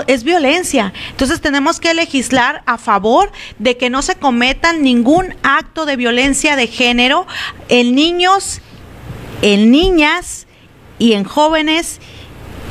[0.06, 0.94] es violencia.
[1.10, 6.56] Entonces tenemos que legislar a favor de que no se cometan ningún acto de violencia
[6.56, 7.26] de género
[7.70, 8.62] en niños
[9.42, 10.48] en niñas
[11.00, 12.00] y en jóvenes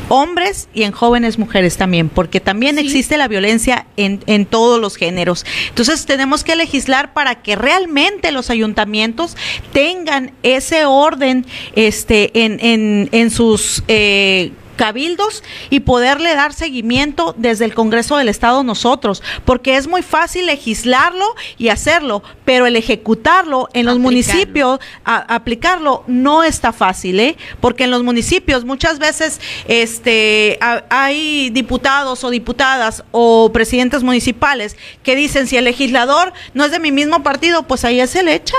[0.08, 4.96] hombres y en jóvenes mujeres también, porque también existe la violencia en, en, todos los
[4.96, 5.44] géneros.
[5.68, 9.36] Entonces tenemos que legislar para que realmente los ayuntamientos
[9.72, 17.64] tengan ese orden este, en, en, en sus eh, cabildos y poderle dar seguimiento desde
[17.64, 21.24] el Congreso del Estado nosotros, porque es muy fácil legislarlo
[21.58, 27.36] y hacerlo, pero el ejecutarlo en los municipios, aplicarlo, no está fácil, ¿eh?
[27.60, 30.58] Porque en los municipios muchas veces este,
[30.90, 36.80] hay diputados o diputadas o presidentes municipales que dicen si el legislador no es de
[36.80, 38.56] mi mismo partido, pues ahí se le echa.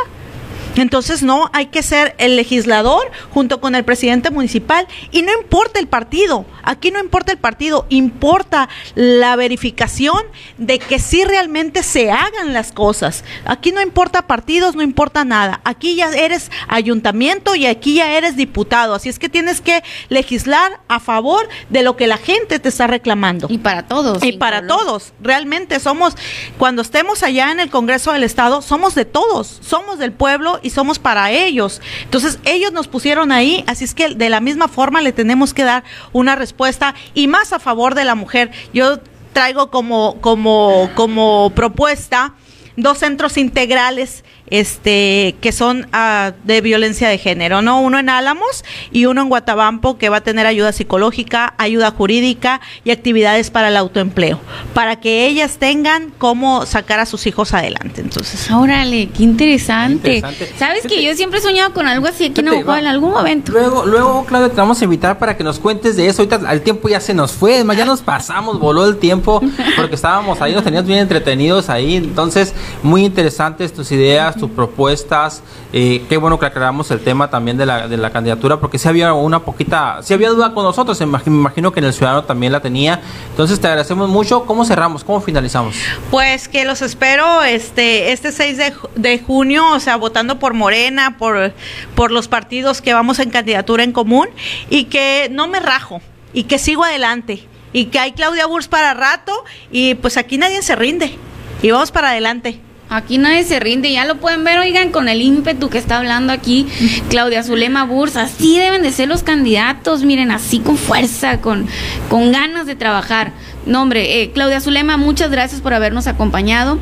[0.75, 5.79] Entonces, no, hay que ser el legislador junto con el presidente municipal y no importa
[5.79, 10.19] el partido, aquí no importa el partido, importa la verificación
[10.57, 13.23] de que sí realmente se hagan las cosas.
[13.45, 15.61] Aquí no importa partidos, no importa nada.
[15.63, 20.79] Aquí ya eres ayuntamiento y aquí ya eres diputado, así es que tienes que legislar
[20.87, 23.47] a favor de lo que la gente te está reclamando.
[23.49, 24.23] Y para todos.
[24.23, 25.13] Y para todos.
[25.21, 26.15] Realmente somos,
[26.57, 30.71] cuando estemos allá en el Congreso del Estado, somos de todos, somos del pueblo y
[30.71, 31.79] somos para ellos.
[32.03, 35.63] Entonces, ellos nos pusieron ahí, así es que de la misma forma le tenemos que
[35.63, 38.49] dar una respuesta y más a favor de la mujer.
[38.73, 38.99] Yo
[39.31, 42.33] traigo como, como, como propuesta
[42.77, 47.81] dos centros integrales este, que son uh, de violencia de género, ¿no?
[47.81, 52.61] Uno en Álamos y uno en Guatabampo que va a tener ayuda psicológica, ayuda jurídica
[52.83, 54.39] y actividades para el autoempleo,
[54.73, 58.01] para que ellas tengan cómo sacar a sus hijos adelante.
[58.01, 60.21] Entonces, órale, qué interesante.
[60.57, 63.51] Sabes que yo siempre he soñado con algo así aquí no en algún momento.
[63.51, 66.21] Luego, luego, Claudia, te vamos a invitar para que nos cuentes de eso.
[66.21, 69.41] Ahorita el tiempo ya se nos fue, ya nos pasamos, voló el tiempo
[69.75, 71.95] porque estábamos ahí, nos teníamos bien entretenidos ahí.
[71.95, 72.53] Entonces,
[72.83, 75.43] muy interesantes tus ideas tus propuestas.
[75.73, 78.87] Eh, qué bueno que aclaramos el tema también de la, de la candidatura, porque si
[78.87, 82.51] había una poquita, si había duda con nosotros, me imagino que en el Ciudadano también
[82.51, 83.01] la tenía.
[83.31, 84.45] Entonces te agradecemos mucho.
[84.45, 85.03] ¿Cómo cerramos?
[85.03, 85.75] ¿Cómo finalizamos?
[86.11, 91.17] Pues que los espero este, este 6 de, de junio, o sea, votando por Morena,
[91.17, 91.53] por,
[91.95, 94.27] por los partidos que vamos en candidatura en común,
[94.69, 96.01] y que no me rajo,
[96.33, 99.33] y que sigo adelante y que hay Claudia Burs para rato
[99.69, 101.17] y pues aquí nadie se rinde
[101.61, 102.61] y vamos para adelante.
[102.89, 106.31] Aquí nadie se rinde, ya lo pueden ver, oigan, con el ímpetu que está hablando
[106.31, 106.67] aquí
[107.09, 108.23] Claudia Zulema Bursa.
[108.23, 111.67] Así deben de ser los candidatos, miren, así con fuerza, con,
[112.09, 113.33] con ganas de trabajar.
[113.65, 116.77] No, hombre, eh, Claudia Zulema, muchas gracias por habernos acompañado.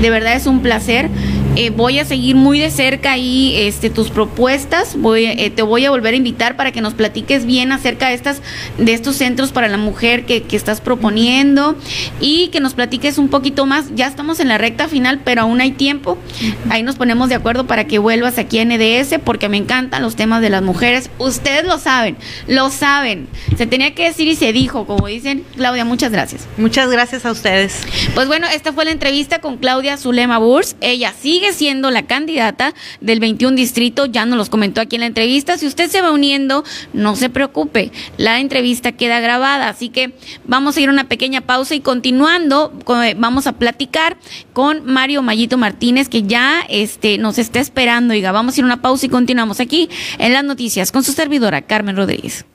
[0.00, 1.08] De verdad es un placer.
[1.54, 4.96] Eh, voy a seguir muy de cerca ahí este, tus propuestas.
[4.98, 8.14] Voy, eh, te voy a volver a invitar para que nos platiques bien acerca de,
[8.14, 8.42] estas,
[8.78, 11.76] de estos centros para la mujer que, que estás proponiendo
[12.20, 13.94] y que nos platiques un poquito más.
[13.94, 16.18] Ya estamos en la recta final, pero aún hay tiempo.
[16.70, 20.16] Ahí nos ponemos de acuerdo para que vuelvas aquí a NDS porque me encantan los
[20.16, 21.10] temas de las mujeres.
[21.18, 22.16] Ustedes lo saben,
[22.48, 23.28] lo saben.
[23.56, 25.44] Se tenía que decir y se dijo, como dicen.
[25.56, 26.46] Claudia, muchas gracias.
[26.56, 27.80] Muchas gracias a ustedes.
[28.14, 30.76] Pues bueno, esta fue la entrevista con Claudia Zulema Burs.
[30.80, 35.06] Ella sigue siendo la candidata del 21 distrito, ya nos los comentó aquí en la
[35.06, 35.58] entrevista.
[35.58, 40.14] Si usted se va uniendo, no se preocupe, la entrevista queda grabada, así que
[40.46, 42.72] vamos a ir a una pequeña pausa y continuando,
[43.16, 44.16] vamos a platicar
[44.52, 48.14] con Mario Mayito Martínez, que ya este, nos está esperando.
[48.14, 51.10] Oiga, vamos a ir a una pausa y continuamos aquí en las noticias con su
[51.10, 52.46] servidora Carmen Rodríguez.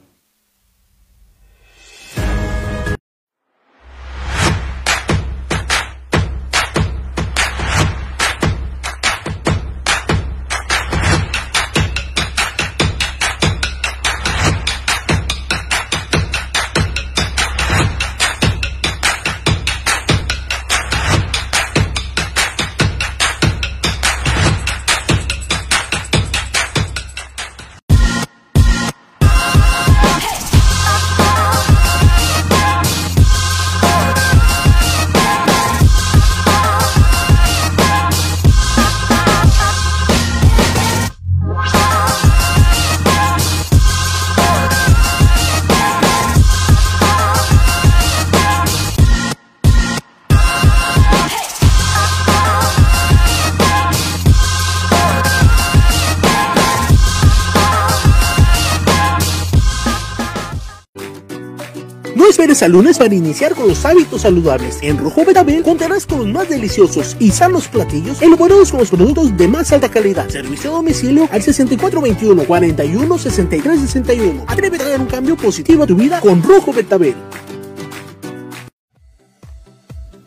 [62.60, 64.80] Esperes al lunes para iniciar con los hábitos saludables.
[64.81, 69.36] En Rojo Betabel contarás con los más deliciosos y sanos platillos elaborados con los productos
[69.38, 70.27] de más alta calidad.
[70.30, 74.45] Servicio a domicilio al 6421 41 63 61.
[74.48, 77.15] Atrévete a dar un cambio positivo a tu vida con Rojo Betabel.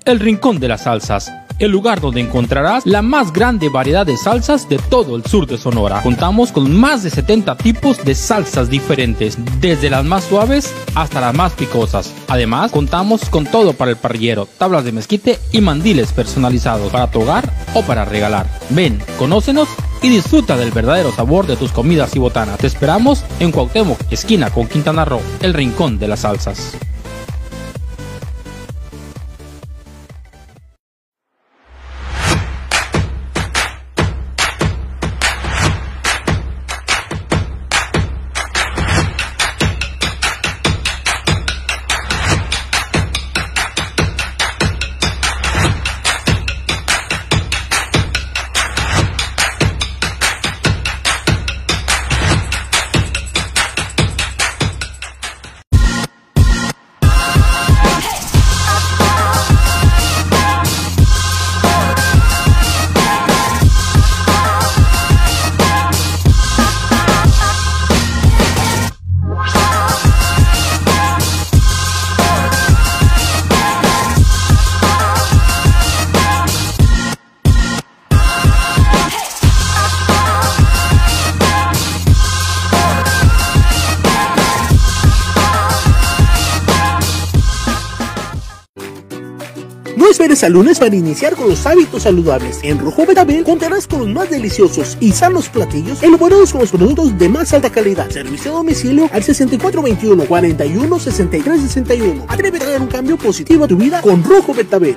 [0.04, 1.30] El Rincón de las Salsas
[1.64, 5.56] el lugar donde encontrarás la más grande variedad de salsas de todo el sur de
[5.56, 6.02] Sonora.
[6.02, 11.34] Contamos con más de 70 tipos de salsas diferentes, desde las más suaves hasta las
[11.34, 12.12] más picosas.
[12.28, 17.20] Además, contamos con todo para el parrillero, tablas de mezquite y mandiles personalizados para tu
[17.20, 18.48] hogar o para regalar.
[18.70, 19.68] Ven, conócenos
[20.02, 22.58] y disfruta del verdadero sabor de tus comidas y botanas.
[22.58, 26.76] Te esperamos en Cuauhtémoc, esquina con Quintana Roo, el rincón de las salsas.
[90.32, 92.60] Al lunes para iniciar con los hábitos saludables.
[92.62, 97.18] En Rojo Betabel contarás con los más deliciosos y sanos platillos elaborados con los productos
[97.18, 98.08] de más alta calidad.
[98.08, 102.24] Servicio a domicilio al 6421 41 63 61.
[102.28, 104.96] Atrévete a dar un cambio positivo a tu vida con Rojo Betabel.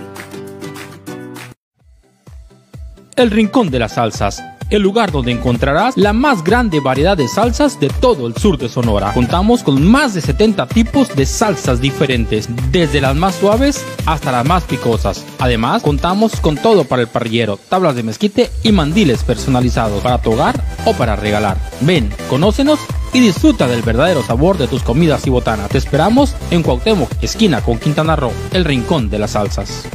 [3.17, 7.79] El Rincón de las Salsas el lugar donde encontrarás la más grande variedad de salsas
[7.79, 9.13] de todo el sur de Sonora.
[9.13, 14.45] Contamos con más de 70 tipos de salsas diferentes, desde las más suaves hasta las
[14.45, 15.25] más picosas.
[15.39, 20.33] Además, contamos con todo para el parrillero, tablas de mezquite y mandiles personalizados para tu
[20.33, 21.57] hogar o para regalar.
[21.81, 22.79] Ven, conócenos
[23.13, 25.69] y disfruta del verdadero sabor de tus comidas y botanas.
[25.69, 29.87] Te esperamos en Cuauhtémoc, esquina con Quintana Roo, el rincón de las salsas.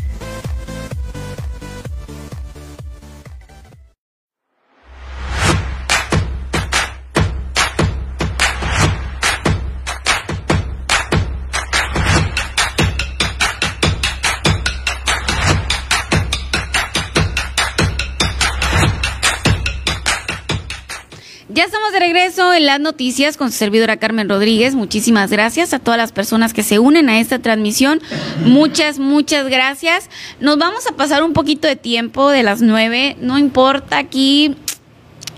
[22.13, 24.75] Regreso en las noticias con su servidora Carmen Rodríguez.
[24.75, 28.01] Muchísimas gracias a todas las personas que se unen a esta transmisión.
[28.45, 30.11] Muchas, muchas gracias.
[30.41, 33.17] Nos vamos a pasar un poquito de tiempo de las nueve.
[33.21, 34.57] No importa, aquí,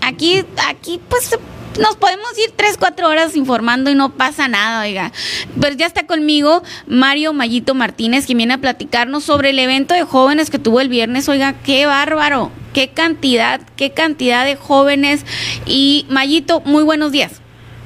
[0.01, 1.37] aquí, aquí, pues
[1.79, 5.11] nos podemos ir tres, cuatro horas informando y no pasa nada, oiga.
[5.59, 10.03] Pues ya está conmigo Mario Mayito Martínez, que viene a platicarnos sobre el evento de
[10.03, 11.27] jóvenes que tuvo el viernes.
[11.29, 15.25] Oiga, qué bárbaro, qué cantidad, qué cantidad de jóvenes.
[15.65, 17.41] Y Mayito, muy buenos días.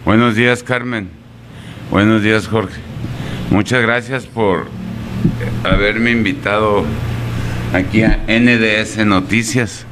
[0.06, 1.10] Buenos días, Carmen.
[1.90, 2.80] Buenos días, Jorge.
[3.50, 4.68] Muchas gracias por
[5.64, 6.86] haberme invitado
[7.74, 9.87] aquí a NDS Noticias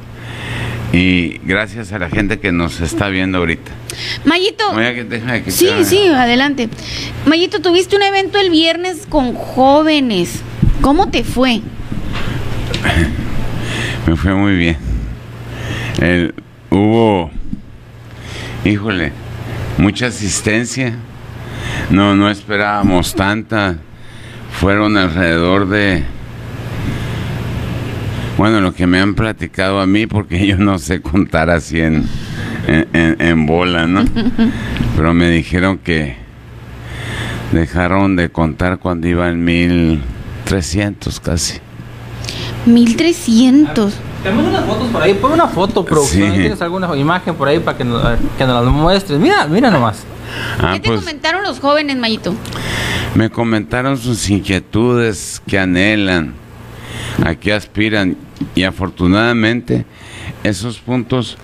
[0.96, 3.70] y gracias a la gente que nos está viendo ahorita.
[4.24, 4.64] Mayito.
[4.74, 6.70] Déjame que Sí, sí, adelante.
[7.26, 10.40] Mayito, tuviste un evento el viernes con jóvenes.
[10.80, 11.60] ¿Cómo te fue?
[14.06, 14.78] Me fue muy bien.
[16.00, 16.34] El-
[16.70, 17.30] hubo,
[18.64, 19.12] híjole,
[19.76, 20.94] mucha asistencia.
[21.90, 23.76] No, no esperábamos tanta.
[24.52, 26.04] Fueron alrededor de,
[28.36, 32.06] bueno, lo que me han platicado a mí, porque yo no sé contar así en,
[32.66, 34.04] en, en- en bola, ¿no?
[34.96, 36.16] Pero me dijeron que
[37.52, 41.58] dejaron de contar cuando iban 1300 casi.
[42.66, 43.94] 1300.
[44.22, 46.32] Tenemos unas fotos por ahí, pon una foto, producción.
[46.32, 46.38] Sí.
[46.40, 48.02] ¿Tienes alguna imagen por ahí para que nos,
[48.36, 49.20] que nos la muestres?
[49.20, 50.02] Mira, mira nomás.
[50.60, 52.34] Ah, ¿Qué te pues comentaron los jóvenes, Mayito?
[53.14, 56.34] me comentaron sus inquietudes que anhelan,
[57.24, 58.16] a qué aspiran
[58.54, 59.84] y afortunadamente
[60.44, 61.36] esos puntos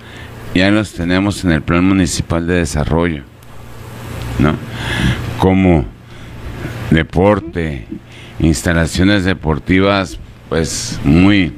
[0.53, 3.23] ya los tenemos en el Plan Municipal de Desarrollo,
[4.39, 4.55] ¿no?
[5.39, 5.85] Como
[6.91, 7.87] deporte,
[8.39, 10.19] instalaciones deportivas,
[10.49, 11.53] pues muy...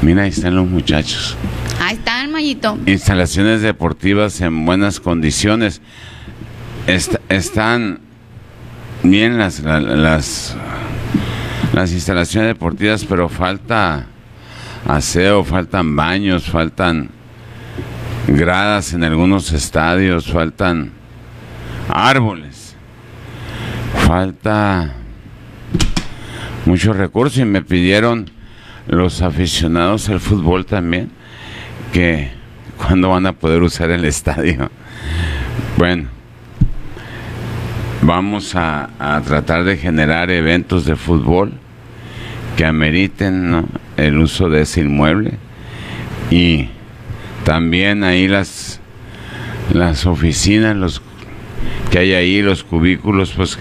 [0.00, 1.36] Mira, ahí están los muchachos.
[1.80, 2.78] Ahí están, Mayito.
[2.86, 5.80] instalaciones deportivas en buenas condiciones.
[6.86, 8.00] Est- están
[9.04, 10.56] bien las, la- las,
[11.72, 14.06] las instalaciones deportivas, pero falta
[14.86, 17.10] aseo, faltan baños, faltan
[18.26, 20.92] gradas en algunos estadios, faltan
[21.88, 22.76] árboles,
[24.06, 24.94] falta
[26.66, 28.30] muchos recursos y me pidieron
[28.86, 31.10] los aficionados al fútbol también
[31.92, 32.30] que
[32.76, 34.70] cuándo van a poder usar el estadio.
[35.78, 36.08] Bueno,
[38.02, 41.61] vamos a tratar de generar eventos de fútbol
[42.56, 43.66] que ameriten
[43.96, 45.32] el uso de ese inmueble
[46.30, 46.68] y
[47.44, 48.82] también ahí las
[49.72, 51.02] las oficinas, los
[51.90, 53.58] que hay ahí, los cubículos, pues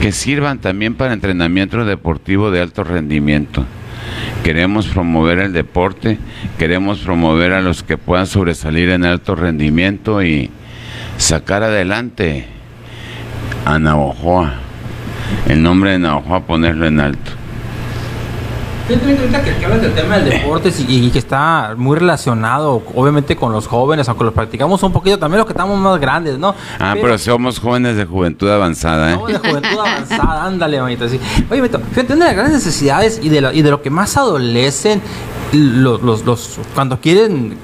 [0.00, 3.64] que sirvan también para entrenamiento deportivo de alto rendimiento.
[4.44, 6.18] Queremos promover el deporte,
[6.58, 10.50] queremos promover a los que puedan sobresalir en alto rendimiento y
[11.18, 12.46] sacar adelante
[13.64, 14.54] a Navajoa.
[15.48, 17.39] El nombre de Navajoa ponerlo en alto.
[18.90, 23.36] Ahorita que, que hablas del tema del deporte y, y que está muy relacionado, obviamente,
[23.36, 26.54] con los jóvenes, aunque los practicamos un poquito, también los que estamos más grandes, ¿no?
[26.78, 29.16] Ah, pero somos jóvenes de juventud avanzada, ¿eh?
[29.16, 31.08] No, de juventud avanzada, ándale, manito.
[31.08, 31.20] Sí.
[31.50, 33.90] Oye, Beto, fíjate, una de las grandes necesidades y de, lo, y de lo que
[33.90, 35.00] más adolecen
[35.52, 37.56] los, los, los, cuando quieren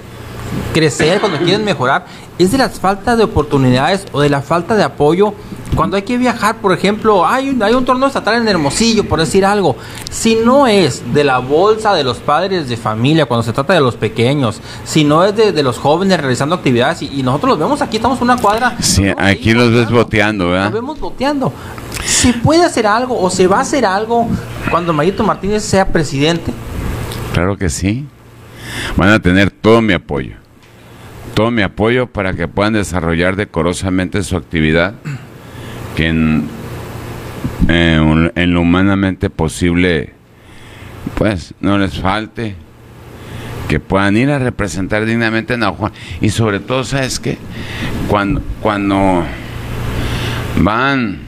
[0.73, 2.07] crecer, cuando quieren mejorar,
[2.39, 5.33] es de las faltas de oportunidades o de la falta de apoyo.
[5.75, 9.19] Cuando hay que viajar, por ejemplo, hay un, hay un torneo estatal en Hermosillo, por
[9.19, 9.77] decir algo.
[10.11, 13.81] Si no es de la bolsa de los padres de familia, cuando se trata de
[13.81, 17.59] los pequeños, si no es de, de los jóvenes realizando actividades, y, y nosotros los
[17.59, 18.77] vemos aquí, estamos en una cuadra.
[18.81, 20.51] Sí, aquí los ves boteando.
[20.51, 20.73] ¿verdad?
[20.73, 21.53] vemos boteando.
[22.05, 24.27] ¿Se puede hacer algo o se va a hacer algo
[24.71, 26.53] cuando Mayito Martínez sea presidente?
[27.33, 28.07] Claro que sí.
[28.97, 30.35] Van a tener todo mi apoyo.
[31.35, 34.95] Todo mi apoyo para que puedan desarrollar decorosamente su actividad,
[35.95, 36.49] que en,
[37.69, 40.15] eh, lo humanamente posible,
[41.15, 42.55] pues no les falte,
[43.69, 45.91] que puedan ir a representar dignamente a Navajo.
[46.21, 47.37] Y sobre todo, ¿sabes qué?
[48.09, 49.25] Cuando, cuando
[50.57, 51.19] van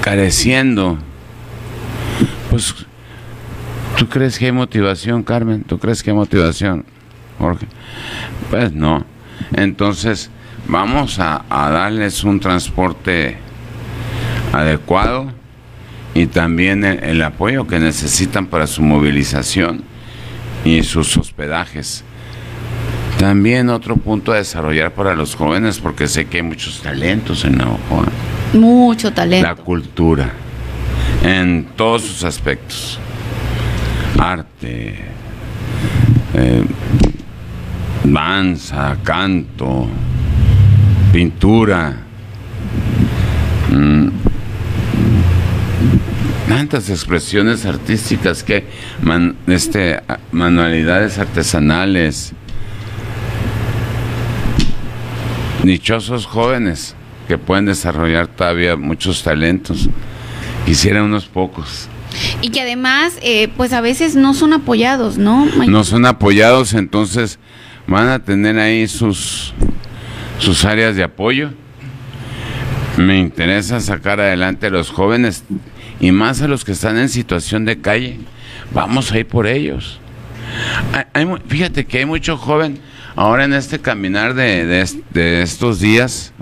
[0.00, 0.98] careciendo,
[2.50, 2.86] pues
[3.98, 5.64] ¿Tú crees que hay motivación, Carmen?
[5.64, 6.84] ¿Tú crees que hay motivación,
[7.38, 7.66] Jorge?
[8.48, 9.04] Pues no.
[9.54, 10.30] Entonces,
[10.68, 13.36] vamos a, a darles un transporte
[14.52, 15.32] adecuado
[16.14, 19.82] y también el, el apoyo que necesitan para su movilización
[20.64, 22.04] y sus hospedajes.
[23.18, 27.58] También otro punto a desarrollar para los jóvenes, porque sé que hay muchos talentos en
[27.58, 28.04] Navajo.
[28.52, 29.56] Mucho La talento.
[29.64, 30.30] cultura,
[31.24, 33.00] en todos sus aspectos.
[34.18, 34.98] Arte,
[36.34, 36.64] eh,
[38.02, 39.88] danza, canto,
[41.12, 41.96] pintura,
[43.70, 44.08] mm,
[46.48, 48.66] tantas expresiones artísticas que
[49.46, 52.32] este, manualidades artesanales,
[55.62, 56.96] dichosos jóvenes
[57.28, 59.88] que pueden desarrollar todavía muchos talentos,
[60.66, 61.88] quisiera unos pocos.
[62.40, 65.46] Y que además, eh, pues a veces no son apoyados, ¿no?
[65.66, 67.38] No son apoyados, entonces
[67.86, 69.54] van a tener ahí sus,
[70.38, 71.50] sus áreas de apoyo.
[72.96, 75.44] Me interesa sacar adelante a los jóvenes
[76.00, 78.18] y más a los que están en situación de calle.
[78.72, 80.00] Vamos a ir por ellos.
[81.48, 82.78] fíjate que hay mucho joven
[83.16, 84.84] ahora en este caminar de,
[85.42, 86.32] estos días.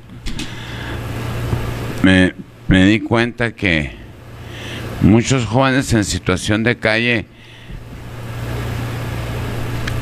[2.03, 2.35] Me,
[2.69, 4.06] me di cuenta que
[5.03, 7.27] muchos jóvenes en situación de calle,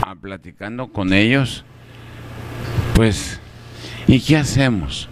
[0.03, 1.65] a platicando con ellos,
[2.95, 3.41] pues,
[4.07, 5.09] ¿y qué hacemos?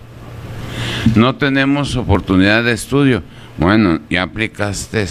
[1.15, 3.23] No tenemos oportunidad de estudio.
[3.59, 5.07] Bueno, ya aplicaste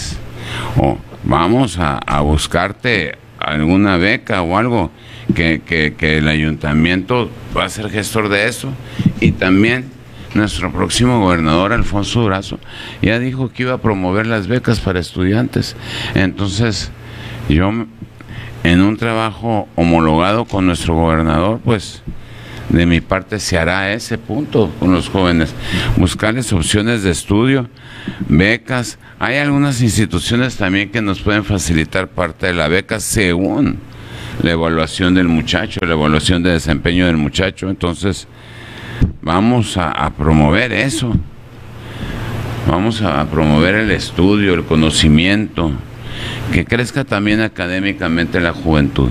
[0.77, 4.91] o vamos a, buscarte alguna beca o algo
[5.35, 8.69] que, que el ayuntamiento va a ser gestor de eso
[9.19, 10.00] y también
[10.33, 12.59] nuestro próximo gobernador, Alfonso Durazo,
[13.01, 15.75] ya dijo que iba a promover las becas para estudiantes.
[16.15, 16.91] Entonces,
[17.49, 17.71] yo,
[18.63, 22.03] en un trabajo homologado con nuestro gobernador, pues
[22.69, 25.53] de mi parte se hará ese punto con los jóvenes,
[25.97, 27.69] buscarles opciones de estudio,
[28.29, 28.97] becas.
[29.19, 33.79] Hay algunas instituciones también que nos pueden facilitar parte de la beca según
[34.41, 37.69] la evaluación del muchacho, la evaluación de desempeño del muchacho.
[37.69, 38.27] Entonces,
[39.21, 41.13] vamos a, promover eso.
[42.67, 45.71] Vamos a, promover el estudio, el conocimiento,
[46.51, 49.09] que crezca también académicamente la juventud.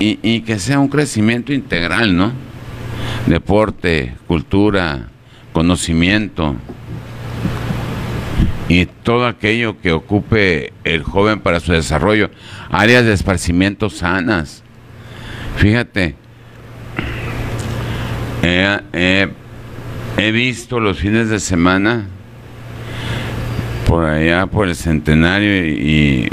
[0.00, 2.32] Y, y, que sea un crecimiento integral, ¿no?
[3.26, 5.08] Deporte, cultura,
[5.52, 6.54] conocimiento
[8.68, 12.30] y todo aquello que ocupe el joven para su desarrollo,
[12.70, 14.62] áreas de esparcimiento sanas.
[15.56, 16.14] Fíjate,
[18.42, 22.06] he visto los fines de semana
[23.86, 26.28] por allá por el centenario y,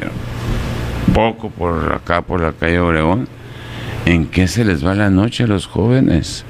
[1.13, 3.29] poco por acá por la calle Obregón
[4.05, 6.43] en qué se les va la noche a los jóvenes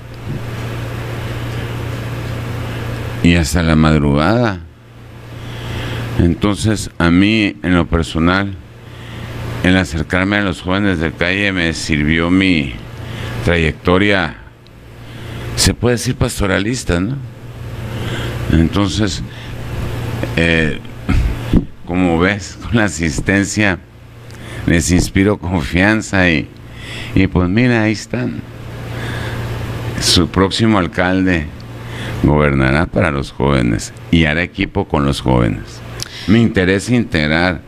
[3.22, 4.62] y hasta la madrugada.
[6.18, 8.56] Entonces a mí en lo personal
[9.64, 12.74] el acercarme a los jóvenes de calle me sirvió mi
[13.46, 14.38] trayectoria
[15.56, 17.16] se puede decir pastoralista, ¿no?
[18.52, 19.24] Entonces,
[20.36, 20.80] eh,
[21.86, 23.80] como ves, con la asistencia
[24.66, 26.48] les inspiro confianza y,
[27.14, 28.42] y pues mira, ahí están.
[30.00, 31.46] Su próximo alcalde
[32.24, 35.82] gobernará para los jóvenes y hará equipo con los jóvenes.
[36.28, 37.62] Me interesa integrar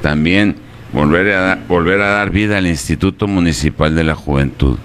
[0.00, 0.56] también,
[0.92, 4.78] volver a, volver a dar vida al Instituto Municipal de la Juventud.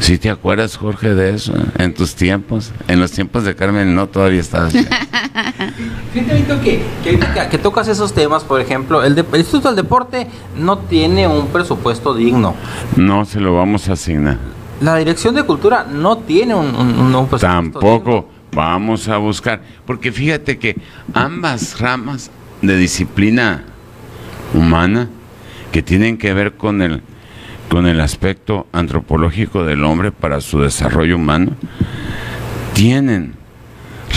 [0.00, 1.52] ¿Sí te acuerdas, Jorge, de eso?
[1.78, 4.72] En tus tiempos, en los tiempos de Carmen, no todavía estabas.
[6.12, 11.28] Fíjate, que, que, que, tocas esos temas, por ejemplo, el, Instituto del Deporte no tiene
[11.28, 12.54] un presupuesto digno.
[12.96, 14.38] No se lo vamos a asignar.
[14.80, 20.58] La Dirección de Cultura no tiene un, un, presupuesto Tampoco vamos a buscar, porque fíjate
[20.58, 20.76] que
[21.12, 22.30] ambas ramas
[22.62, 23.64] de disciplina
[24.54, 25.08] humana
[25.70, 27.02] que tienen que ver con el
[27.70, 31.52] con el aspecto antropológico del hombre para su desarrollo humano,
[32.74, 33.34] tienen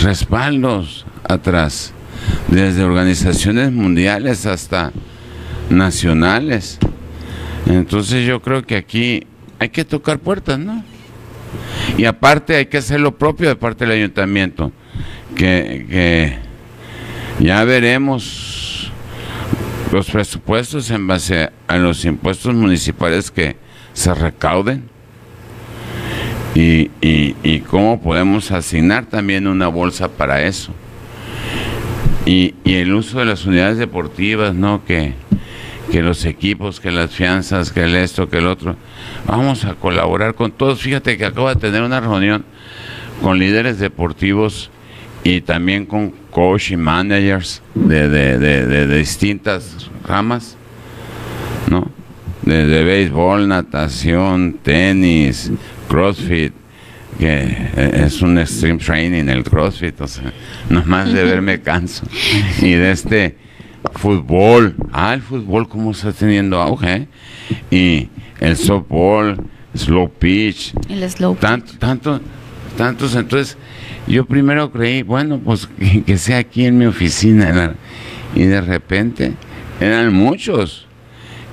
[0.02, 1.92] respaldos atrás,
[2.48, 4.90] desde organizaciones mundiales hasta
[5.70, 6.80] nacionales.
[7.66, 9.24] Entonces yo creo que aquí
[9.60, 10.84] hay que tocar puertas, ¿no?
[11.96, 14.72] Y aparte hay que hacer lo propio de parte del ayuntamiento,
[15.36, 16.38] que, que
[17.38, 18.43] ya veremos
[19.92, 23.56] los presupuestos en base a los impuestos municipales que
[23.92, 24.88] se recauden
[26.54, 30.72] y, y, cómo podemos asignar también una bolsa para eso.
[32.26, 34.84] Y, y, el uso de las unidades deportivas, ¿no?
[34.84, 35.14] Que,
[35.90, 38.76] que los equipos, que las fianzas, que el esto, que el otro.
[39.26, 40.80] Vamos a colaborar con todos.
[40.80, 42.44] Fíjate que acabo de tener una reunión
[43.20, 44.70] con líderes deportivos
[45.24, 50.56] y también con coach y managers de, de, de, de distintas ramas,
[51.70, 51.90] ¿no?
[52.42, 55.50] De, béisbol, natación, tenis,
[55.88, 56.52] crossfit,
[57.18, 57.56] que
[58.04, 60.30] es un extreme training el crossfit, o sea,
[60.68, 62.04] nomás de verme canso.
[62.60, 63.38] Y de este
[63.94, 67.08] fútbol, ah, el fútbol como está teniendo auge,
[67.70, 68.10] y
[68.40, 69.38] el softball,
[69.74, 70.74] slow pitch.
[70.90, 72.20] El slow tanto, Tanto,
[72.76, 73.14] tantos.
[73.14, 73.56] Entonces,
[74.06, 75.68] yo primero creí, bueno, pues
[76.06, 77.74] que, sea aquí en mi oficina.
[78.34, 79.32] Y de repente
[79.80, 80.86] eran muchos.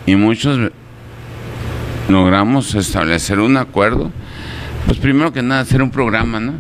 [0.06, 0.72] Y muchos
[2.10, 4.12] logramos establecer un acuerdo.
[4.86, 6.54] Pues primero que nada, hacer un programa, ¿no?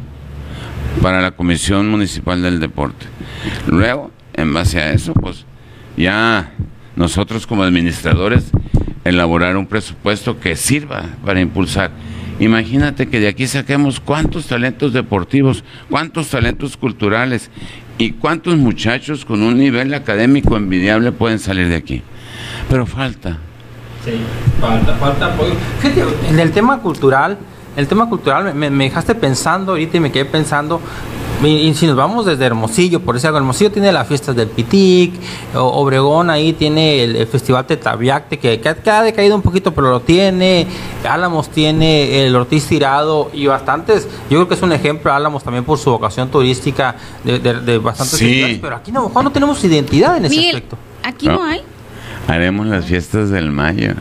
[1.02, 3.06] Para la Comisión Municipal del Deporte.
[3.68, 5.46] Luego, en base a eso, pues
[5.98, 6.52] ya
[6.96, 8.52] nosotros como administradores
[9.04, 11.92] elaborar un presupuesto que sirva para impulsar.
[12.42, 17.52] Imagínate que de aquí saquemos cuántos talentos deportivos, cuántos talentos culturales
[18.00, 22.02] y cuántos muchachos con un nivel académico envidiable pueden salir de aquí.
[22.68, 23.38] Pero falta.
[24.04, 24.14] Sí,
[24.60, 25.54] falta, falta apoyo.
[26.30, 27.38] en el tema cultural,
[27.78, 30.82] el tema cultural me, me, dejaste pensando ahorita y me quedé pensando
[31.44, 35.14] y si nos vamos desde Hermosillo, por eso Hermosillo tiene las fiestas del Pitic,
[35.56, 40.68] Obregón ahí tiene el, festival Tetaviacte, que, que, ha decaído un poquito, pero lo tiene,
[41.08, 45.64] Álamos tiene el Ortiz Tirado y bastantes, yo creo que es un ejemplo Álamos también
[45.64, 48.60] por su vocación turística de, de, bastantes sí.
[48.62, 50.78] pero aquí no, no tenemos identidad en ese aspecto.
[51.04, 51.62] Aquí no, hay.
[52.28, 53.94] Haremos las fiestas del mayo.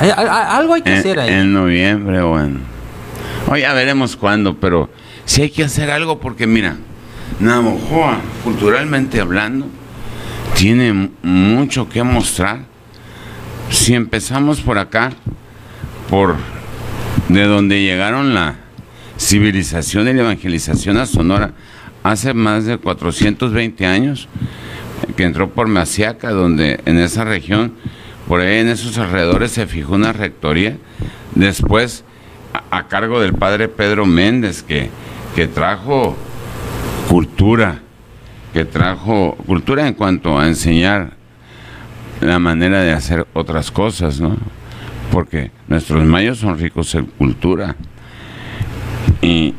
[0.00, 1.32] algo hay que hacer ahí.
[1.32, 2.60] En noviembre o en...
[3.50, 4.88] O ya veremos cuándo, pero
[5.24, 6.76] si hay que hacer algo porque mira,
[7.40, 9.66] Navojoa, culturalmente hablando,
[10.54, 12.60] tiene mucho que mostrar.
[13.70, 15.12] Si empezamos por acá,
[16.08, 16.36] por
[17.28, 18.56] de donde llegaron la
[19.18, 21.54] civilización y la evangelización a Sonora,
[22.02, 24.28] hace más de 420 años,
[25.16, 27.72] que entró por Maciaca, donde en esa región,
[28.28, 30.76] por ahí en esos alrededores se fijó una rectoría,
[31.34, 32.04] después
[32.52, 34.90] a, cargo del padre Pedro Méndez, que
[35.34, 36.16] que trajo
[37.08, 37.80] cultura,
[38.52, 41.14] que trajo cultura en cuanto a enseñar
[42.20, 44.36] la manera de hacer otras cosas, ¿no?
[45.10, 47.76] Porque nuestros mayos son ricos en cultura.
[49.20, 49.54] Y,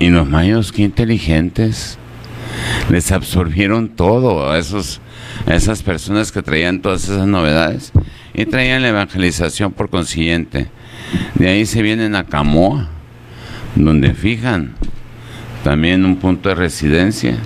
[0.00, 1.98] los mayos, qué inteligentes,
[2.88, 5.00] les absorbieron todo a, esos,
[5.46, 7.92] a esas personas que traían todas esas novedades
[8.32, 10.68] y traían la evangelización por consiguiente.
[11.34, 12.88] De ahí se vienen a Camoa,
[13.74, 14.74] donde fijan
[15.62, 17.36] también un punto de residencia,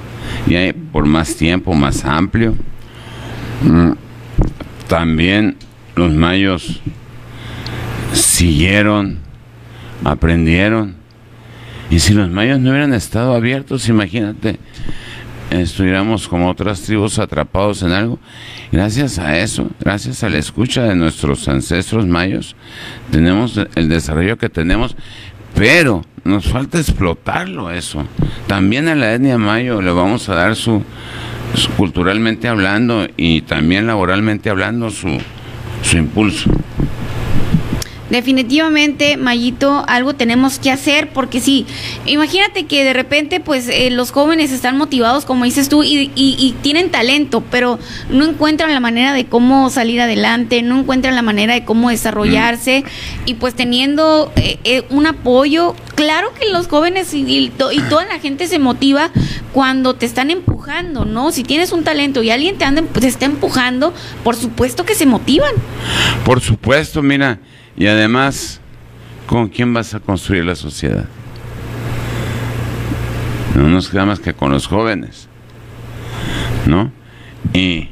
[0.47, 2.55] y hay por más tiempo, más amplio.
[3.63, 3.93] Mm,
[4.89, 5.57] también
[5.95, 6.81] los mayos
[8.13, 9.19] siguieron,
[10.05, 10.97] aprendieron.
[11.91, 14.59] Y si los mayos no hubieran estado abiertos, imagínate,
[15.51, 18.19] estuviéramos como otras tribus atrapados en algo.
[18.73, 22.57] Gracias a eso, gracias a la escucha de nuestros ancestros mayos,
[23.11, 24.97] tenemos el desarrollo que tenemos,
[25.55, 28.05] pero nos falta explotarlo eso.
[28.47, 30.83] También a la etnia mayo le vamos a dar su,
[31.77, 35.19] culturalmente hablando y también laboralmente hablando su,
[35.83, 36.51] su impulso.
[38.11, 41.65] Definitivamente, Mayito, algo tenemos que hacer porque sí,
[42.07, 46.57] imagínate que de repente pues eh, los jóvenes están motivados, como dices tú, y, y,
[46.61, 47.79] tienen talento, pero
[48.11, 52.83] no encuentran la manera de cómo salir adelante, no encuentran la manera de cómo desarrollarse
[52.83, 53.29] mm.
[53.29, 57.51] y pues teniendo eh, eh, un apoyo, claro que los jóvenes y, y,
[57.89, 59.11] toda la gente se motiva
[59.53, 61.31] cuando te están empujando, ¿no?
[61.31, 65.07] Si tienes un talento y alguien te, anda, te está empujando, por supuesto que se
[65.07, 65.55] motivan.
[66.25, 67.39] Por supuesto, mira.
[67.81, 68.61] Y además,
[69.27, 71.07] ¿con quién vas a construir la sociedad?
[73.57, 75.29] No nos queda más que con los jóvenes,
[76.67, 76.93] ¿no?
[77.55, 77.89] Y,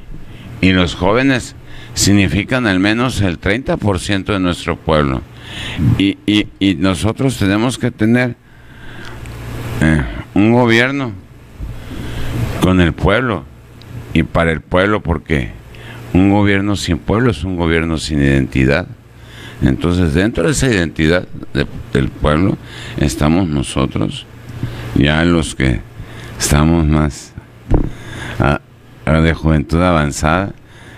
[0.60, 1.56] los jóvenes
[1.94, 5.22] significan al menos el 30% de nuestro pueblo.
[5.96, 8.36] Y, y, nosotros tenemos que tener
[9.80, 10.04] eh,
[10.34, 11.12] un gobierno
[12.60, 13.46] con el pueblo
[14.12, 15.50] y para el pueblo, porque
[16.12, 18.86] un gobierno sin pueblo es un gobierno sin identidad.
[19.62, 21.26] Entonces, dentro de esa identidad
[21.92, 22.56] del pueblo
[22.98, 24.26] estamos nosotros,
[24.94, 25.80] ya los que
[26.38, 27.32] estamos más
[29.04, 30.52] de juventud avanzada,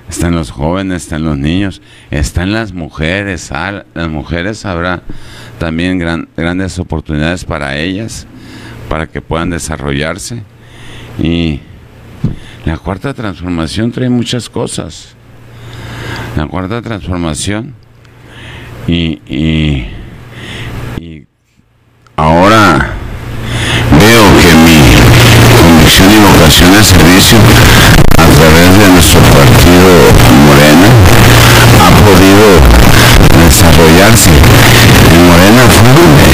[0.09, 1.81] están los jóvenes, están los niños,
[2.11, 3.51] están las mujeres,
[3.95, 5.03] las mujeres habrá
[5.59, 5.99] también
[6.37, 8.27] grandes oportunidades para ellas,
[8.89, 10.43] para que puedan desarrollarse.
[11.23, 11.61] Y
[12.65, 15.15] la cuarta transformación trae muchas cosas.
[16.37, 17.74] La cuarta transformación
[18.90, 19.86] y,
[20.98, 21.26] y,
[22.16, 22.90] ahora
[23.92, 24.78] veo que mi
[25.62, 27.38] convicción y vocación de servicio
[28.18, 29.90] a través de nuestro partido
[30.44, 30.88] Morena
[31.78, 32.46] ha podido
[33.44, 34.30] desarrollarse.
[35.14, 36.24] En Morena fue donde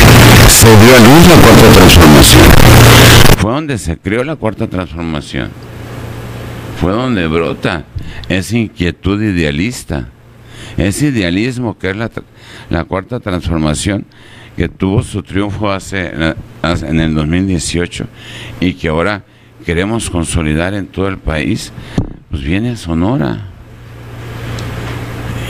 [0.49, 2.43] se dio a luz la cuarta transformación.
[3.39, 5.51] Fue donde se creó la cuarta transformación.
[6.81, 7.85] Fue donde brota
[8.31, 10.09] esa inquietud idealista,
[10.77, 12.11] ese idealismo que es la
[12.71, 14.07] la cuarta transformación
[14.57, 16.11] que tuvo su triunfo hace,
[16.63, 18.07] en el 2018
[18.61, 19.25] y que ahora
[19.65, 21.73] queremos consolidar en todo el país,
[22.31, 23.51] pues viene Sonora.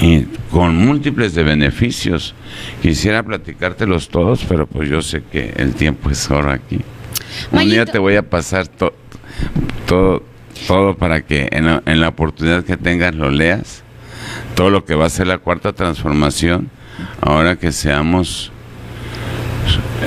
[0.00, 2.34] Y con múltiples de beneficios.
[2.82, 6.80] Quisiera platicártelos todos, pero pues yo sé que el tiempo es ahora aquí.
[7.52, 8.92] Un día te voy a pasar todo
[10.66, 13.84] todo para que en la, en la oportunidad que tengas lo leas.
[14.54, 16.70] Todo lo que va a ser la cuarta transformación,
[17.20, 18.50] ahora que seamos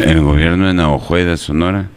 [0.03, 0.73] el gobierno y
[1.25, 1.89] de Sonora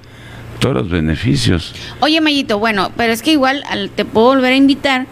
[0.63, 1.75] todos los beneficios.
[1.99, 3.65] Oye, Mayito, bueno, pero es que igual
[3.97, 5.07] te puedo volver a invitar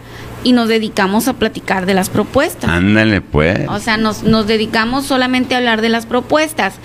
[0.45, 2.69] y nos dedicamos a platicar de las propuestas.
[2.69, 3.67] Ándale, pues.
[3.67, 6.75] O sea, nos, nos dedicamos solamente a hablar de las propuestas.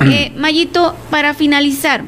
[0.00, 2.02] eh, Mayito, para finalizar,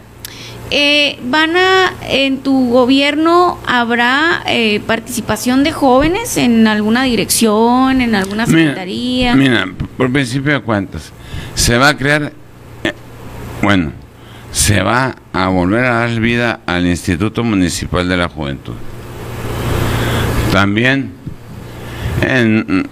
[0.71, 8.15] eh, ¿Van a, en tu gobierno, habrá eh, participación de jóvenes en alguna dirección, en
[8.15, 9.35] alguna secretaría?
[9.35, 9.67] Mira,
[9.97, 11.13] por principio de cuentas,
[11.55, 12.33] se va a crear,
[12.85, 12.93] eh,
[13.63, 13.93] bueno,
[14.53, 18.75] se va a volver a dar vida al Instituto Municipal de la Juventud.
[20.53, 21.13] También
[22.23, 22.89] en,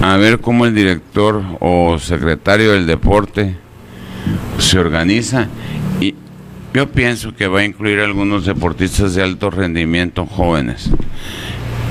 [0.00, 3.56] a ver cómo el director o secretario del deporte
[4.58, 5.48] se organiza
[6.76, 10.90] yo pienso que va a incluir algunos deportistas de alto rendimiento jóvenes.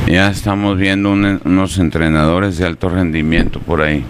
[0.06, 4.04] Ya estamos viendo unos entrenadores de alto rendimiento por ahí.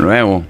[0.00, 0.44] Luego,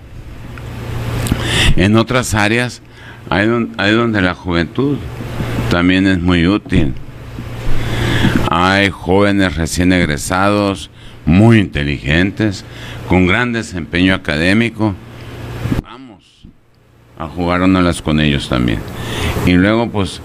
[1.77, 2.81] en otras áreas,
[3.29, 3.47] hay
[3.93, 4.97] donde la juventud
[5.71, 6.95] también es muy útil.
[8.51, 10.91] Hay jóvenes recién egresados,
[11.27, 12.65] muy inteligentes,
[13.07, 14.95] con gran desempeño académico
[17.19, 18.79] a jugar las con ellos también.
[19.45, 20.21] Y luego pues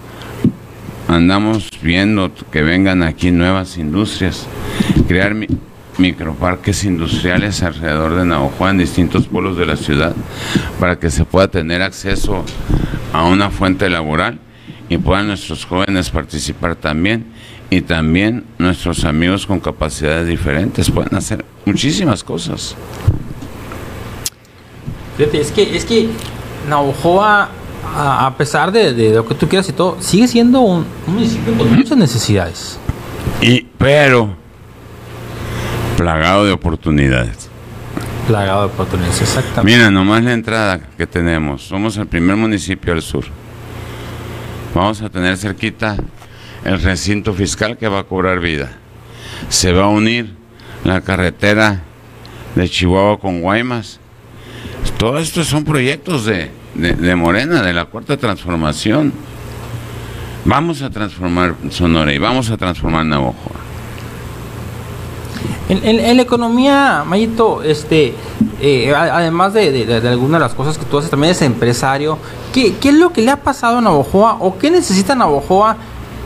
[1.08, 4.48] andamos viendo que vengan aquí nuevas industrias,
[5.08, 5.36] crear
[5.98, 10.16] microparques industriales alrededor de Navajo en distintos pueblos de la ciudad
[10.80, 12.44] para que se pueda tener acceso
[13.12, 14.40] a una fuente laboral
[14.90, 17.26] y puedan nuestros jóvenes participar también
[17.70, 22.76] y también nuestros amigos con capacidades diferentes pueden hacer muchísimas cosas.
[25.18, 26.10] es que es que
[26.68, 27.50] Navojoa,
[27.96, 31.98] a, pesar de, lo que tú quieras y todo, sigue siendo un, municipio con muchas
[31.98, 32.80] necesidades.
[33.42, 34.36] Y, pero,
[35.98, 37.50] plagado de oportunidades.
[38.28, 39.78] Plagado de oportunidades, exactamente.
[39.78, 41.64] Mira, nomás la entrada que tenemos.
[41.64, 43.26] Somos el primer municipio al sur.
[44.74, 45.98] Vamos a tener cerquita
[46.64, 48.72] el recinto fiscal que va a cobrar vida.
[49.50, 50.34] Se va a unir
[50.84, 51.82] la carretera
[52.56, 54.00] de Chihuahua con Guaymas
[55.04, 59.12] todos estos son proyectos de, Morena, de la cuarta transformación.
[60.46, 63.52] Vamos a transformar Sonora y vamos a transformar Navajo.
[65.68, 68.14] En, la economía, Mayito, este,
[68.62, 72.18] eh, además de, algunas de las cosas que tú haces, también es empresario.
[72.54, 75.76] ¿Qué, es lo que le ha pasado a Navojoa o qué necesita Navojoa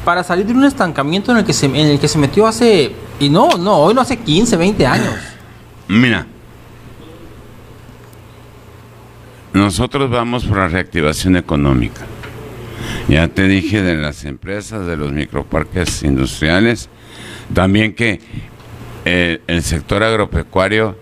[0.05, 2.91] para salir de un estancamiento en el que se, en el que se metió hace,
[3.19, 5.15] y no, no, hoy no hace 15, 20 años?
[5.87, 6.27] Mira,
[9.57, 12.05] Nosotros vamos por la reactivación económica.
[13.09, 16.89] Ya te dije de las empresas, de los microparques industriales,
[17.55, 18.21] también que
[19.05, 20.95] eh, el, sector agropecuario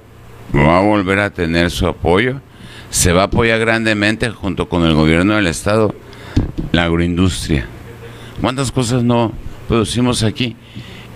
[0.55, 2.39] va a volver a tener su apoyo,
[2.89, 5.93] se va a apoyar grandemente junto con el gobierno del estado
[6.71, 7.67] la agroindustria.
[8.39, 9.33] ¿Cuántas cosas no
[9.67, 10.55] producimos aquí?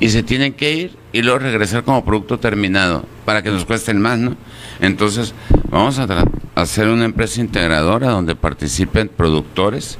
[0.02, 4.00] Y se tienen que ir y luego regresar como producto terminado para que nos cuesten
[4.02, 4.36] más, ¿no?
[4.80, 5.34] Entonces,
[5.70, 6.08] vamos a
[6.56, 9.98] hacer una empresa integradora donde participen productores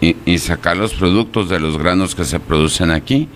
[0.00, 3.28] y, sacar los productos de los granos que se producen aquí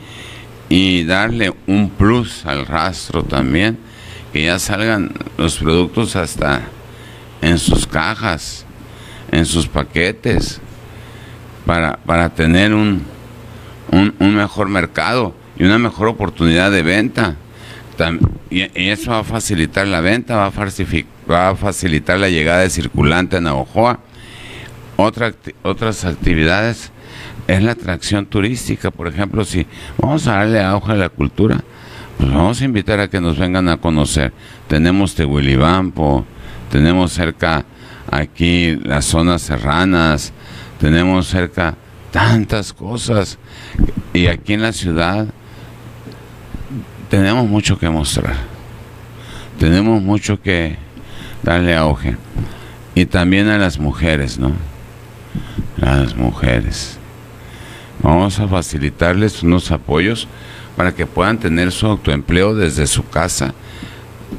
[0.71, 3.79] y darle un plus al rastro también,
[4.33, 6.63] que ya salgan los productos hasta
[7.43, 8.65] en sus cajas,
[9.31, 10.59] en sus paquetes,
[11.67, 13.05] para, para tener un,
[13.93, 17.37] un mejor mercado y una mejor oportunidad de venta.
[18.51, 22.71] Y eso va a facilitar la venta, va a, va a facilitar la llegada de
[22.71, 24.01] circulante a Navajoa.
[24.97, 25.33] Otra,
[25.63, 26.93] otras actividades
[27.47, 29.67] es la atracción turística, por ejemplo, si
[29.99, 31.63] vamos a darle auge a la cultura,
[32.17, 34.33] pues vamos a invitar a que nos vengan a conocer.
[34.69, 36.25] Tenemos Tehuilibampo,
[36.71, 37.65] tenemos cerca
[38.11, 40.33] aquí las zonas serranas,
[40.81, 41.77] tenemos cerca
[42.11, 43.39] tantas cosas.
[44.13, 45.27] Y aquí en la ciudad
[47.15, 48.35] tenemos mucho que mostrar.
[49.61, 50.77] Tenemos mucho que
[51.45, 52.17] darle auge.
[52.97, 54.51] Y también a las mujeres, ¿no?
[55.77, 56.99] Las mujeres.
[58.03, 60.27] Vamos a facilitarles unos apoyos
[60.77, 63.55] para que puedan tener su autoempleo desde su casa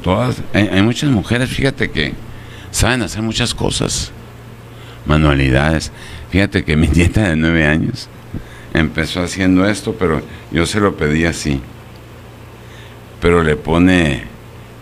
[0.02, 2.12] todas, hay, hay muchas mujeres, fíjate que
[2.70, 4.12] saben hacer muchas cosas,
[5.06, 5.92] manualidades.
[6.30, 8.10] Fíjate que mi nieta de nueve años
[8.74, 10.20] empezó haciendo esto, pero
[10.52, 11.62] yo se lo pedí así.
[13.26, 14.22] Pero le pone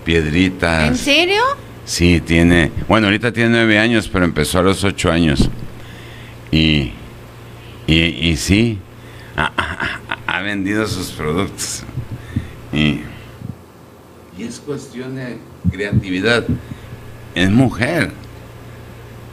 [0.04, 0.86] piedritas.
[0.88, 1.40] ¿En serio?
[1.86, 2.70] Sí, tiene.
[2.88, 5.48] Bueno, ahorita tiene nueve años, pero empezó a los ocho años.
[6.50, 6.92] Y,
[7.86, 8.78] y, y sí,
[9.34, 11.84] ha, ha- ha vendido sus productos.
[12.70, 13.00] Y,
[14.36, 15.38] y es cuestión de
[15.72, 16.44] creatividad.
[17.34, 18.10] Es mujer.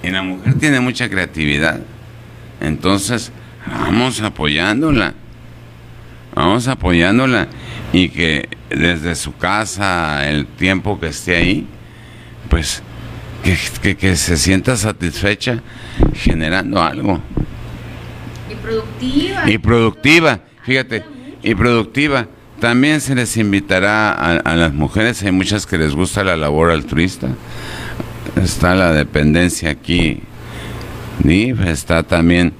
[0.03, 1.81] Y la mujer tiene mucha creatividad.
[2.61, 3.33] Entonces,
[3.69, 5.15] vamos apoyándola.
[6.33, 7.49] Vamos apoyándola.
[7.91, 11.67] Y que desde su casa, el tiempo que esté ahí,
[12.49, 12.81] pues
[13.43, 15.61] que, que- que se sienta satisfecha
[16.15, 17.19] generando algo.
[18.49, 19.49] Y productiva.
[19.49, 21.03] Y productiva, fíjate,
[21.43, 22.27] y productiva.
[22.59, 26.69] También se les invitará a, a las mujeres, hay muchas que les gusta la labor
[26.71, 27.29] altruista.
[28.41, 30.21] Está la dependencia aquí,
[31.65, 32.53] está también,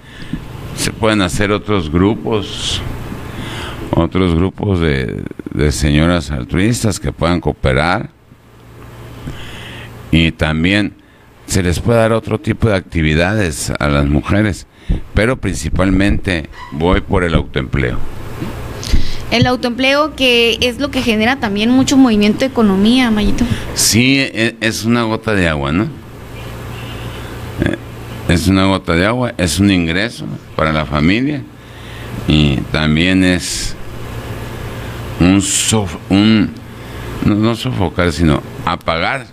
[0.75, 2.81] se pueden hacer otros grupos,
[3.91, 5.23] otros grupos de,
[5.53, 8.09] de señoras altruistas que puedan cooperar.
[10.11, 10.93] Y también
[11.45, 14.67] se les puede dar otro tipo de actividades a las mujeres,
[15.13, 17.97] pero principalmente voy por el autoempleo.
[19.31, 23.45] El autoempleo que es lo que genera también mucho movimiento de economía, Mayito.
[23.75, 25.83] Sí, e- es una gota de agua, ¿no?
[27.63, 27.77] Eh,
[28.27, 31.41] Es una gota de agua, es un ingreso para la familia
[32.27, 33.75] y también es
[35.21, 36.51] un, sof- un
[37.25, 39.27] no, no sofocar, sino apagar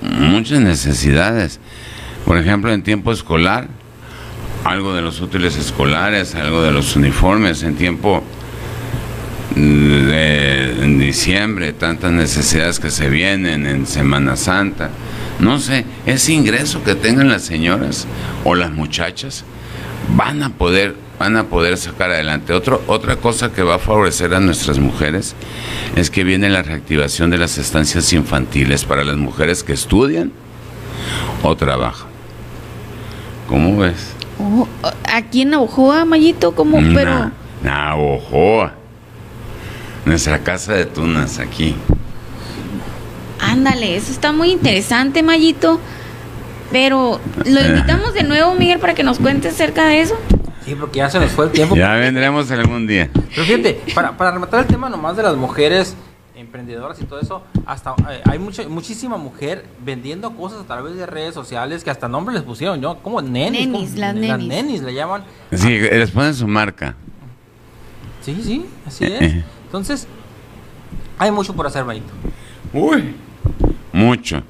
[0.00, 1.60] muchas necesidades.
[2.24, 3.68] Por ejemplo, en tiempo escolar,
[4.64, 8.22] algo de los útiles escolares, algo de los uniformes, en tiempo
[9.56, 14.90] de, diciembre, tantas necesidades que se vienen en Semana Santa.
[15.40, 18.06] No sé, ese ingreso que tengan las señoras
[18.44, 19.44] o las muchachas
[20.16, 22.52] van a poder van a poder sacar adelante.
[22.52, 25.36] Otro, otra cosa que va a favorecer a nuestras mujeres
[25.94, 30.32] es que viene la reactivación de las estancias infantiles para las mujeres que estudian
[31.44, 32.08] o trabajan.
[33.48, 34.14] ¿Cómo ves?
[34.40, 34.66] Oh,
[35.12, 37.32] aquí en Navajoa, Mayito, como, pero Na-
[37.62, 38.72] Navojoa.
[40.04, 41.76] Nuestra casa de tunas aquí.
[43.38, 45.78] ándale, eso está muy interesante, Mayito.
[46.72, 50.16] Pero lo invitamos de nuevo, Miguel, para que nos cuente acerca de eso.
[50.64, 51.74] Sí, porque ya se nos fue el tiempo.
[51.76, 53.10] Ya vendremos algún día.
[53.12, 55.96] Pero fíjate, para, para rematar el tema nomás de las mujeres
[56.36, 61.06] emprendedoras y todo eso, hasta eh, hay mucha, muchísima mujer vendiendo cosas a través de
[61.06, 62.98] redes sociales que hasta nombre les pusieron, ¿no?
[62.98, 63.66] Como nenis.
[63.68, 64.82] Nenis, como- las nenis.
[64.82, 65.24] le llaman.
[65.52, 66.94] Sí, les ponen su marca.
[68.22, 69.44] Sí, sí, así Eh, es.
[69.66, 70.06] Entonces,
[71.18, 72.12] hay mucho por hacer, Mayito.
[72.72, 73.14] Uy,
[73.92, 74.42] mucho.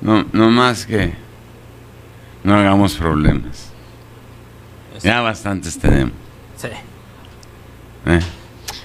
[0.00, 1.12] No, no más que
[2.42, 3.69] no hagamos problemas.
[5.02, 6.12] Ya bastantes tenemos.
[6.56, 6.68] Sí.
[8.06, 8.20] ¿eh?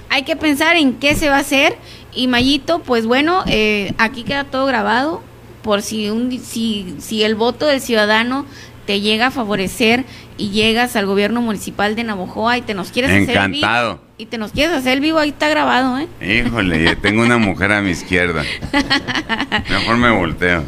[0.09, 1.77] Hay que pensar en qué se va a hacer.
[2.13, 5.21] Y Mayito, pues bueno, eh, aquí queda todo grabado.
[5.61, 8.45] Por si, un, si, si el voto del ciudadano
[8.85, 10.05] te llega a favorecer
[10.37, 13.65] y llegas al gobierno municipal de Navojoa y te nos quieres hacer el vivo.
[13.65, 14.01] Encantado.
[14.17, 16.07] Y te nos quieres hacer el vivo, ahí está grabado, ¿eh?
[16.21, 18.43] Híjole, tengo una mujer a mi izquierda.
[19.69, 20.63] Mejor me volteo.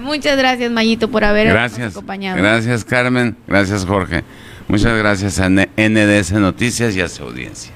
[0.00, 1.92] Muchas gracias, Mayito, por habernos Gracias.
[1.92, 2.36] acompañado.
[2.36, 3.36] Gracias, Carmen.
[3.46, 4.24] Gracias, Jorge.
[4.68, 7.72] Muchas gracias a NDS Noticias y a su audiencia.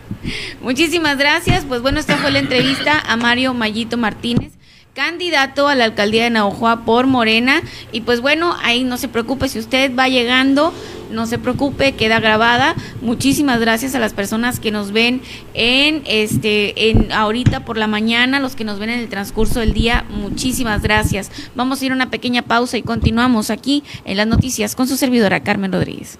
[0.60, 1.64] Muchísimas gracias.
[1.64, 4.52] Pues bueno, esta fue la entrevista a Mario Mayito Martínez,
[4.92, 7.62] candidato a la alcaldía de Navajoa por Morena.
[7.92, 10.74] Y pues bueno, ahí no se preocupe, si usted va llegando,
[11.12, 12.74] no se preocupe, queda grabada.
[13.02, 15.22] Muchísimas gracias a las personas que nos ven
[15.54, 19.74] en este en ahorita por la mañana, los que nos ven en el transcurso del
[19.74, 20.04] día.
[20.10, 21.30] Muchísimas gracias.
[21.54, 24.96] Vamos a ir a una pequeña pausa y continuamos aquí en las noticias con su
[24.96, 26.18] servidora Carmen Rodríguez.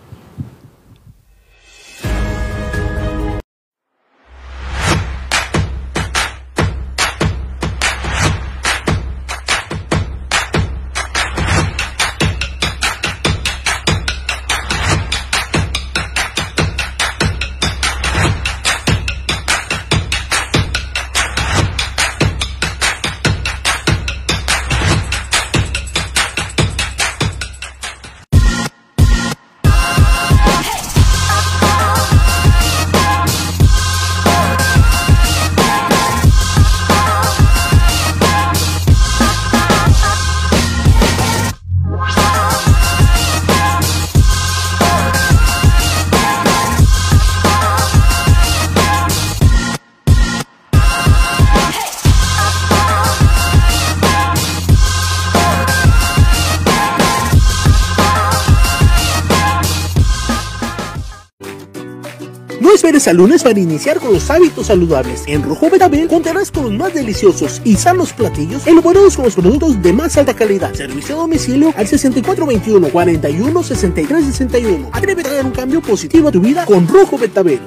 [63.00, 65.24] Esperes al lunes para iniciar con los hábitos saludables.
[65.26, 69.80] En Rojo Betabel contarás con los más deliciosos y sanos platillos elaborados con los productos
[69.80, 70.74] de más alta calidad.
[70.74, 74.90] Servicio a domicilio al 6421 41 63 61.
[74.92, 77.60] Atrévete a dar un cambio positivo a tu vida con Rojo Betabel.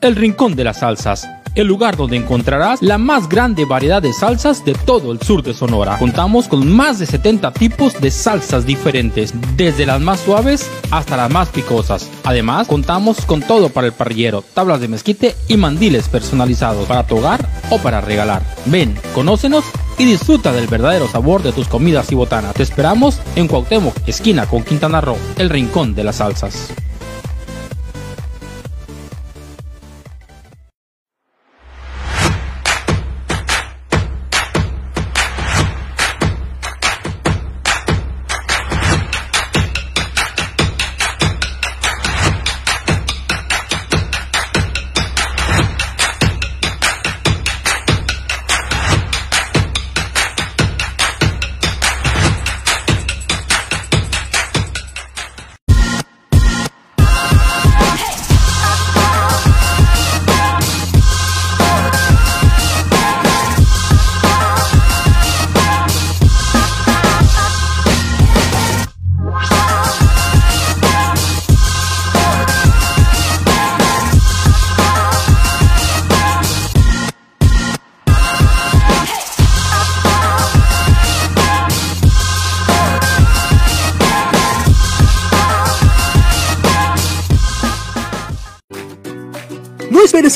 [0.00, 4.64] El Rincón de las Salsas el lugar donde encontrarás la más grande variedad de salsas
[4.64, 5.98] de todo el sur de Sonora.
[5.98, 11.30] Contamos con más de 70 tipos de salsas diferentes, desde las más suaves hasta las
[11.30, 12.10] más picosas.
[12.24, 17.18] Además, contamos con todo para el parrillero, tablas de mezquite y mandiles personalizados para tu
[17.18, 18.42] hogar o para regalar.
[18.66, 19.64] Ven, conócenos
[19.98, 22.54] y disfruta del verdadero sabor de tus comidas y botanas.
[22.54, 26.72] Te esperamos en Cuauhtémoc, esquina con Quintana Roo, el rincón de las salsas.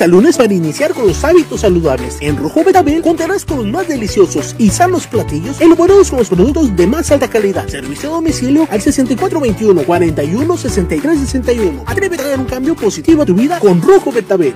[0.02, 2.18] Al lunes para iniciar con los hábitos saludables.
[2.20, 6.74] En Rojo Betabel contarás con los más deliciosos y sanos platillos elaborados con los productos
[6.76, 7.66] de más alta calidad.
[7.68, 11.84] Servicio a domicilio al 6421 41 63 61.
[11.86, 14.54] Atrévete a dar un cambio positivo a tu vida con Rojo Betabel.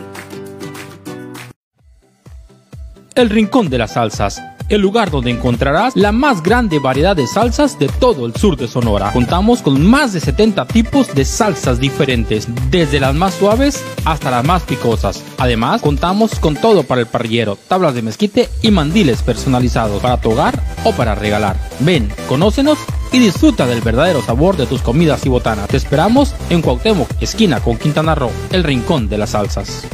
[3.15, 4.41] El Rincón de las Salsas
[4.75, 8.67] el lugar donde encontrarás la más grande variedad de salsas de todo el sur de
[8.67, 9.13] Sonora.
[9.13, 14.45] Contamos con más de 70 tipos de salsas diferentes, desde las más suaves hasta las
[14.45, 15.23] más picosas.
[15.39, 20.31] Además, contamos con todo para el parrillero, tablas de mezquite y mandiles personalizados para tu
[20.31, 21.57] hogar o para regalar.
[21.81, 22.79] Ven, conócenos
[23.13, 25.69] y disfruta del verdadero sabor de tus comidas y botanas.
[25.69, 29.87] Te esperamos en Cuauhtémoc, esquina con Quintana Roo, el rincón de las salsas.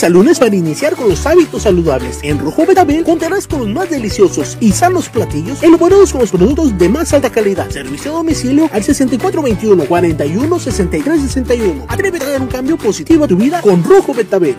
[0.00, 2.20] Esperes al lunes para iniciar con los hábitos saludables.
[2.22, 6.76] En Rojo Betabel contarás con los más deliciosos y sanos platillos elaborados con los productos
[6.78, 7.68] de más alta calidad.
[7.70, 11.86] Servicio a domicilio al 6421 41 63 61.
[11.88, 14.56] Atrévete a dar un cambio positivo a tu vida con Rojo Betabel.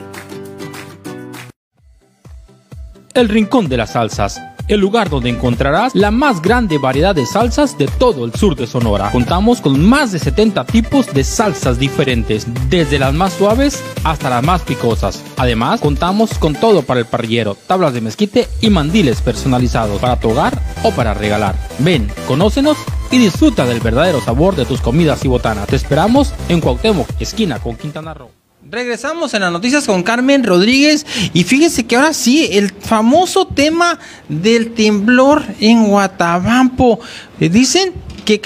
[3.14, 4.40] El Rincón de las Salsas
[4.74, 8.66] el lugar donde encontrarás la más grande variedad de salsas de todo el sur de
[8.66, 9.12] Sonora.
[9.12, 14.44] Contamos con más de 70 tipos de salsas diferentes, desde las más suaves hasta las
[14.44, 15.22] más picosas.
[15.38, 20.30] Además, contamos con todo para el parrillero, tablas de mezquite y mandiles personalizados para tu
[20.30, 21.56] hogar o para regalar.
[21.80, 22.78] Ven, conócenos
[23.12, 25.68] y disfruta del verdadero sabor de tus comidas y botanas.
[25.68, 28.41] Te esperamos en Cuauhtémoc, esquina con Quintana Roo.
[28.72, 34.00] Regresamos en las noticias con Carmen Rodríguez y fíjense que ahora sí, el famoso tema
[34.30, 37.02] del temblor en Guatabampo.
[37.42, 37.92] Eh, dicen
[38.24, 38.40] que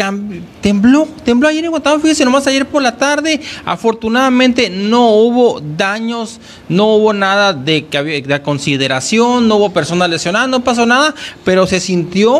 [0.62, 3.40] tembló, tembló ayer en Guatabampo, fíjense nomás ayer por la tarde.
[3.66, 6.40] Afortunadamente no hubo daños,
[6.70, 7.86] no hubo nada de,
[8.26, 12.40] de consideración, no hubo personas lesionadas, no pasó nada, pero se sintió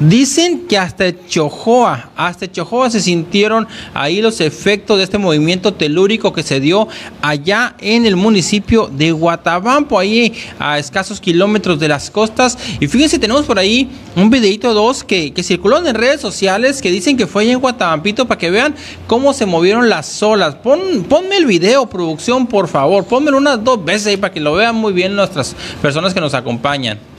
[0.00, 6.32] Dicen que hasta Chojoa, hasta Chojoa se sintieron ahí los efectos de este movimiento telúrico
[6.32, 6.88] que se dio
[7.22, 12.58] allá en el municipio de Guatabampo, ahí a escasos kilómetros de las costas.
[12.80, 16.90] Y fíjense, tenemos por ahí un videito dos que, que circuló en redes sociales que
[16.90, 18.74] dicen que fue allá en Guatabampito para que vean
[19.06, 20.56] cómo se movieron las olas.
[20.56, 23.04] Pon, ponme el video, producción, por favor.
[23.04, 26.34] Pónmelo unas dos veces ahí para que lo vean muy bien nuestras personas que nos
[26.34, 27.13] acompañan.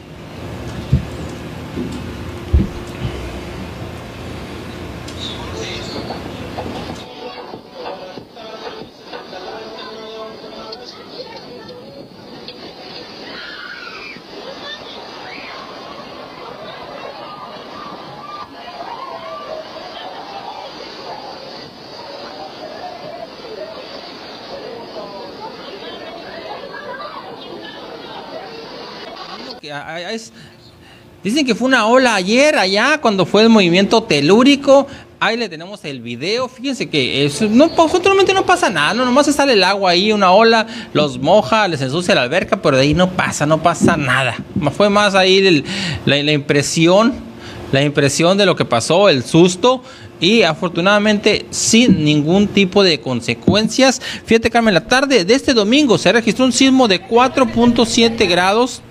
[31.25, 34.85] Dicen que fue una ola ayer allá cuando fue el movimiento telúrico.
[35.19, 36.47] Ahí le tenemos el video.
[36.47, 38.93] Fíjense que es, no, absolutamente no pasa nada.
[38.93, 42.61] No, nomás se sale el agua ahí, una ola, los moja, les ensucia la alberca,
[42.61, 44.35] pero de ahí no pasa, no pasa nada.
[44.77, 45.63] Fue más ahí
[46.05, 47.15] la impresión,
[47.71, 49.81] la impresión de lo que pasó, el susto.
[50.19, 53.99] Y afortunadamente sin ningún tipo de consecuencias.
[54.25, 58.83] Fíjate, Carmen, la tarde de este domingo se registró un sismo de 4.7 grados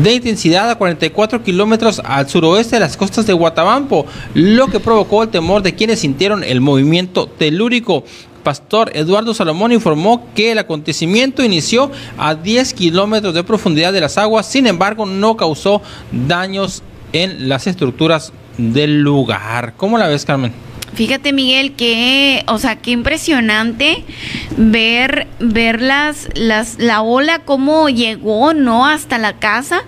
[0.00, 5.22] de intensidad a 44 kilómetros al suroeste de las costas de Guatabampo, lo que provocó
[5.22, 8.04] el temor de quienes sintieron el movimiento telúrico.
[8.42, 14.16] Pastor Eduardo Salomón informó que el acontecimiento inició a 10 kilómetros de profundidad de las
[14.16, 15.82] aguas, sin embargo no causó
[16.26, 16.82] daños
[17.12, 19.74] en las estructuras del lugar.
[19.76, 20.71] ¿Cómo la ves, Carmen?
[20.94, 24.04] Fíjate, Miguel, que, o sea, qué impresionante
[24.58, 28.86] ver, ver las, las, la ola cómo llegó, ¿no?
[28.86, 29.82] Hasta la casa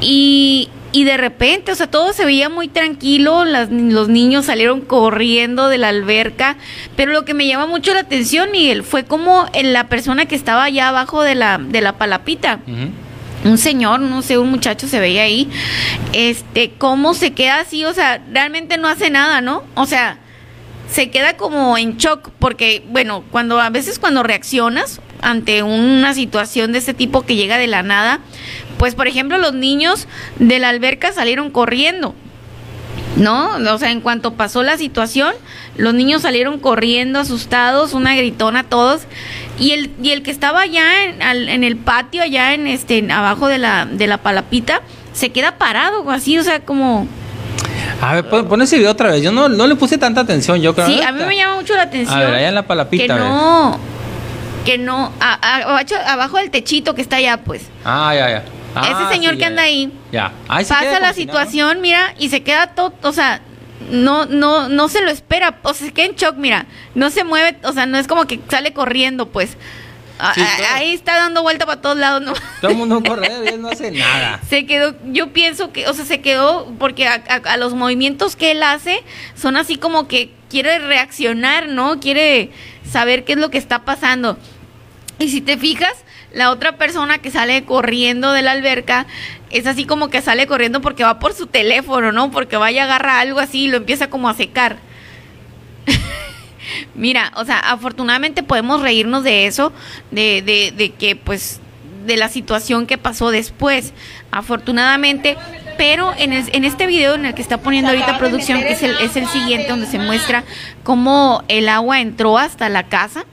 [0.00, 4.82] y, y de repente, o sea, todo se veía muy tranquilo, las- los niños salieron
[4.82, 6.56] corriendo de la alberca,
[6.94, 10.36] pero lo que me llama mucho la atención, Miguel, fue como en la persona que
[10.36, 12.60] estaba allá abajo de la, de la palapita
[13.44, 15.48] un señor, no sé, un muchacho se veía ahí,
[16.12, 19.62] este, cómo se queda así, o sea, realmente no hace nada, ¿no?
[19.74, 20.18] O sea,
[20.90, 26.72] se queda como en shock, porque, bueno, cuando a veces cuando reaccionas ante una situación
[26.72, 28.20] de este tipo que llega de la nada,
[28.78, 30.06] pues por ejemplo los niños
[30.38, 32.14] de la alberca salieron corriendo,
[33.16, 33.50] ¿no?
[33.72, 35.34] O sea, en cuanto pasó la situación,
[35.76, 39.02] los niños salieron corriendo asustados, una gritona todos,
[39.58, 43.10] y el, y el que estaba allá en, al- en el patio, allá en este,
[43.10, 44.82] abajo de la, de la palapita,
[45.14, 47.08] se queda parado, así, o sea, como...
[48.00, 49.22] A ver, pon, ese video otra vez.
[49.22, 50.86] Yo no, no le puse tanta atención, yo creo.
[50.86, 52.16] Sí, a mí me llama mucho la atención.
[52.18, 53.14] A ver, allá en la palapita.
[53.14, 53.78] que no,
[54.64, 57.62] que no, a- a- abajo, abajo del techito que está allá, pues.
[57.84, 58.44] Ah, ya, ya.
[58.74, 59.66] Ah, Ese señor sí, que ya, anda ya.
[59.68, 60.32] ahí, Ya.
[60.48, 63.40] Ahí se pasa la situación, mira, y se queda todo, o sea,
[63.90, 67.24] no, no, no se lo espera, o sea, se queda en shock, mira, no se
[67.24, 69.56] mueve, o sea, no es como que sale corriendo, pues.
[70.18, 70.74] A- Sí, a- claro.
[70.76, 72.32] Ahí está dando vuelta para todos lados, ¿no?
[72.60, 74.40] Todo el mundo corre él no hace nada.
[74.48, 78.36] Se quedó, yo pienso que, o sea, se quedó porque a, a- a los movimientos
[78.36, 79.02] que él hace
[79.34, 82.00] son así como que quiere reaccionar, ¿no?
[82.00, 82.50] Quiere
[82.90, 84.38] saber qué es lo que está pasando.
[85.18, 85.92] Y si te fijas,
[86.32, 89.06] la otra persona que sale corriendo de la alberca
[89.50, 92.30] es así como que sale corriendo porque va por su teléfono, ¿no?
[92.30, 94.76] Porque vaya a agarrar algo así y lo empieza como a secar.
[96.94, 99.72] Mira, o sea, afortunadamente podemos reírnos de eso,
[100.10, 101.60] de, de, de que pues
[102.06, 103.92] de la situación que pasó después,
[104.30, 105.36] afortunadamente,
[105.76, 108.82] pero en, el- en este video en el que está poniendo ahorita producción, que es
[108.82, 110.44] el, es el siguiente, donde se muestra
[110.84, 113.24] cómo el agua entró hasta la casa,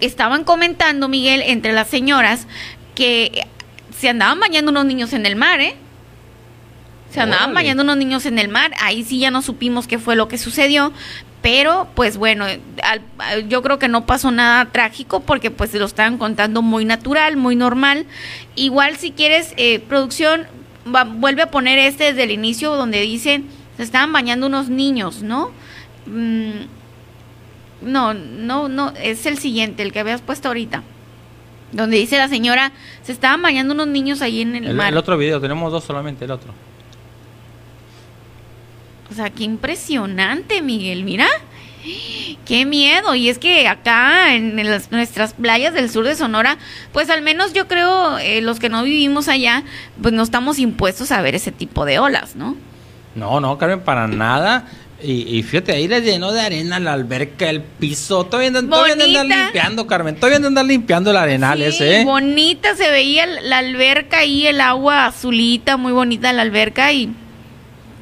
[0.00, 2.46] estaban comentando, Miguel, entre las señoras,
[2.94, 3.44] que
[3.98, 5.74] se andaban bañando unos niños en el mar, ¿eh?
[7.10, 8.70] Se andaban bañando unos niños en el mar.
[8.80, 10.92] Ahí sí ya no supimos qué fue lo que sucedió.
[11.40, 15.78] Pero, pues bueno, al- al- yo creo que no pasó nada trágico porque pues se
[15.78, 18.06] lo estaban contando muy natural, muy normal.
[18.56, 20.46] Igual si quieres, eh, producción,
[20.92, 23.46] va- vuelve a poner este desde el inicio donde dicen,
[23.76, 25.52] se estaban bañando unos niños, ¿no?
[26.06, 26.50] Mm,
[27.82, 30.82] no, no, no, es el siguiente, el que habías puesto ahorita.
[31.70, 34.88] Donde dice la señora, se estaban bañando unos niños ahí en el, El, mar.
[34.92, 36.52] el otro video, tenemos dos solamente, el otro.
[39.10, 41.26] O sea, qué impresionante, Miguel, mira.
[42.44, 43.14] Qué miedo.
[43.14, 46.58] Y es que acá en las- nuestras playas del sur de Sonora,
[46.92, 49.62] pues al menos yo creo, eh, los que no vivimos allá,
[50.02, 52.56] pues no estamos impuestos a ver ese tipo de olas, ¿no?
[53.14, 54.66] No, no, Carmen, para nada.
[55.02, 58.24] Y, y fíjate, ahí les llenó de arena la alberca, el piso.
[58.26, 60.16] Todavía andan, todavía andan limpiando, Carmen.
[60.16, 62.04] Todavía andan andar limpiando el arenal Sí, ese, ¿eh?
[62.04, 67.10] bonita se veía la alberca ahí, el agua azulita, muy bonita la alberca y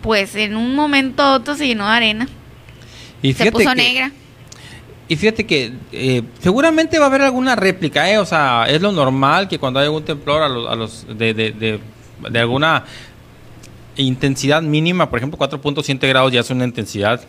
[0.07, 2.29] pues en un momento otro se llenó de arena.
[3.23, 4.13] Y se puso que- negra.
[5.09, 8.19] Y fíjate que eh, seguramente va a haber alguna réplica, ¿eh?
[8.19, 11.35] O sea, es lo normal que cuando hay algún temblor a los, a los de,
[11.35, 11.81] de, de,
[12.31, 12.85] de alguna
[13.97, 17.21] intensidad mínima, por ejemplo 4.7 grados ya es una intensidad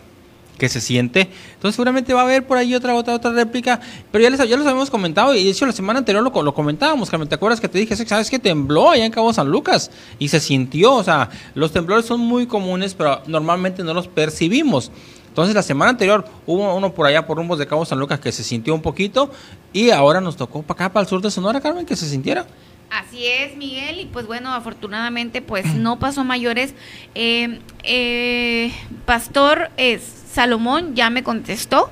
[0.58, 1.28] que se siente.
[1.54, 3.80] Entonces seguramente va a haber por ahí otra otra otra réplica,
[4.10, 6.42] pero ya les ya los habíamos comentado y de hecho la semana anterior lo, co-
[6.42, 9.48] lo comentábamos, Carmen, ¿te acuerdas que te dije, sabes que tembló allá en Cabo San
[9.50, 14.08] Lucas y se sintió, o sea, los temblores son muy comunes, pero normalmente no los
[14.08, 14.90] percibimos.
[15.28, 18.32] Entonces la semana anterior hubo uno por allá por rumbos de Cabo San Lucas que
[18.32, 19.30] se sintió un poquito
[19.72, 22.44] y ahora nos tocó para acá, para el sur de Sonora, Carmen, que se sintiera.
[22.90, 26.72] Así es, Miguel, y pues bueno, afortunadamente pues no pasó mayores.
[27.14, 28.72] Eh, eh,
[29.04, 30.00] Pastor eh,
[30.38, 31.90] Salomón ya me contestó,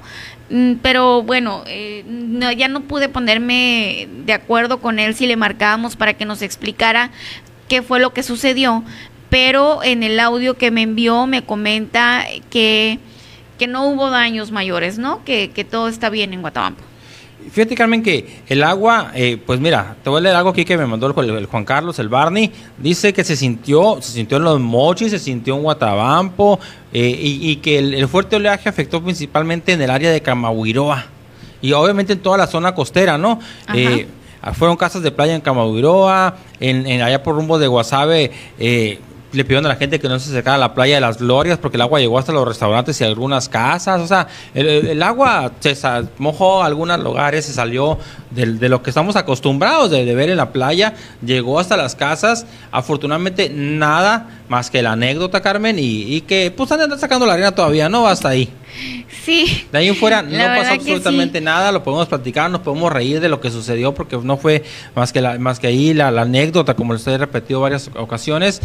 [0.50, 5.34] mm, pero bueno, eh, no, ya no pude ponerme de acuerdo con él si le
[5.34, 7.10] marcábamos para que nos explicara
[7.66, 8.84] qué fue lo que sucedió,
[9.30, 13.00] pero en el audio que me envió me comenta que,
[13.58, 15.24] que no hubo daños mayores, ¿no?
[15.24, 16.85] Que, que todo está bien en Guatabampo.
[17.50, 20.76] Fíjate, Carmen, que el agua, eh, pues mira, te voy a leer algo aquí que
[20.76, 22.50] me mandó el, el Juan Carlos, el Barney.
[22.76, 26.58] Dice que se sintió, se sintió en los mochis, se sintió en Guatabampo,
[26.92, 31.06] eh, y, y que el, el fuerte oleaje afectó principalmente en el área de Camahuiroa.
[31.62, 33.40] Y obviamente en toda la zona costera, ¿no?
[33.72, 34.06] Eh,
[34.52, 38.98] fueron casas de playa en Camahuiroa, en, en allá por rumbo de Guasave, eh,
[39.36, 41.58] le pidieron a la gente que no se acercara a la playa de las Glorias
[41.58, 44.00] porque el agua llegó hasta los restaurantes y algunas casas.
[44.00, 45.76] O sea, el, agua se
[46.18, 47.98] mojó algunos lugares, se salió
[48.30, 52.46] de, lo que estamos acostumbrados de, de ver en la playa, llegó hasta las casas.
[52.72, 57.54] Afortunadamente, nada más que la anécdota, Carmen, y, y que pues andan sacando la arena
[57.54, 58.50] todavía, no hasta ahí.
[59.24, 59.66] Sí.
[59.72, 61.44] De ahí en fuera no pasó absolutamente sí.
[61.44, 65.12] nada, lo podemos platicar, nos podemos reír de lo que sucedió porque no fue más
[65.12, 68.60] que la, más que ahí la, la anécdota, como les he repetido varias ocasiones,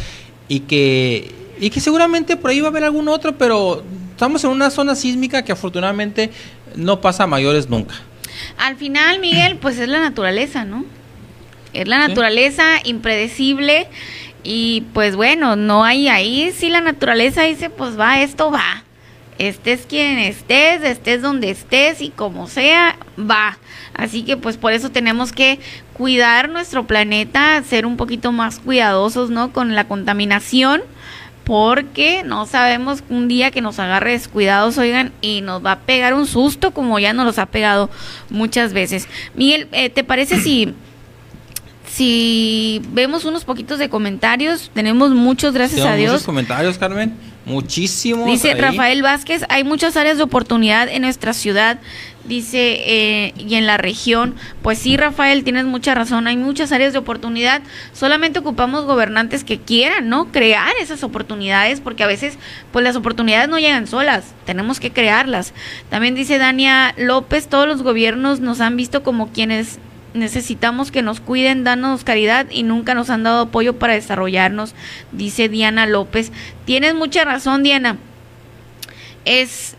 [0.47, 4.51] y que, y que seguramente por ahí va a haber algún otro, pero estamos en
[4.51, 6.31] una zona sísmica que afortunadamente
[6.75, 7.95] no pasa a mayores nunca.
[8.57, 10.85] Al final, Miguel, pues es la naturaleza, ¿no?
[11.73, 13.87] Es la naturaleza impredecible
[14.43, 18.83] y pues bueno, no hay ahí, si la naturaleza dice, pues va, esto va.
[19.41, 23.57] Estés quien estés, estés donde estés y como sea, va.
[23.95, 25.59] Así que pues por eso tenemos que
[25.93, 29.51] cuidar nuestro planeta, ser un poquito más cuidadosos, ¿no?
[29.51, 30.83] Con la contaminación
[31.43, 36.13] porque no sabemos un día que nos agarre descuidados, oigan, y nos va a pegar
[36.13, 37.89] un susto como ya nos los ha pegado
[38.29, 39.07] muchas veces.
[39.33, 40.75] Miguel, eh, ¿te parece si
[41.91, 44.69] si vemos unos poquitos de comentarios?
[44.75, 46.11] Tenemos muchos, gracias a Dios.
[46.11, 47.15] Muchos comentarios, Carmen,
[47.51, 48.25] muchísimos.
[48.25, 48.59] Dice ahí.
[48.59, 51.79] Rafael Vázquez, hay muchas áreas de oportunidad en nuestra ciudad,
[52.23, 54.35] dice, eh, y en la región.
[54.61, 57.61] Pues sí, Rafael, tienes mucha razón, hay muchas áreas de oportunidad.
[57.93, 60.31] Solamente ocupamos gobernantes que quieran, ¿no?
[60.31, 62.37] Crear esas oportunidades, porque a veces,
[62.71, 65.53] pues las oportunidades no llegan solas, tenemos que crearlas.
[65.89, 69.79] También dice Dania López, todos los gobiernos nos han visto como quienes
[70.13, 74.75] necesitamos que nos cuiden, danos caridad y nunca nos han dado apoyo para desarrollarnos,
[75.11, 76.31] dice Diana López.
[76.65, 77.97] Tienes mucha razón, Diana.
[79.25, 79.75] Es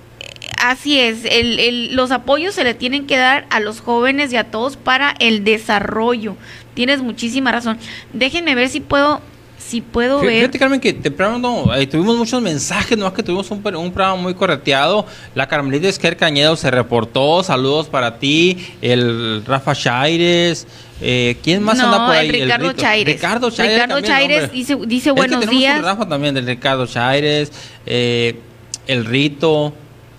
[0.60, 4.36] así es, el, el- los apoyos se le tienen que dar a los jóvenes y
[4.36, 6.36] a todos para el desarrollo.
[6.74, 7.78] Tienes muchísima razón.
[8.12, 9.20] Déjenme ver si puedo
[9.68, 10.40] si puedo ver.
[10.40, 13.92] Fíjate, Carmen, que temprano no, eh, tuvimos muchos mensajes, no es que tuvimos un, un
[13.92, 15.06] programa muy correteado.
[15.34, 20.66] La Carmelita Esquer Cañedo se reportó, saludos para ti, el Rafa Chaires,
[21.00, 22.28] eh, ¿quién más no, anda por ahí?
[22.28, 22.80] el Ricardo Rito.
[22.82, 23.14] Chaires.
[23.14, 23.74] Ricardo Chaires.
[23.74, 24.58] Ricardo también, Chaires hombre.
[24.58, 25.78] dice, dice Es que buenos tenemos días.
[25.78, 27.50] un Rafa también, del Ricardo Chaires,
[27.86, 28.38] eh,
[28.86, 29.74] el Rito.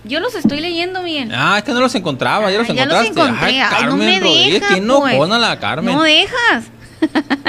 [0.06, 1.30] Yo los estoy leyendo bien.
[1.34, 3.20] Ah, es que no los encontraba, ya los Ah, ya los encontraste.
[3.20, 3.46] encontré.
[3.46, 5.28] Ay, Ay, no Carmen me Rodríguez, dejas, ¿quién no pues.
[5.30, 5.94] la Carmen?
[5.94, 6.64] No dejas.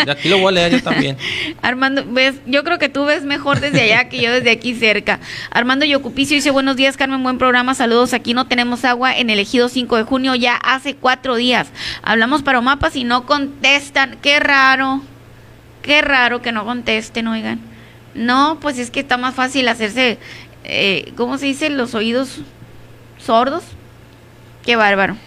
[0.05, 1.17] De aquí lo voy a leer yo también.
[1.61, 5.19] Armando, ves, yo creo que tú ves mejor desde allá que yo desde aquí cerca.
[5.51, 8.13] Armando Yocupicio dice, buenos días Carmen, buen programa, saludos.
[8.13, 11.67] Aquí no tenemos agua en el ejido 5 de junio ya hace cuatro días.
[12.01, 14.17] Hablamos para mapas y no contestan.
[14.21, 15.01] Qué raro,
[15.81, 17.59] qué raro que no contesten, oigan.
[18.13, 20.17] No, pues es que está más fácil hacerse,
[20.63, 21.69] eh, ¿cómo se dice?
[21.69, 22.39] Los oídos
[23.17, 23.63] sordos.
[24.63, 25.17] Qué bárbaro.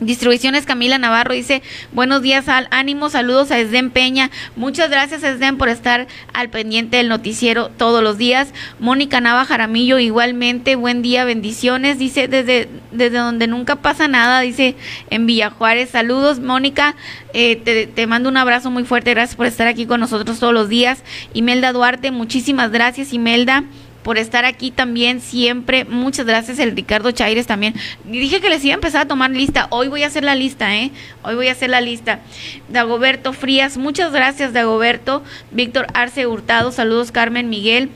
[0.00, 1.62] Distribuciones Camila Navarro dice,
[1.92, 4.30] buenos días, al ánimo, saludos a Esden Peña.
[4.56, 8.54] Muchas gracias Esden por estar al pendiente del noticiero todos los días.
[8.78, 11.98] Mónica Nava Jaramillo igualmente, buen día, bendiciones.
[11.98, 14.74] Dice, desde, desde donde nunca pasa nada, dice
[15.10, 15.90] en Villa Juárez.
[15.90, 16.96] Saludos Mónica,
[17.34, 20.54] eh, te, te mando un abrazo muy fuerte, gracias por estar aquí con nosotros todos
[20.54, 21.02] los días.
[21.34, 23.64] Imelda Duarte, muchísimas gracias Imelda
[24.02, 25.84] por estar aquí también siempre.
[25.84, 27.74] Muchas gracias, el Ricardo Chaires también.
[28.04, 29.66] Dije que les iba a empezar a tomar lista.
[29.70, 30.90] Hoy voy a hacer la lista, ¿eh?
[31.22, 32.20] Hoy voy a hacer la lista.
[32.68, 35.22] Dagoberto Frías, muchas gracias, Dagoberto.
[35.50, 37.90] Víctor Arce Hurtado, saludos, Carmen Miguel.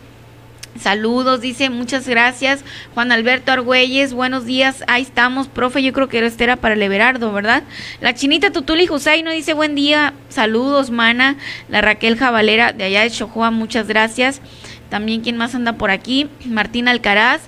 [0.78, 2.64] Saludos, dice, muchas gracias.
[2.94, 4.82] Juan Alberto Argüelles, buenos días.
[4.88, 5.82] Ahí estamos, profe.
[5.82, 7.62] Yo creo que este era para el Everardo, ¿verdad?
[8.00, 10.14] La chinita Tutuli Jusay nos dice buen día.
[10.30, 11.36] Saludos, mana.
[11.68, 14.40] La Raquel Jabalera de allá de Chojoa, muchas gracias.
[14.94, 16.28] También, ¿quién más anda por aquí?
[16.44, 17.40] Martín Alcaraz.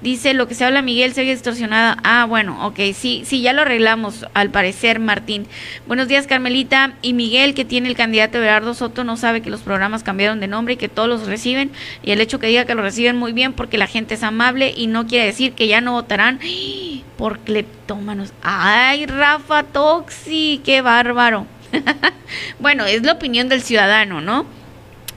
[0.00, 1.98] Dice, lo que se habla Miguel se ve distorsionada.
[2.02, 5.46] Ah, bueno, ok, sí, sí, ya lo arreglamos, al parecer, Martín.
[5.86, 6.94] Buenos días, Carmelita.
[7.02, 10.46] Y Miguel, que tiene el candidato Everardo Soto, no sabe que los programas cambiaron de
[10.46, 11.72] nombre y que todos los reciben.
[12.02, 14.72] Y el hecho que diga que lo reciben muy bien porque la gente es amable
[14.74, 16.40] y no quiere decir que ya no votarán
[17.18, 18.32] por cleptómanos.
[18.40, 21.46] Ay, Rafa Toxi, qué bárbaro.
[22.60, 24.63] bueno, es la opinión del ciudadano, ¿no?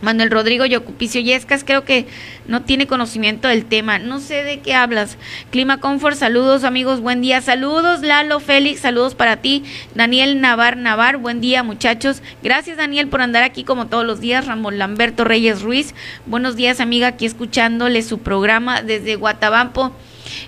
[0.02, 2.06] Manuel Rodrigo Yocupicio Yescas, creo que
[2.48, 3.98] no tiene conocimiento del tema.
[4.00, 5.18] No sé de qué hablas.
[5.50, 7.42] Clima Comfort, saludos amigos, buen día.
[7.42, 9.64] Saludos Lalo Félix, saludos para ti.
[9.96, 12.22] Daniel Navar Navar, buen día muchachos.
[12.44, 14.46] Gracias Daniel por andar aquí como todos los días.
[14.46, 15.96] Ramón Lamberto Reyes Ruiz,
[16.26, 19.92] buenos días amiga, aquí escuchándole su programa desde Guatabampo.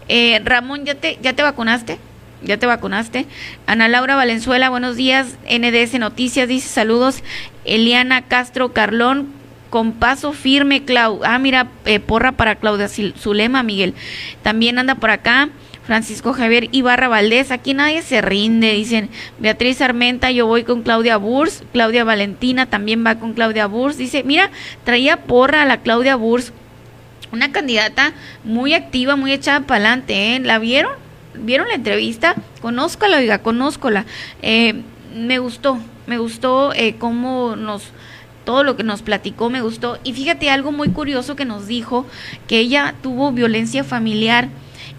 [0.07, 1.97] Eh, Ramón, ¿ya te, ¿ya te vacunaste?
[2.41, 3.25] ¿Ya te vacunaste?
[3.65, 5.37] Ana Laura Valenzuela, buenos días.
[5.49, 7.21] NDS Noticias dice saludos.
[7.65, 9.38] Eliana Castro Carlón,
[9.69, 11.21] con paso firme, Clau.
[11.23, 13.93] Ah, mira, eh, porra para Claudia Zulema, Miguel.
[14.41, 15.49] También anda por acá.
[15.89, 21.17] Francisco Javier Ibarra Valdés, aquí nadie se rinde, dicen Beatriz Armenta, yo voy con Claudia
[21.17, 24.51] Burs, Claudia Valentina también va con Claudia Burs, dice, mira,
[24.83, 26.53] traía porra a la Claudia Burs,
[27.31, 30.39] una candidata muy activa, muy echada para adelante, ¿eh?
[30.39, 30.91] ¿La vieron?
[31.33, 32.35] ¿Vieron la entrevista?
[32.61, 34.05] Conózcala, oiga, conózcola.
[34.43, 34.83] Eh,
[35.15, 37.91] me gustó, me gustó eh, cómo nos
[38.49, 39.99] todo lo que nos platicó me gustó.
[40.03, 42.07] Y fíjate algo muy curioso que nos dijo,
[42.47, 44.49] que ella tuvo violencia familiar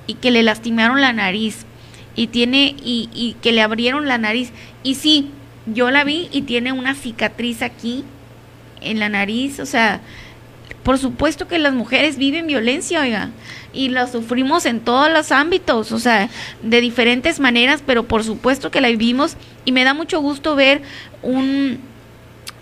[0.07, 1.67] y que le lastimaron la nariz
[2.15, 4.53] y tiene y, y que le abrieron la nariz.
[4.85, 5.31] Y sí,
[5.67, 8.05] yo la vi y tiene una cicatriz aquí
[8.83, 10.01] en la nariz, o sea,
[10.85, 13.31] por supuesto que las mujeres viven violencia, oiga,
[13.73, 16.29] y la sufrimos en todos los ámbitos, o sea,
[16.62, 20.83] de diferentes maneras, pero por supuesto que la vivimos y me da mucho gusto ver
[21.25, 21.90] un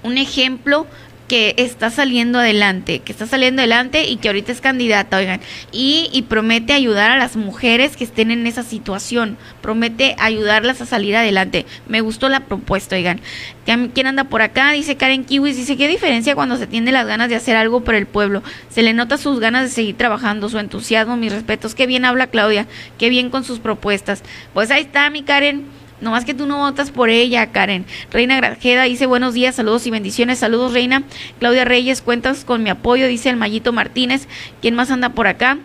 [0.03, 0.87] un ejemplo
[1.29, 6.25] que está saliendo adelante, que está saliendo adelante y que ahorita es candidata, oigan, y,
[6.29, 11.67] promete ayudar a las mujeres que estén en esa situación, promete ayudarlas a salir adelante.
[11.87, 13.21] Me gustó la propuesta, oigan.
[13.67, 14.73] ¿Quién anda por acá?
[14.73, 17.95] Dice Karen Kiwis, dice, ¿qué diferencia cuando se tiene las ganas de hacer algo por
[17.95, 18.43] el pueblo?
[18.71, 21.75] Se le nota sus ganas de seguir trabajando, su entusiasmo, mis respetos.
[21.75, 24.23] Qué bien habla Claudia, qué bien con sus propuestas.
[24.55, 25.67] Pues ahí está, mi Karen
[26.01, 27.85] no más que tú no votas por ella, Karen.
[28.11, 30.39] Reina Grajeda dice buenos días, saludos y bendiciones.
[30.39, 31.03] Saludos, Reina.
[31.39, 34.29] Claudia Reyes, cuentas con mi apoyo, dice el Mayito Martínez.
[34.61, 35.59] ¿Quién más anda por acá?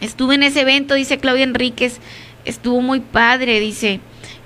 [0.00, 2.00] Estuve en ese evento, dice Claudia Enríquez.
[2.44, 4.00] Estuvo muy padre, dice.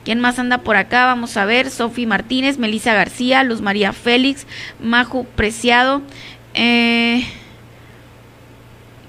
[0.04, 1.06] ¿Quién más anda por acá?
[1.06, 1.70] Vamos a ver.
[1.70, 4.46] Sofi Martínez, Melisa García, Luz María Félix,
[4.80, 6.02] Maju Preciado.
[6.54, 7.26] Eh,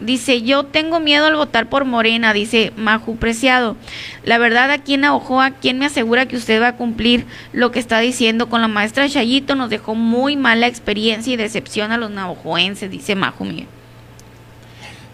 [0.01, 3.77] Dice, yo tengo miedo al votar por Morena, dice Maju Preciado.
[4.23, 7.79] La verdad, aquí en Ojoa, ¿quién me asegura que usted va a cumplir lo que
[7.79, 8.49] está diciendo?
[8.49, 13.13] Con la maestra Chayito nos dejó muy mala experiencia y decepción a los navajoenses, dice
[13.15, 13.67] Maju Miguel.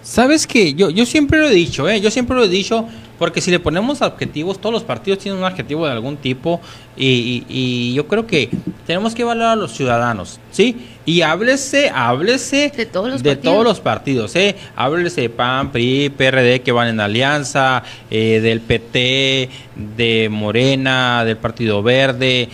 [0.07, 1.99] Sabes que yo, yo siempre lo he dicho, ¿eh?
[1.99, 2.87] yo siempre lo he dicho,
[3.19, 6.61] porque si le ponemos objetivos, todos los partidos tienen un objetivo de algún tipo
[6.95, 8.49] y, yo creo que
[8.85, 10.77] tenemos que evaluar a los ciudadanos, ¿sí?
[11.05, 14.55] Y háblese, háblese de todos los de partidos, todos los partidos ¿eh?
[14.77, 19.49] Háblese de PAN, PRI, PRD que van en alianza, eh, del PT,
[19.97, 22.47] de Morena, del Partido Verde,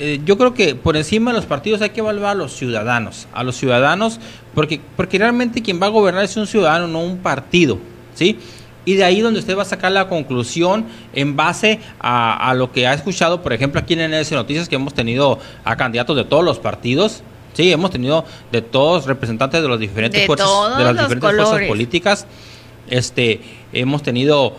[0.00, 3.28] eh, yo creo que por encima de los partidos hay que evaluar a los ciudadanos,
[3.32, 4.18] a los ciudadanos,
[4.52, 7.78] porque, porque realmente quien va a gobernar es un ciudadano, no un partido,
[8.14, 8.38] ¿sí?
[8.84, 12.86] Y de ahí donde usted va a sacar la conclusión en base a, lo que
[12.86, 16.44] ha escuchado, por ejemplo, aquí en NS Noticias, que hemos tenido a candidatos de todos
[16.44, 17.22] los partidos,
[17.54, 22.26] sí, hemos tenido de todos representantes de los diferentes fuerzas, de las diferentes fuerzas políticas,
[22.90, 23.40] este,
[23.72, 24.56] hemos tenido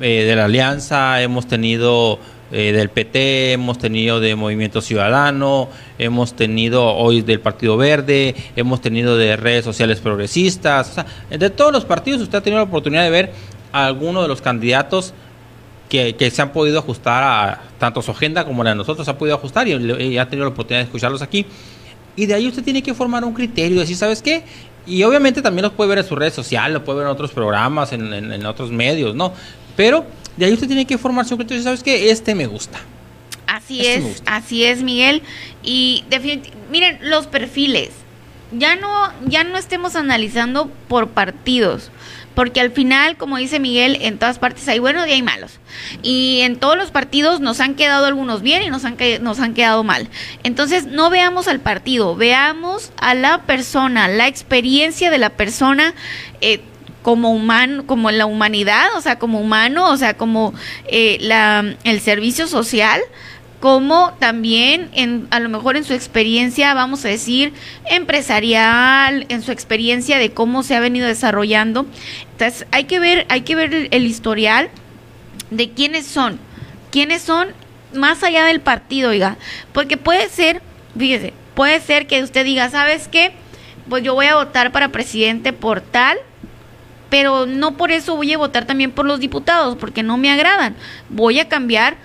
[0.00, 2.18] eh, de la Alianza, hemos tenido
[2.52, 8.80] eh, del PT, hemos tenido de Movimiento Ciudadano, hemos tenido hoy del Partido Verde, hemos
[8.80, 12.68] tenido de redes sociales progresistas, o sea, de todos los partidos usted ha tenido la
[12.68, 13.32] oportunidad de ver
[13.72, 15.14] a alguno de los candidatos
[15.88, 19.36] que, se han podido ajustar a tanto su agenda como la de nosotros, ha podido
[19.36, 21.46] ajustar y, ha tenido la oportunidad de escucharlos aquí.
[22.16, 24.44] Y de ahí usted tiene que formar un criterio, decir, ¿sabes qué?
[24.86, 27.32] Y obviamente también los puede ver en sus redes sociales, lo puede ver en otros
[27.32, 29.32] programas, en, en otros medios, ¿no?
[29.76, 30.04] Pero
[30.36, 32.10] de ahí usted tiene que formarse un criterio, ¿sabes qué?
[32.10, 32.80] Este me gusta.
[33.46, 35.22] Así este es, así es, Miguel.
[35.62, 36.04] Y
[36.70, 37.90] miren, los perfiles.
[38.52, 41.90] ya no, ya no estemos analizando por partidos,
[42.34, 45.60] porque al final, como dice Miguel, en todas partes hay buenos y hay malos.
[46.02, 49.54] Y en todos los partidos nos han quedado algunos bien y nos han, nos han
[49.54, 50.08] quedado mal.
[50.42, 55.94] Entonces, no veamos al partido, veamos a la persona, la experiencia de la persona.
[56.40, 56.60] Eh,
[57.04, 60.54] como humano, como la humanidad, o sea, como humano, o sea, como
[60.88, 62.98] eh, la, el servicio social,
[63.60, 67.52] como también en, a lo mejor en su experiencia, vamos a decir,
[67.90, 71.84] empresarial, en su experiencia de cómo se ha venido desarrollando.
[72.32, 74.70] Entonces, hay que ver, hay que ver el, historial
[75.50, 76.38] de quiénes son,
[76.90, 77.48] quiénes son
[77.92, 79.36] más allá del partido, oiga,
[79.74, 80.62] porque puede ser,
[80.98, 83.32] fíjese, puede ser que usted diga, ¿sabes qué?
[83.90, 86.16] Pues yo voy a votar para presidente por tal,
[87.14, 90.74] pero no por eso voy a votar también por los diputados, porque no me agradan.
[91.10, 91.96] Voy a cambiar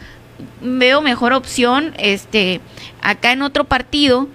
[0.62, 2.62] veo mejor opción este
[3.02, 4.28] acá en otro partido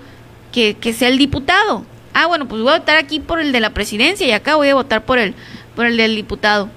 [0.51, 1.87] que, que sea el diputado.
[2.13, 4.69] Ah, bueno, pues voy a votar aquí por el de la presidencia y acá voy
[4.69, 5.37] a votar por el,
[5.77, 6.69] por el del diputado.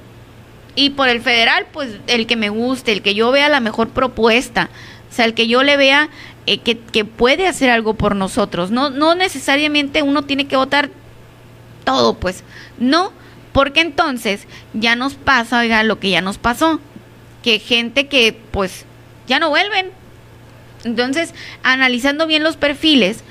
[0.76, 3.90] Y por el federal, pues el que me guste, el que yo vea la mejor
[3.90, 4.70] propuesta,
[5.10, 6.10] o sea, el que yo le vea
[6.46, 8.70] eh, que, que, puede hacer algo por nosotros.
[8.70, 10.92] No, no necesariamente uno tiene que votar
[11.84, 12.44] todo, pues,
[12.78, 13.12] no,
[13.54, 16.80] porque entonces ya nos pasa, oiga, lo que ya nos pasó,
[17.44, 18.86] que gente que pues
[19.28, 19.92] ya no vuelven.
[20.84, 23.24] Entonces, analizando bien los perfiles,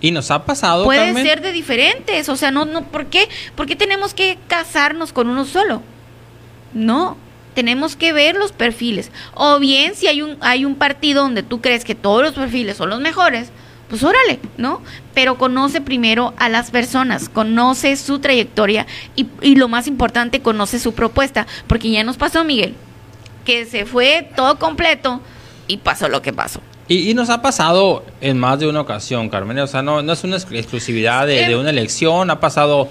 [0.00, 3.28] y nos ha pasado puede ser de diferentes, o sea, no no ¿por qué?
[3.54, 5.82] ¿Por qué tenemos que casarnos con uno solo?
[6.72, 7.18] No,
[7.54, 9.10] tenemos que ver los perfiles.
[9.34, 12.78] O bien si hay un hay un partido donde tú crees que todos los perfiles
[12.78, 13.50] son los mejores,
[13.90, 14.80] pues órale, ¿no?
[15.12, 20.78] Pero conoce primero a las personas, conoce su trayectoria y, y lo más importante, conoce
[20.78, 22.74] su propuesta, porque ya nos pasó, Miguel
[23.44, 25.20] que se fue todo completo
[25.66, 26.60] y pasó lo que pasó.
[26.88, 29.58] Y, nos ha pasado en más de una ocasión, Carmen.
[29.60, 32.88] O sea, no, no es una exclusividad de, una elección, ha pasado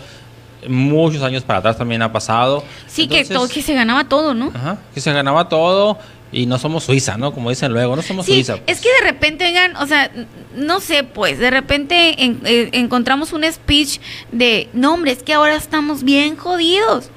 [0.68, 2.64] muchos años para atrás también ha pasado.
[2.88, 4.52] Sí, que, todo, que se ganaba todo, ¿no?
[4.54, 5.98] Ajá, que se ganaba todo
[6.32, 7.34] y no somos Suiza, ¿no?
[7.34, 8.56] Como dicen luego, no somos Suiza.
[8.56, 8.82] Es pues.
[8.82, 10.12] que de repente, vengan, o sea,
[10.56, 14.00] no sé, pues, de repente eh, encontramos un speech
[14.32, 17.10] de, no, hombre, es que ahora estamos bien jodidos.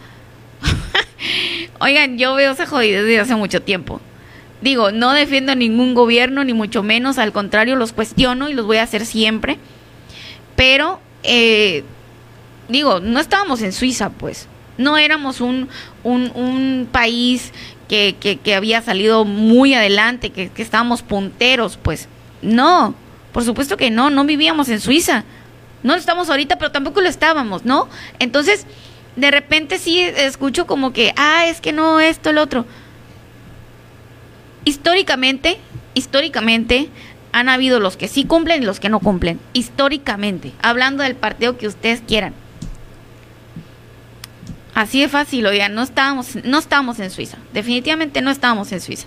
[1.80, 4.00] Oigan, yo veo esa jodida desde hace mucho tiempo.
[4.62, 8.76] Digo, no defiendo ningún gobierno, ni mucho menos, al contrario, los cuestiono y los voy
[8.76, 9.58] a hacer siempre.
[10.54, 11.82] Pero, eh,
[12.68, 14.48] digo, no estábamos en Suiza, pues.
[14.78, 15.68] No éramos un,
[16.04, 17.52] un, país
[17.92, 22.08] que, que, había salido muy adelante, que, que estábamos punteros, pues.
[22.40, 22.94] No,
[23.32, 25.24] por supuesto que no, no vivíamos en Suiza.
[25.82, 27.88] No estamos ahorita, pero tampoco lo estábamos, ¿no?
[28.18, 28.66] Entonces,
[29.16, 32.64] de repente sí escucho como que, ah, es que no, esto, el otro.
[34.64, 35.58] Históricamente,
[35.92, 36.88] históricamente,
[37.32, 39.38] han habido los que sí cumplen y los que no cumplen.
[39.52, 42.32] Históricamente, hablando del partido que ustedes quieran.
[44.74, 49.06] Así de fácil, oigan, no estábamos, no estábamos en Suiza, definitivamente no estábamos en Suiza.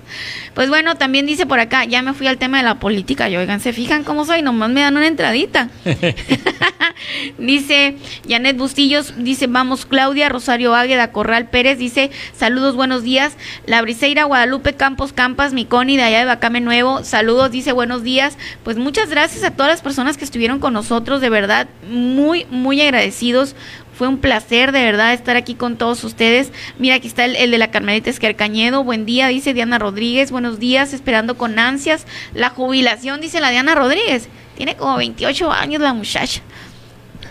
[0.53, 3.37] Pues bueno, también dice por acá, ya me fui al tema de la política, y
[3.37, 5.69] oigan, se fijan cómo soy, nomás me dan una entradita.
[7.37, 13.33] dice Janet Bustillos, dice, vamos Claudia, Rosario Águeda, Corral Pérez, dice, saludos, buenos días.
[13.65, 18.37] La Briseira, Guadalupe Campos Campas, Miconi, de allá de Bacame Nuevo, saludos, dice, buenos días.
[18.63, 22.81] Pues muchas gracias a todas las personas que estuvieron con nosotros, de verdad, muy, muy
[22.81, 23.55] agradecidos
[23.95, 26.51] fue un placer de verdad estar aquí con todos ustedes.
[26.77, 28.83] Mira, aquí está el, de la Carmelita Esquercañedo.
[28.83, 30.31] Buen día, dice Diana Rodríguez.
[30.31, 34.27] Buenos días, esperando con ansias la jubilación, dice la Diana Rodríguez.
[34.57, 36.41] Tiene como 28 años la muchacha.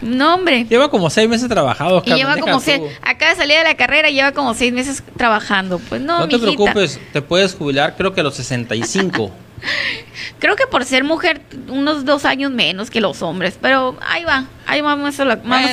[0.00, 0.64] No, hombre.
[0.64, 2.02] Lleva como seis meses trabajado.
[2.04, 2.80] Y lleva como seis.
[3.02, 5.78] Acaba de salir de la carrera, lleva como seis meses trabajando.
[5.78, 9.30] Pues no, No te preocupes, te puedes jubilar creo que a los 65.
[10.38, 14.44] Creo que por ser mujer, unos dos años menos que los hombres, pero ahí va,
[14.66, 15.24] ahí va más, o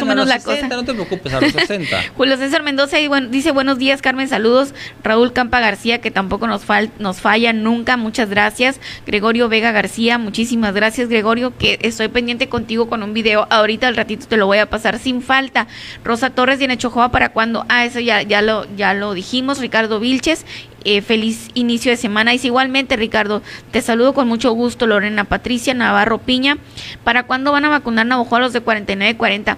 [0.05, 0.67] menos la cosa.
[0.67, 1.97] No te preocupes, a los 60.
[2.17, 2.97] Julio César Mendoza
[3.29, 4.73] dice buenos días, Carmen, saludos.
[5.03, 6.63] Raúl Campa García, que tampoco nos,
[6.99, 8.79] nos falla nunca, muchas gracias.
[9.05, 13.47] Gregorio Vega García, muchísimas gracias, Gregorio, que estoy pendiente contigo con un video.
[13.49, 15.67] Ahorita al ratito te lo voy a pasar sin falta.
[16.03, 19.59] Rosa Torres tiene Chojoa para cuando, ah, eso ya, ya, lo, ya lo dijimos.
[19.59, 20.45] Ricardo Vilches
[20.83, 22.33] eh, feliz inicio de semana.
[22.33, 26.57] Es igualmente, Ricardo, te saludo con mucho gusto, Lorena Patricia Navarro Piña.
[27.03, 29.57] ¿Para cuándo van a vacunar Navajo a los de 49-40?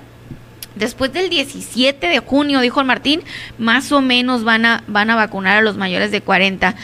[0.75, 3.21] Después del 17 de junio, dijo el Martín,
[3.59, 6.75] más o menos van a, van a vacunar a los mayores de 40.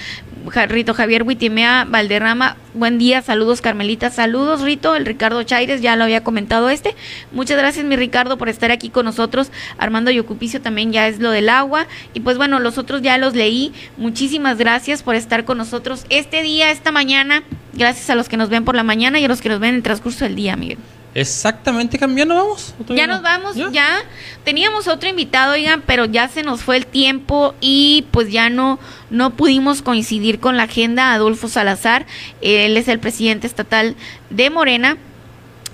[0.67, 6.05] Rito Javier Huitimea Valderrama, buen día, saludos Carmelita, saludos Rito, el Ricardo Chaires, ya lo
[6.05, 6.95] había comentado este.
[7.31, 9.51] Muchas gracias mi Ricardo por estar aquí con nosotros.
[9.77, 11.87] Armando Yocupicio también ya es lo del agua.
[12.13, 13.73] Y pues bueno, los otros ya los leí.
[13.97, 17.43] Muchísimas gracias por estar con nosotros este día, esta mañana.
[17.73, 19.71] Gracias a los que nos ven por la mañana y a los que nos ven
[19.71, 20.77] en el transcurso del día, Miguel.
[21.15, 22.73] Exactamente, ¿ya nos vamos?
[22.79, 23.13] ¿O todavía Ya no?
[23.13, 23.97] nos vamos, ¿Ya?
[24.43, 28.79] Teníamos otro invitado, oigan, pero ya se nos fue el tiempo y pues ya no,
[29.09, 31.13] no pudimos coincidir con la agenda.
[31.13, 32.05] Adolfo Salazar,
[32.41, 33.95] él es el presidente estatal
[34.29, 34.97] de Morena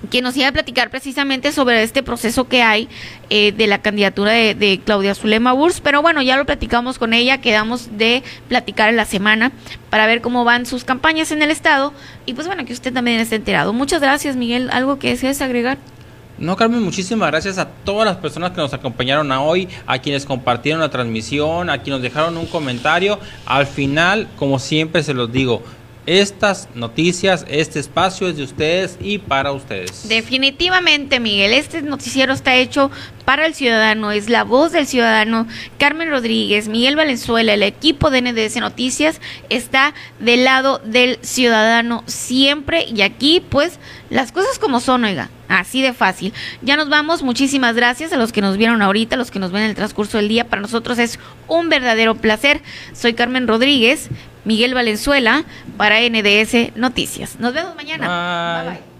[0.06, 2.88] que nos iba a platicar precisamente sobre este proceso que hay
[3.30, 7.40] eh, de la candidatura de, Claudia Zulema Burs, pero bueno, ya lo platicamos con ella,
[7.40, 9.52] quedamos de platicar en la semana
[9.90, 11.92] para ver cómo van sus campañas en el estado
[12.26, 13.72] y pues bueno, que usted también esté enterado.
[13.72, 14.70] Muchas gracias, Miguel.
[14.72, 15.78] ¿Algo que desees agregar?
[16.38, 20.82] No, Carmen, muchísimas gracias a todas las personas que nos acompañaron hoy, a quienes compartieron
[20.82, 23.18] la transmisión, a quienes dejaron un comentario.
[23.46, 25.62] Al final, como siempre se los digo,
[26.06, 30.08] estas noticias, este espacio es de ustedes y para ustedes.
[30.08, 32.90] Definitivamente, Miguel, este noticiero está hecho
[33.26, 35.46] para el ciudadano, es la voz del ciudadano.
[35.78, 42.84] Carmen Rodríguez, Miguel Valenzuela, el equipo de NDS Noticias está del lado del ciudadano siempre
[42.84, 43.78] y aquí pues
[44.10, 46.32] las cosas como son, oiga, así de fácil.
[46.62, 49.50] Ya nos vamos, muchísimas gracias a los que nos vieron ahorita, a los que nos
[49.50, 50.48] ven en el transcurso del día.
[50.48, 52.62] Para nosotros es un verdadero placer.
[52.94, 54.08] Soy Carmen Rodríguez,
[54.44, 55.44] Miguel Valenzuela
[55.76, 57.40] para NDS Noticias.
[57.40, 58.62] Nos vemos mañana.
[58.62, 58.70] Bye.
[58.70, 58.78] bye.
[58.78, 58.95] bye.